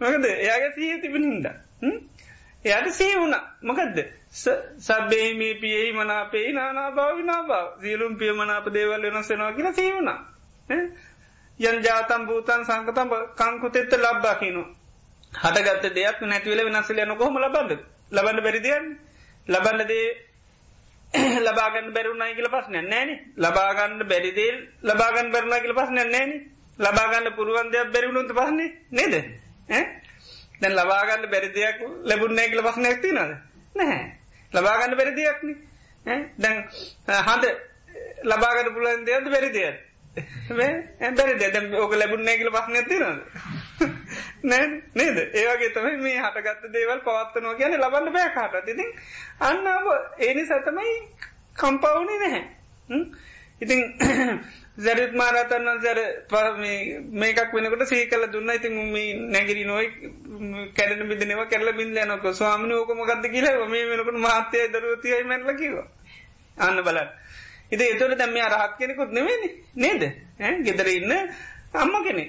[0.00, 0.24] මොකද?
[0.26, 1.46] එයාගේ සීය තිබෙනින්ද
[2.66, 3.34] එයාට සී වුණ.
[3.62, 3.98] මොකදද?
[4.80, 10.18] සබ්බේමේ පියෙහි මනාපේ නානා භාවිනා භාව සියලුම් පිය මනාප දේවල් වෙනස්සෙනවා කියලා සී වුණා.
[11.60, 14.68] යන් ජාතම් භූතන් සංකතම් කංකුතෙත්ත ලබ්බා කියනවා.
[15.32, 17.72] හටගත්ත දෙයක් නැතිවල වෙනස්සල යන කොහොම ලබන්ද
[18.12, 18.84] ලබන්න බැරිදියන්
[19.46, 20.06] ලබන්නදේ
[21.46, 26.32] ලබාගන්න බැරුණයි කියල පස්න නෑන ලබාගන්න බැරිදේල් ලබාගන්න බැරුණා කියල පස්න නෑන
[26.78, 29.14] ලබාගන්න පුරුවන්දයක් බැරිවුණුන්ට පස්න්නේ නේද?
[30.60, 33.32] දැන් ලබාගන්න බැරි දෙයක් ලැබුන්නෑ කියල පස්න ඇති නද
[33.74, 34.04] නැහැ
[34.52, 35.56] ලබාගන්න බැරි දෙයක්න.
[36.38, 36.64] දැන්
[37.22, 37.44] හඳ
[38.24, 39.86] ලබාගන්න පුලන් දෙයක්ද බැරි දෙයක්
[41.16, 43.04] බැරි දැ ඕක ලැබුන්නෑ කියල පස්න ඇතිනද
[44.50, 45.18] නෑ නේද?
[45.34, 48.92] ඒවගේ තමයි මේ හටගත්ත දේවල් පවත්වනවා කියන ලබන්න බෑ කාට ඉතින්
[49.40, 49.66] අන්න
[50.18, 50.94] ඒනි සතමයි
[51.56, 52.44] කම්පවුනේ නැහැ.
[53.60, 53.82] ඉතින්
[54.78, 55.98] සැරිත් මාරතන්න සැර
[57.12, 58.50] මේකක් වෙනකට සී කල දුන්න.
[58.50, 59.86] ඉතින් මේ නැගිරි නොයි
[60.74, 65.76] කැඩන බිදනව කැරල බින්ද යනක ස්වාමන ඕකම ගත්ත කියලා මේ වෙනකට මහත්තය දරුවතියයි මැල්ල කිව
[66.58, 67.08] අන්න බලන්න.
[67.68, 70.02] ඉති එතුර දැම අරහත් කෙනෙකුත් නෙවෙනි නේද?
[70.60, 71.12] ගෙදර ඉන්න
[71.74, 72.24] අම්ම කෙනෙ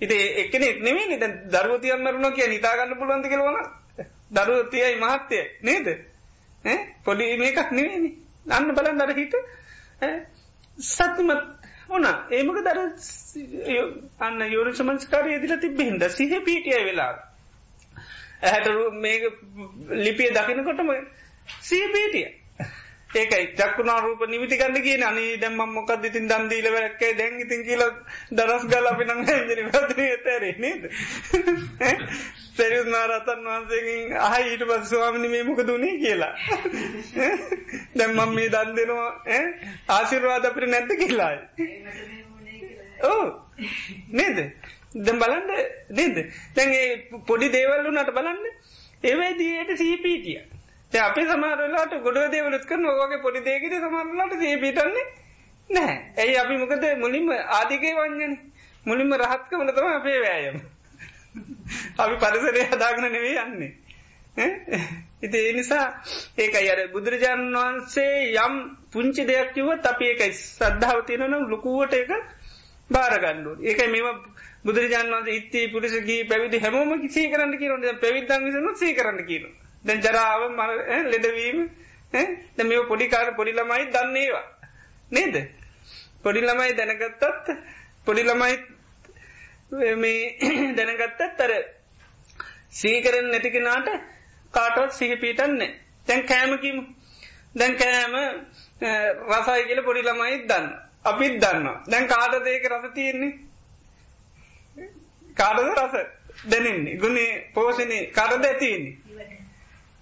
[0.00, 3.56] ඉති එකනෙක් නෙමේ දැ දරුවතියන් මරුණ කිය නිතාගන්න පුළුවන්ද කෙලවන
[4.32, 5.86] දරුවතියයි මහත්තය නේද?
[7.04, 8.10] පොඩි මේකක් නෙවෙනි
[8.48, 9.34] අන්න බලන් දර හිට
[10.78, 12.80] සත්තුමත් ඕන ඒමක දර
[14.20, 16.02] අන්න යෝර සමංස්කාරය එදිල තිබෙහින්ද?
[16.10, 17.12] සිහ පීටිය වෙලා
[18.42, 19.30] ඇහැට මේ
[20.00, 20.90] ලිපිය දකිනකොටම
[21.60, 21.84] සී
[23.16, 27.82] ඒකයි චක්කුණා රූප නිමිති ගන්න කිය අනි දැම් මොකක් ඉතින් දන්දීල වැැක්කයි දැන් ඉතින් කියල
[28.32, 30.82] දරස් ගල අපි නං ජනි පදන තැරේ නේද?
[32.56, 36.34] සැරියුත් නාරතන් වහන්සේකින් අහ ඊට පස් ස්වාමිනි මේ මොක දුනේ කියලා.
[37.96, 39.10] දැම්මම් මේ දන් දෙනවා
[39.90, 41.40] ආශිර්වාද අපිට නැත්ත කියලායි
[43.04, 43.24] ඕ
[44.12, 44.38] නේද?
[45.00, 45.50] දැම් බලන්ඩ
[45.92, 46.16] නේද?
[46.56, 46.84] දැන්ගේ
[47.26, 48.44] පොඩි දේවල්ලු නට බලන්න.
[49.04, 50.55] ඒවයිදීයට සීපීටිය තැ
[50.92, 55.06] අපි සමාරලාට ගොඩ දේවලත් කරන ඕගේ පොඩි දේකට සමරලාට සීපීටන්නේ
[55.70, 58.36] නෑ ඇයි අපි මොකද මුලින්ම ආදිකය වංගන?
[58.86, 60.56] මුලින්ම රහත්කමන තම අපේ වෑයම
[61.98, 63.72] අපි පරිසරය හදාගන නෙවේ යන්නේ.
[65.22, 65.86] ඉති ඒ නිසා
[66.38, 68.56] ඒක අර බුදුරජාණන් වහන්සේ යම්
[68.90, 72.10] පුංචි දෙයක් කිවත් අපි ඒකයි සද්ධාව තියෙනනම් ලොකුවට එක
[72.90, 74.24] බාරගණ්ඩු ඒක මෙම
[74.64, 79.46] බුදුරජාන් වන්ස ඉත්තේ පුරිසගේ පැවිදි හැමෝම සී කරන්න කියනට පැවිදන් විසන සී කරන්න කියන
[79.86, 80.70] දැන් ජරාව මර
[81.06, 81.58] ලෙඩවීම
[82.56, 84.44] ද මේ පොඩිකාර පොඩිලමයි දන්නේවා
[85.10, 85.34] නේද?
[86.22, 87.50] පොඩිලමයි දැනගත්තත්
[88.04, 88.54] පොඩිලමයි
[89.96, 91.52] මේ දැනගත්තත් තර
[92.72, 93.88] සීකරෙන් නැතිකෙනාට
[94.54, 95.70] කාටවත් සිහිපීටන්නේ
[96.06, 96.78] තැන් කෑමකිම
[97.54, 98.14] දැන් කෑම
[99.30, 100.66] රසයි කියල පොඩි ළමයිත් දන්න
[101.04, 103.32] අපිත් දන්න දැන් කාටද ඒක රස තියෙන්නේ?
[105.34, 105.94] කාටද රස
[106.44, 106.96] දැනන්නේ?
[106.96, 109.05] ගුණේ පෝෂණය කාටද ඇතින්නේ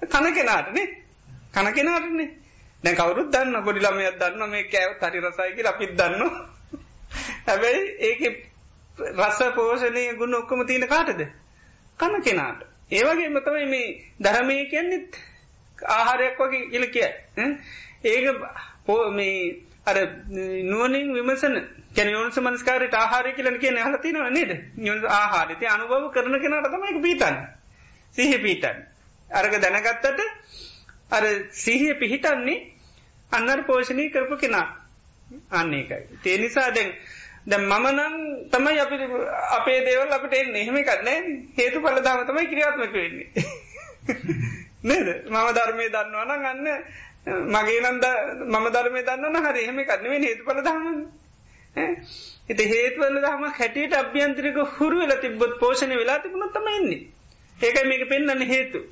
[0.02, 0.86] කන කෙනාටනේ
[1.52, 2.28] කන කෙනාටනේ
[2.84, 6.22] දැන් කවරුත් දන්න පොඩි ළමයක් දන්න මේ කෑව හරි රසයි කියලා අපිත් දන්න
[7.46, 8.20] හැබැයි ඒක
[8.98, 11.20] රස පෝෂණය ගුණ ඔක්කොම තියෙන කාටද?
[12.00, 12.60] කන කෙනාට.
[12.90, 13.86] ඒවගේ මතමයි මේ
[14.20, 15.18] ධරමය කියන්නෙත්
[15.88, 17.08] ආහාරයක් වගේ කියල කිය
[18.04, 18.26] ඒක
[18.86, 19.96] පෝ මේ අර
[20.62, 21.54] නුවනින් විමසන
[21.92, 24.50] කැන යොන්ස මනස්කාරයට ආහාරය කියලන කියන හලතිනව නේද?
[24.78, 27.36] යොන් ආහාරති අනුභව කරන කෙනට තමයික පීතන්
[28.12, 28.93] සිහ පීටන්
[29.34, 30.20] අරග දැනගත්තට
[31.10, 31.24] අර
[31.54, 32.62] සිහිය පිහිටන්නේ
[33.32, 34.66] අන්නර් පෝෂණය කරපු කෙනා.
[35.50, 36.90] අන්න එකයි තේනිසා දැන්
[37.44, 38.14] ද මමනං
[38.48, 38.96] තමයි අපි
[39.52, 40.54] අපේ දේවල් අපට එන්න.
[40.54, 41.18] එහෙම කරන්නේ
[41.54, 43.28] හේතු පලදාම තමයි කිරියාත්මක වෙන්නේ.
[44.88, 45.08] නේද?
[45.26, 46.66] මම ධර්මය දන්නවන ගන්න
[47.50, 48.04] මගේ නන්ද
[48.46, 49.60] මම ධර්මය දන්නන හරි.
[49.62, 51.04] එහෙම කරන්නේ හේතු පලදාම
[51.76, 57.00] එති හේතුවල දහම හැටියට අභ්‍යන්ත්‍රික හුරු වෙලා තිබොත් පෝෂණය වෙලා තිබුණ තමයින්නේ
[57.58, 58.82] ඒකයි මේක පෙන්න්න හේතු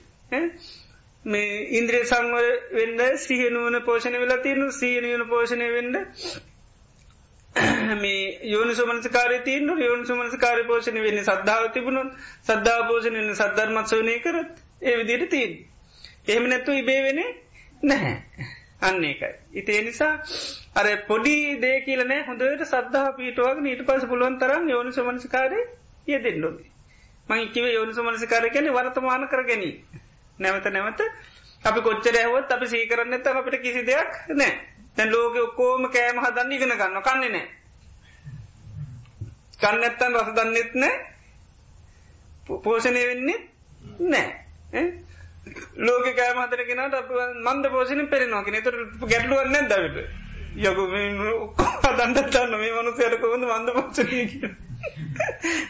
[1.25, 6.01] මේ ඉන්ද්‍රිය සංවර වෙන්න සිහනුවන පෝෂණය වෙලා තියනු සීනයන පෝෂණය වෙන්න
[7.97, 12.11] මේ යෝනි සුමනස්කාරය තියන යෝනි සුමනස්කාර පෝෂණ වෙන්න සද්ධාව තිබුණොත්
[12.43, 14.53] සද්ධා පෝෂණ වන්න සද්ධර්මත්සවනය කරත්
[14.83, 15.53] ඒ විදියට තිීන්.
[16.27, 17.21] එහෙම නැත්තු ඉබේ වෙන
[17.83, 18.17] නැහැ.
[18.81, 19.33] අන්න එකයි.
[19.55, 20.13] ඉතිේ නිසා
[20.75, 25.61] අර පොඩි දේ කියලනෑ හොඳට සද්ධහ පීටුවක් නීට පස පුළුවන් තරම් යෝනි සුමනස්කාරය
[26.07, 26.71] ය දෙන්නොදේ.
[27.29, 29.65] මංකිව යෝනි සුමනස්කාර කියන වර්තමාන කරගැන.
[30.43, 31.01] නැවත නැවත
[31.65, 34.53] අපි කොච්චර ඇහවත් අපි සීකරන්න ඇත අපට කිසි දෙයක් නෑ
[34.97, 37.47] තැන් ලෝක ඔක්කෝම කෑම හදන්න ඉගෙන ගන්න කන්නේ නෑ
[39.61, 40.95] කන්න ඇත්තන් රස දන්නෙත් නෑ
[42.61, 43.39] පෝෂණය වෙන්නේ
[44.07, 44.85] නෑ
[45.79, 47.15] ලෝක කෑමතරගෙනට අප
[47.45, 49.99] මන්ද පෝෂණ පෙරෙනවා කෙන තුර ගැටලුවන්න දවිට
[50.63, 50.85] යකු
[51.95, 54.51] දන්ටන්න මේ මනුසයටකොවඳ මන්ද පෝෂණය කිය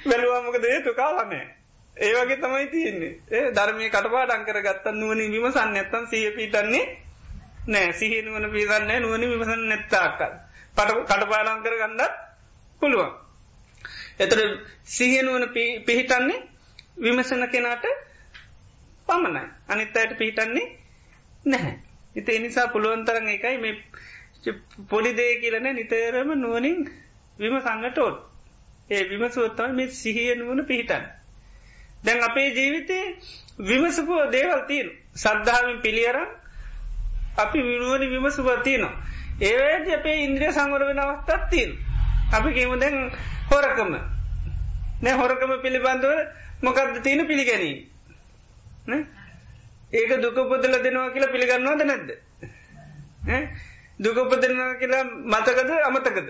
[0.05, 0.95] බැලුවාමක දේතු
[1.93, 3.21] කාලනෑ ඒවගේ තමයි තියන්නේ.
[3.31, 6.99] ඒ ධර්මය කටපාට අංකර ගත්තන් නුවනින් විමසන්න ඇත්තන් සිය පිටන්නේ
[7.67, 10.33] නෑ සිහිනුවන පිසන්නේ නුවනි විමසන්න නැත්තාකල්
[10.77, 12.13] පට කටපාලංකර ගන්නත්
[12.81, 13.13] පුළුවන්.
[14.19, 14.39] එතර
[14.85, 15.49] සිහිනුවන
[15.87, 16.43] පිහිටන්නේ
[16.97, 17.85] විමසන කෙනාට
[19.07, 19.47] පමණයි.
[19.69, 20.79] අනිත් අයට පිහිටන්නේ
[21.45, 21.79] නැහැ.
[22.17, 23.75] ඉති එනිසා පුළුවන්තරන් එකයි මේ
[24.89, 26.79] පොඩි දේ කියලන නිතරම නුවනින්
[27.39, 28.17] විම සංගටෝත්
[28.91, 31.22] ඒ විමසුවත්තම මේ සිහිය නුවන පිහිටන්න.
[32.03, 32.99] දැන් අපේ ජීවිතය
[33.61, 36.29] විමසපුව දේවල් තිීන් සද්ධාවෙන් පිළියරම්
[37.39, 38.95] අපි විනුවනි විමසුවතියනවා
[39.43, 41.73] ඒවැද අපේ ඉන්ද්‍රිය සංවර වෙන අවස්ථත් තිීන්
[42.33, 42.97] අපි කිමු දැන්
[43.51, 43.93] හොරකම.
[45.03, 46.13] නෑ හොරකම පිළිබඳව
[46.63, 47.79] මොකක්ද තියෙන පිළිගැනීම?
[49.93, 52.11] ඒක දුකපොදල දෙනවා කියලා පිළිගන්නවාද නැද්ද?
[54.01, 56.29] දුකපදනවා කියලා මතකද අමතකද?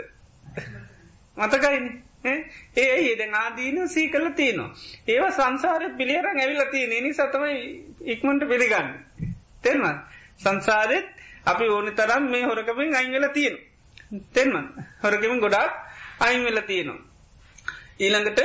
[1.36, 4.70] මතකයින්නේ ඒ ඒද ආදීන සී කල තියනවා.
[5.06, 7.54] ඒව සංසාර පිළියරන් ඇවිලති නනි සතමයි
[8.06, 8.88] ඉක්මට පිළිගන්න.
[9.62, 9.84] තෙන්ම
[10.38, 11.06] සංසාරෙත්
[11.44, 13.56] අපි ඕන තරම් මේ හොරකමින් අයිංවෙල තියෙන.
[14.32, 14.54] තෙන්ම
[15.02, 15.72] හොරකමින් ගොඩක්
[16.20, 17.00] අයිංවෙල තියෙනවා.
[18.00, 18.40] ඊළඟට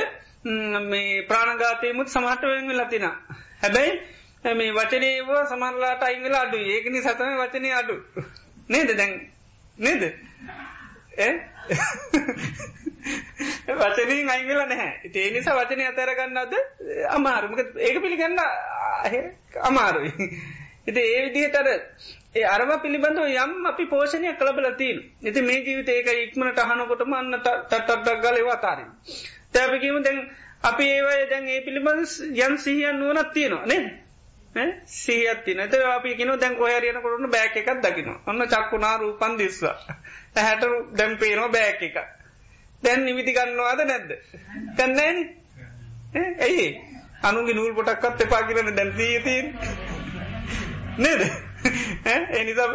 [0.84, 3.06] මේ ප්‍රාණගාතයමුත් සමහටවෙන් ලතින.
[3.58, 7.96] හැබැයි මේ වචනේව සමරලාට අයිංවෙලා අඩු ඒකනි සතම වචනය අඩු.
[8.68, 9.12] නේද දැන්
[9.78, 10.02] නේද?
[13.80, 15.10] වචනින් අයිගල නැහැ.
[15.14, 16.54] ඒ නිසා වචනය අතරගන්නද
[17.10, 18.38] අමාරුමක ඒක පිළිගන්න
[19.62, 20.12] අමාරුයි.
[20.86, 21.66] එති ඒ විදිහතර
[22.34, 28.24] ඒ අරම පිළිබඳව යම් අපි පෝෂණය කළබලතින් ඇති මේ ජීවිත ඒක ඉක්මනට අහනකොටම අන්න තට්ටක්
[28.24, 28.90] ගලවා තාරින්
[29.52, 30.30] තැපකිම දැන්
[30.62, 32.06] අපි ඒවය දැන් ඒ පිළිබඳ
[32.38, 34.08] යම් සිහියන් නුවනත් තියෙනවා නේ
[34.86, 39.76] සිහත්ති නත අපි කින දැන් කොහරයන කොරන බෑක එකක් දකින ඔන්න චක්කුණා රූපන් දිස්වා.
[40.36, 41.96] හැට දැම් පේනවා බෑක එක.
[42.82, 44.10] දැන් නිමිති ගන්නවාද නැද්ද?
[44.76, 45.18] තැන්නෑන
[46.40, 46.66] ඇයි?
[47.22, 49.46] අනුගේ නූල් පොටක්කත් එපා කියරන දැන්සීය තිීන්
[50.98, 51.22] නේද?
[52.32, 52.68] එනිසා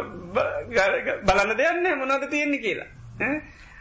[1.22, 2.88] බලන්න දෙයන්න මොනවද තියෙන්නේ කියලා.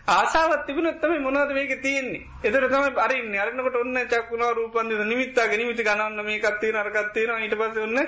[0.10, 2.24] ආසාවත් තිබුණොත්තම මොනවද මේක තියෙන්නේ.
[2.44, 3.36] එතර තම අරින්න.
[3.38, 8.00] අරන්නකට ඔන්න චක්ුණා රූපන්ද නිමිත්තා නිමිති ගණන්න මේ කත්තේ නරකත්තේන ඊට පස ඔන්න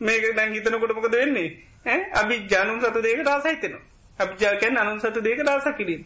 [0.00, 1.48] මේක දැන් හිතනකොට මොකද වෙන්නේ?
[2.14, 3.89] අභි ජානුන් සතු දේක රාසහිතනවා
[4.20, 6.02] අභිජාකයන් අනුන් සතු දේක රාස කිරීම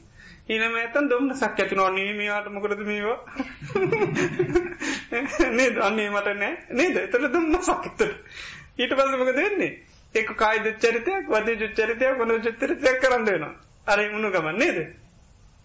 [0.47, 3.19] ඊනම ඇතන් දුම්න සක් ඇති නොන්නේ මේවාට මොකරද මේවා?
[5.53, 5.77] නේද?
[5.79, 6.55] අන්නේ මට නෑ.
[6.73, 6.97] නේද?
[6.99, 8.03] එතර දුම්ම සක්තට
[8.77, 9.73] ඊට පසමක දෙන්නේ
[10.15, 13.55] එක් කායි දුච්චරිතයක් වද ජුච්චරිතයක් කොන චුත්තරිතයක් කරන්න වෙනවා.
[13.87, 14.79] අර මුණු ගමන් නේද?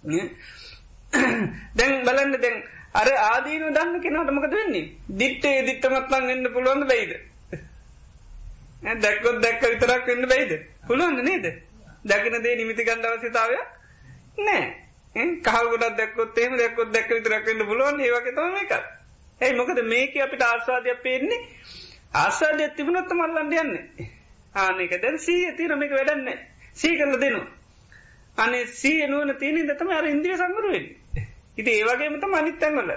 [1.78, 2.62] දැන් බලන්න දැන්
[2.94, 4.92] අර ආදීන දන්න කෙනට මොකද වෙන්නේ?
[5.16, 7.18] දිට්ටේ දිට්ටමත්ලන් එන්න පුළුවන්ද බයිද?
[9.00, 10.62] දැක්කොත් දැක්ක විතරක් වෙන්න බයිද?
[10.88, 11.52] පුළුවන්ද නේද?
[12.04, 13.68] දැකන දේ නිමිති ගණ්ඩ අවසිතාවයක්
[14.40, 14.64] නෑ.
[15.42, 18.00] කහගොඩක් දැක්කොත් එහෙම දැක්කොත් දැක්ක විතරක්වෙන්න පුළුවන්.
[18.00, 19.56] ඒවගේ තම එක ඇයි?
[19.56, 21.46] මොකද මේක අපිට ආස්වාදයක් පේන්නේ.
[22.16, 23.74] ආස්වාදය තිබුණොත්ත මල්ලන්ඩ යන්න.
[24.56, 26.28] ආනක දැන් සීය තිරම එක වැඩන්න
[26.74, 27.48] සී කරල දෙනවා.
[28.38, 30.86] අනේ සී නුවන තියන දතම අර ඉන්දිය සංගරුවෙන්
[31.58, 32.92] ඉති ඒවගේමත මනිත්තැන්වල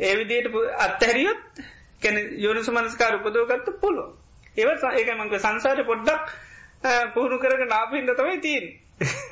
[0.00, 1.60] ඒවිදියට අත්තහැරියොත්
[2.02, 4.08] කැන යෝනිස මනස්කාර උපදෝගත්ත පුළුව
[4.56, 6.34] ඒව ඒක මංක සංසාර පොඩ්ඩක්
[7.14, 8.66] පුහුණු කරග නාපින්ද තමයි තිීන්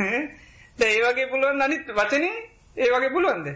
[0.87, 2.31] ඒවගේ පුළුවන් අනිත් වචනය
[2.77, 3.55] ඒවගේ පුළුවන්ද?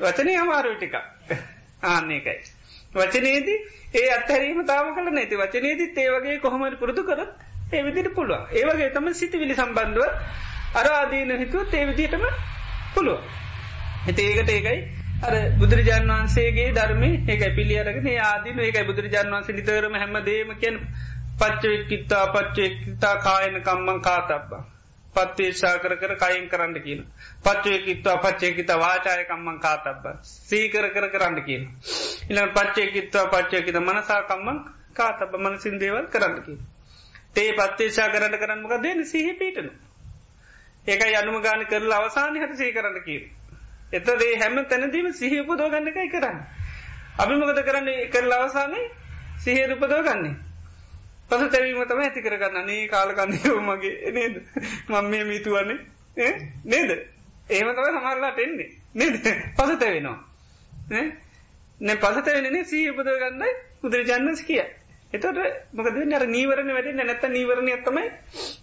[0.00, 0.94] වචනය අමාරු ටික
[1.90, 2.54] ආන්නේ එකයි.
[2.94, 3.58] වචනේදී
[3.94, 7.30] ඒ අත්හැරීම තාම කල නැති වචනේදීත් ඒවගේ කොහොමට පුරුදු කරත්
[7.72, 10.10] ඒවිදිට පුළුව ඒවගේ තම සිතිවිලි සම්බන්ධුව
[10.74, 12.26] අර ආදීන හිතුවත් ඒවිදිටම
[12.94, 13.18] පුළුව
[14.06, 14.78] එති ඒකට ඒකයි
[15.22, 20.78] අර බුදුරජාන් වහන්සේගේ ධර්මය ඒක පිළි අරගෙන ආදීන ඒකයි බුදුරජාන් වන්සේ නිතරම හැම දේම කියෙන්
[21.38, 24.64] පච්චවෙක්කිත්තා පච්චෙක්තා කායන කම්මං කාතබ්බා
[25.14, 27.00] පත්තේශා කර කර කයින් කරන්න කියන.
[27.42, 30.04] පච්චයකිත්වා පච්චයකිත වාචායකම්මං කාතබ්බ.
[30.22, 31.62] සීකර කර කරන්න කියන.
[32.30, 34.58] ඉලන් පච්චයකිත්වා පච්චයකිත මනසාකම්මං
[34.92, 36.58] කාතබ මනසින් දේවල් කරන්න කිය.
[37.34, 39.70] තේ පත්තේශා කරන්න කරන්නමක දෙන සිහි පීටනු.
[40.86, 43.22] ඒක යනුම ගාන කරලා අවසානය හට සී කරන්න කිය.
[43.92, 46.38] එත දේ හැම තැනදීම සිහි උපදෝගන්න එකයි කරන්න.
[47.18, 48.82] අභිමකද කරන්නේ කරලා අවසානය
[49.38, 49.68] සිහේ
[51.24, 51.48] උපදෝ ගන්නේ.
[51.48, 54.36] පස තැවීම තම ඇති කරගන්න නේ කාලකන්නයෝ මගේ නේද?
[54.88, 56.32] මං මේ මීතුවන්නේ
[56.64, 56.90] නේද?
[57.50, 58.70] ඒම තව සමරලාට එන්නේ.
[58.94, 59.14] නේද?
[59.56, 60.18] පස තැවෙනවා
[61.80, 63.52] නැ පසතවෙනනේ සී උපද ගන්නයි
[63.82, 64.62] බුදුරජාන්නස් කිය.
[65.12, 65.40] එතට
[65.72, 68.06] මොකද නර නීවරණ වැඩ නැත්ත නීවරණ ඇත්තමයි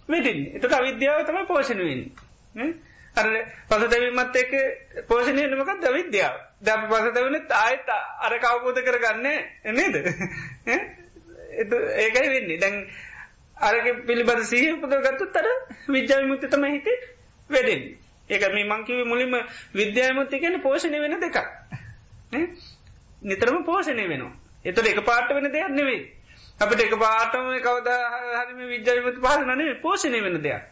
[0.07, 2.71] වෙටින් එතට අවිද්‍යාව තමයි පෝෂණුවෙන්
[3.15, 3.29] අර
[3.67, 4.55] පසතැවීමත් එක
[5.07, 6.39] පෝෂණය නමකත් අවිද්‍යාව.
[6.59, 9.27] ද පසතවනත් ආයත අර කවබෝධ කරගන්න
[9.73, 9.95] නේද?
[11.98, 12.57] ඒකයි වෙන්නේ.
[12.57, 12.76] දැන්
[13.57, 15.48] අරක පිළිබඳ සහ උපද ගත්තු තර
[15.90, 16.98] විද්‍යාවිමුත්ත තම හිතේ
[17.49, 17.82] වැඩෙන්
[18.30, 19.36] ඒක මේ මංකිව මුලින්ම
[19.73, 21.38] විද්‍යාමුත්ති කියන පෝෂණය වෙන දෙක
[23.23, 24.34] නිතරම පෝෂණය වෙනවා.
[24.65, 26.02] එතට එක පාට වෙන දෙයක් නෙවේ
[26.60, 27.90] අපට එක පාටම කවද
[28.36, 30.64] හරිම විද්‍යාවිමුත් පාසනනේ පෝෂණය වෙන දෙයක්.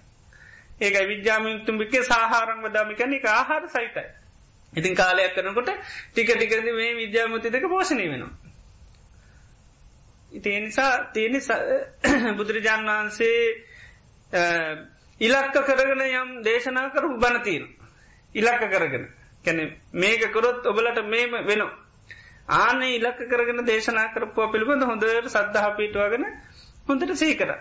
[0.82, 4.06] ඒක විද්‍යාමිතුම්බිකේ සාහාරං වදාමිකන එක ආහාර සහිතයි.
[4.74, 5.72] ඉතින් කාලයක් කරනකොට
[6.12, 8.49] ටික ටිකද මේ විද්‍යාමුති දෙක පෝෂණය වෙනවා.
[10.32, 11.34] ඉතිේ නිසා තියෙන
[12.38, 13.40] බුදුරජාන් වහන්සේ
[15.22, 17.64] ඉලක්ක කරගෙන යම් දේශනා කරු බණතීන
[18.36, 19.08] ඉලක්ක කරගෙන.
[19.46, 19.60] කැන
[19.94, 21.62] මේක කරොත් ඔබලට මේම වෙන
[22.50, 26.26] ආන ඉලක්ක කරගෙන දේශනා කරපුවා පිළිබඳ හොඳට සද්ධහ පිටවාගෙන
[26.88, 27.52] හොඳට සීකර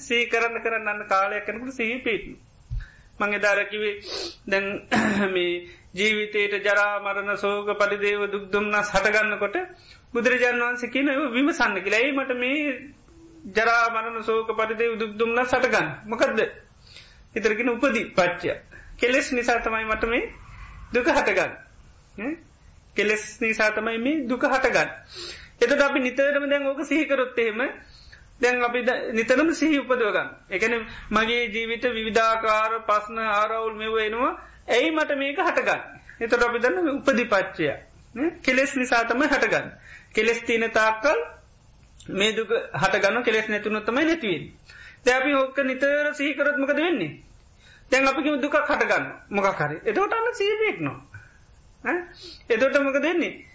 [0.00, 2.32] සීකරන්න කරන්න අන්න කාලයක් කනකට සහි පිටු
[3.20, 3.94] මංගේ ධරකිවේ
[4.46, 4.66] දැන්
[5.34, 5.52] මේ
[5.94, 9.56] ජීවිතයට ජරා මරණ සෝක පරිදේව දුක්දුම්න්න හටගන්නකොට
[10.14, 12.00] බුදුරජාන් වන්සේ කියන විමසන්න කියලා.
[12.00, 12.58] ඒමට මේ
[13.50, 16.40] ජරා මරණ සෝක පරිදේ උදුක්දුම්ල සටගන්න මොකක්ද
[17.34, 18.54] හිතරගෙන උපදී පච්චය
[18.96, 20.24] කෙලෙස් නිසා තමයි මට මේ
[20.92, 22.34] දුක හටගන්න
[22.94, 24.90] කෙලෙස් නිසා තමයි මේ දුක හටගන්න
[25.60, 27.60] එතට අපි නිතරම දැන් ඕක සිහිකරොත්තේම
[28.40, 28.80] දැන් අපි
[29.12, 30.74] නිතරම සිහි උපදවගන්න එකන
[31.10, 34.32] මගේ ජීවිත විවිධාකාර පස්න ආරවුල් මෙව එනවා.
[34.68, 35.80] ඇයි මට මේක හටගන්න
[36.20, 37.68] එතට අපි දන්න උපදිපච්චය
[38.42, 39.68] කෙලෙස් නිසාතම හටගන්න
[40.14, 41.18] කෙලෙස් තියන තාක්කල්
[42.10, 44.44] මේ දුක හටගන්න කෙලෙස් නැතුනොත්තමයි නැතිවෙන්.
[45.04, 47.12] දැ අපි හොක්ක නිතර සීකරත්මකද වෙන්නේ.
[47.90, 50.92] තැන් අපිම දුක හටගන්න මොකක්හරි එතවට අන්න සීපයෙක් නො.
[52.48, 53.46] එතොට මොක දෙන්නේ.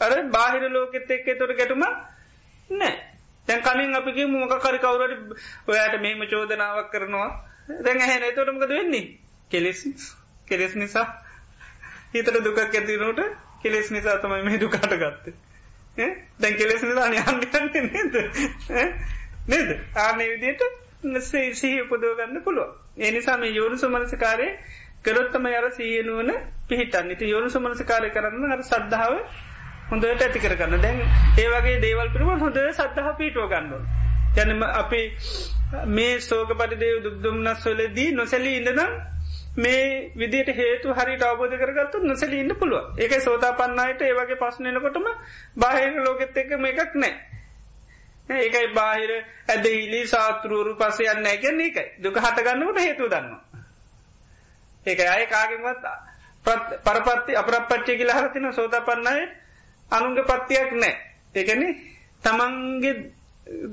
[0.00, 1.84] අර බාහිර ලෝකෙත් එක්ක තොට ගැටුම
[2.70, 2.94] නෑ.
[3.48, 5.14] තැන් කලින් අපිගේ මොකකරි කවුරට
[5.66, 7.30] ඔයාට මේම චෝදනාවක් කරනවා
[7.82, 9.04] දැන් හැ එතොටමකද වෙන්නේ
[9.50, 9.80] කෙලෙස්
[10.46, 11.06] කෙලෙස් නිසා
[12.14, 13.20] හිතට දුකක් ඇතිනට
[13.62, 15.34] කෙලෙස් නිසා තමයි මේ දුකාට ගත්තේ
[16.38, 17.40] දැන් කෙලෙස් නිසා යන්න
[17.86, 18.14] නේද?
[19.46, 19.70] නේද?
[19.96, 20.62] ආනේ විදියට
[21.54, 22.72] සිහි උපදව ගන්න පුළුවන්.
[23.00, 24.48] එනිසාම යෝනු සුමනසකාරය
[25.02, 26.32] කරොත්තම යර සීයනුවන
[26.68, 29.14] පිහිටන් ඉති යෝනු සුමනසකාරය කරන්න අර සද්ධාව
[29.90, 30.98] හොඳට ඇති කරගන්න දැන්
[31.38, 33.82] ඒවගේ දේවල් පිරුව හොඳ සද්ධහ පිටුව ගන්නවා.
[34.36, 35.02] ජනම අපි
[35.88, 38.92] මේ සෝක පටිදේ දුක්දුම්න්නස් වලදී නොසැලී ඉඳනම්
[39.58, 45.08] මේ විදිට හේතු හරි අවබෝධ කරගත්තු නොසැලී ඉන්න පුළුව ඒක සෝතා පන්නයට ඒවගේ පස්සනනකොටම
[45.56, 47.14] බාහිර ලෝකෙත් එක මේකක් නෑ.
[48.36, 49.12] ඒකයි බාහිර
[49.48, 53.42] ඇදහිලි සාතුරුවරු පස යන්න ඇගැන එකයි දුක හටගන්නකට හේතු දන්නවා.
[54.86, 55.84] ඒක අය කාගෙන්වත්
[56.84, 59.28] පරපත්ති අපරපච්චය කියලා හරතින සෝත පන්නයි
[59.90, 60.94] අනුන්ග පත්තියක් නෑ
[61.34, 61.62] ඒකන
[62.24, 62.94] තමන්ගේ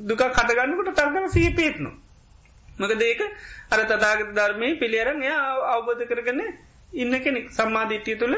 [0.04, 1.92] දුක කටගන්නකට තර්ගම සීපේත්නු.
[2.78, 3.22] මක දේක
[3.70, 5.34] අර තතාගත ධර්මය පිළියරන් එය
[5.70, 6.42] අවබෝධ කරගන්න
[6.96, 8.36] ඉන්න කෙනෙක් සම්මාධිට්්‍යිය තුළ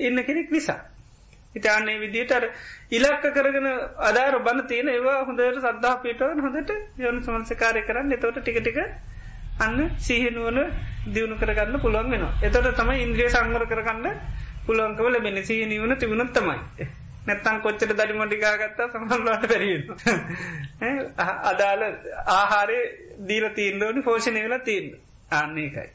[0.00, 0.80] ඉන්න කෙනෙක් නිසා.
[1.54, 2.44] ඉතාන්නේ විදිට අර
[2.90, 3.68] ඉලක්ක කරගෙන
[4.00, 8.78] අදාර බන්න තියෙන ඒවා හොඳට සද්ධා පිටවන් හොඳට යොනු සමන්සකාරය කරන්න එතවට ටිකටික
[9.58, 10.58] අන්න සීහනුවන
[11.08, 12.32] දියුණු කරගන්න පුළුවන් වෙනවා.
[12.42, 14.06] එතොට තමයි ඉන්ද්‍රිය සංවර කරගන්න
[14.66, 16.58] පුළුවන්කව ලැබෙන සීහනිවන තිබුණත් තමයි.
[17.26, 19.82] නැත්තං කොච්චට දරි මොටිකාගත්තා සමල්ලට පැරියෙන්.
[21.50, 21.84] අදාළ
[22.26, 22.80] ආහාරය
[23.28, 24.90] දීර තීන්දෝනි පෝෂණය වෙලා තිීන්
[25.32, 25.88] අන්නේ එකයි.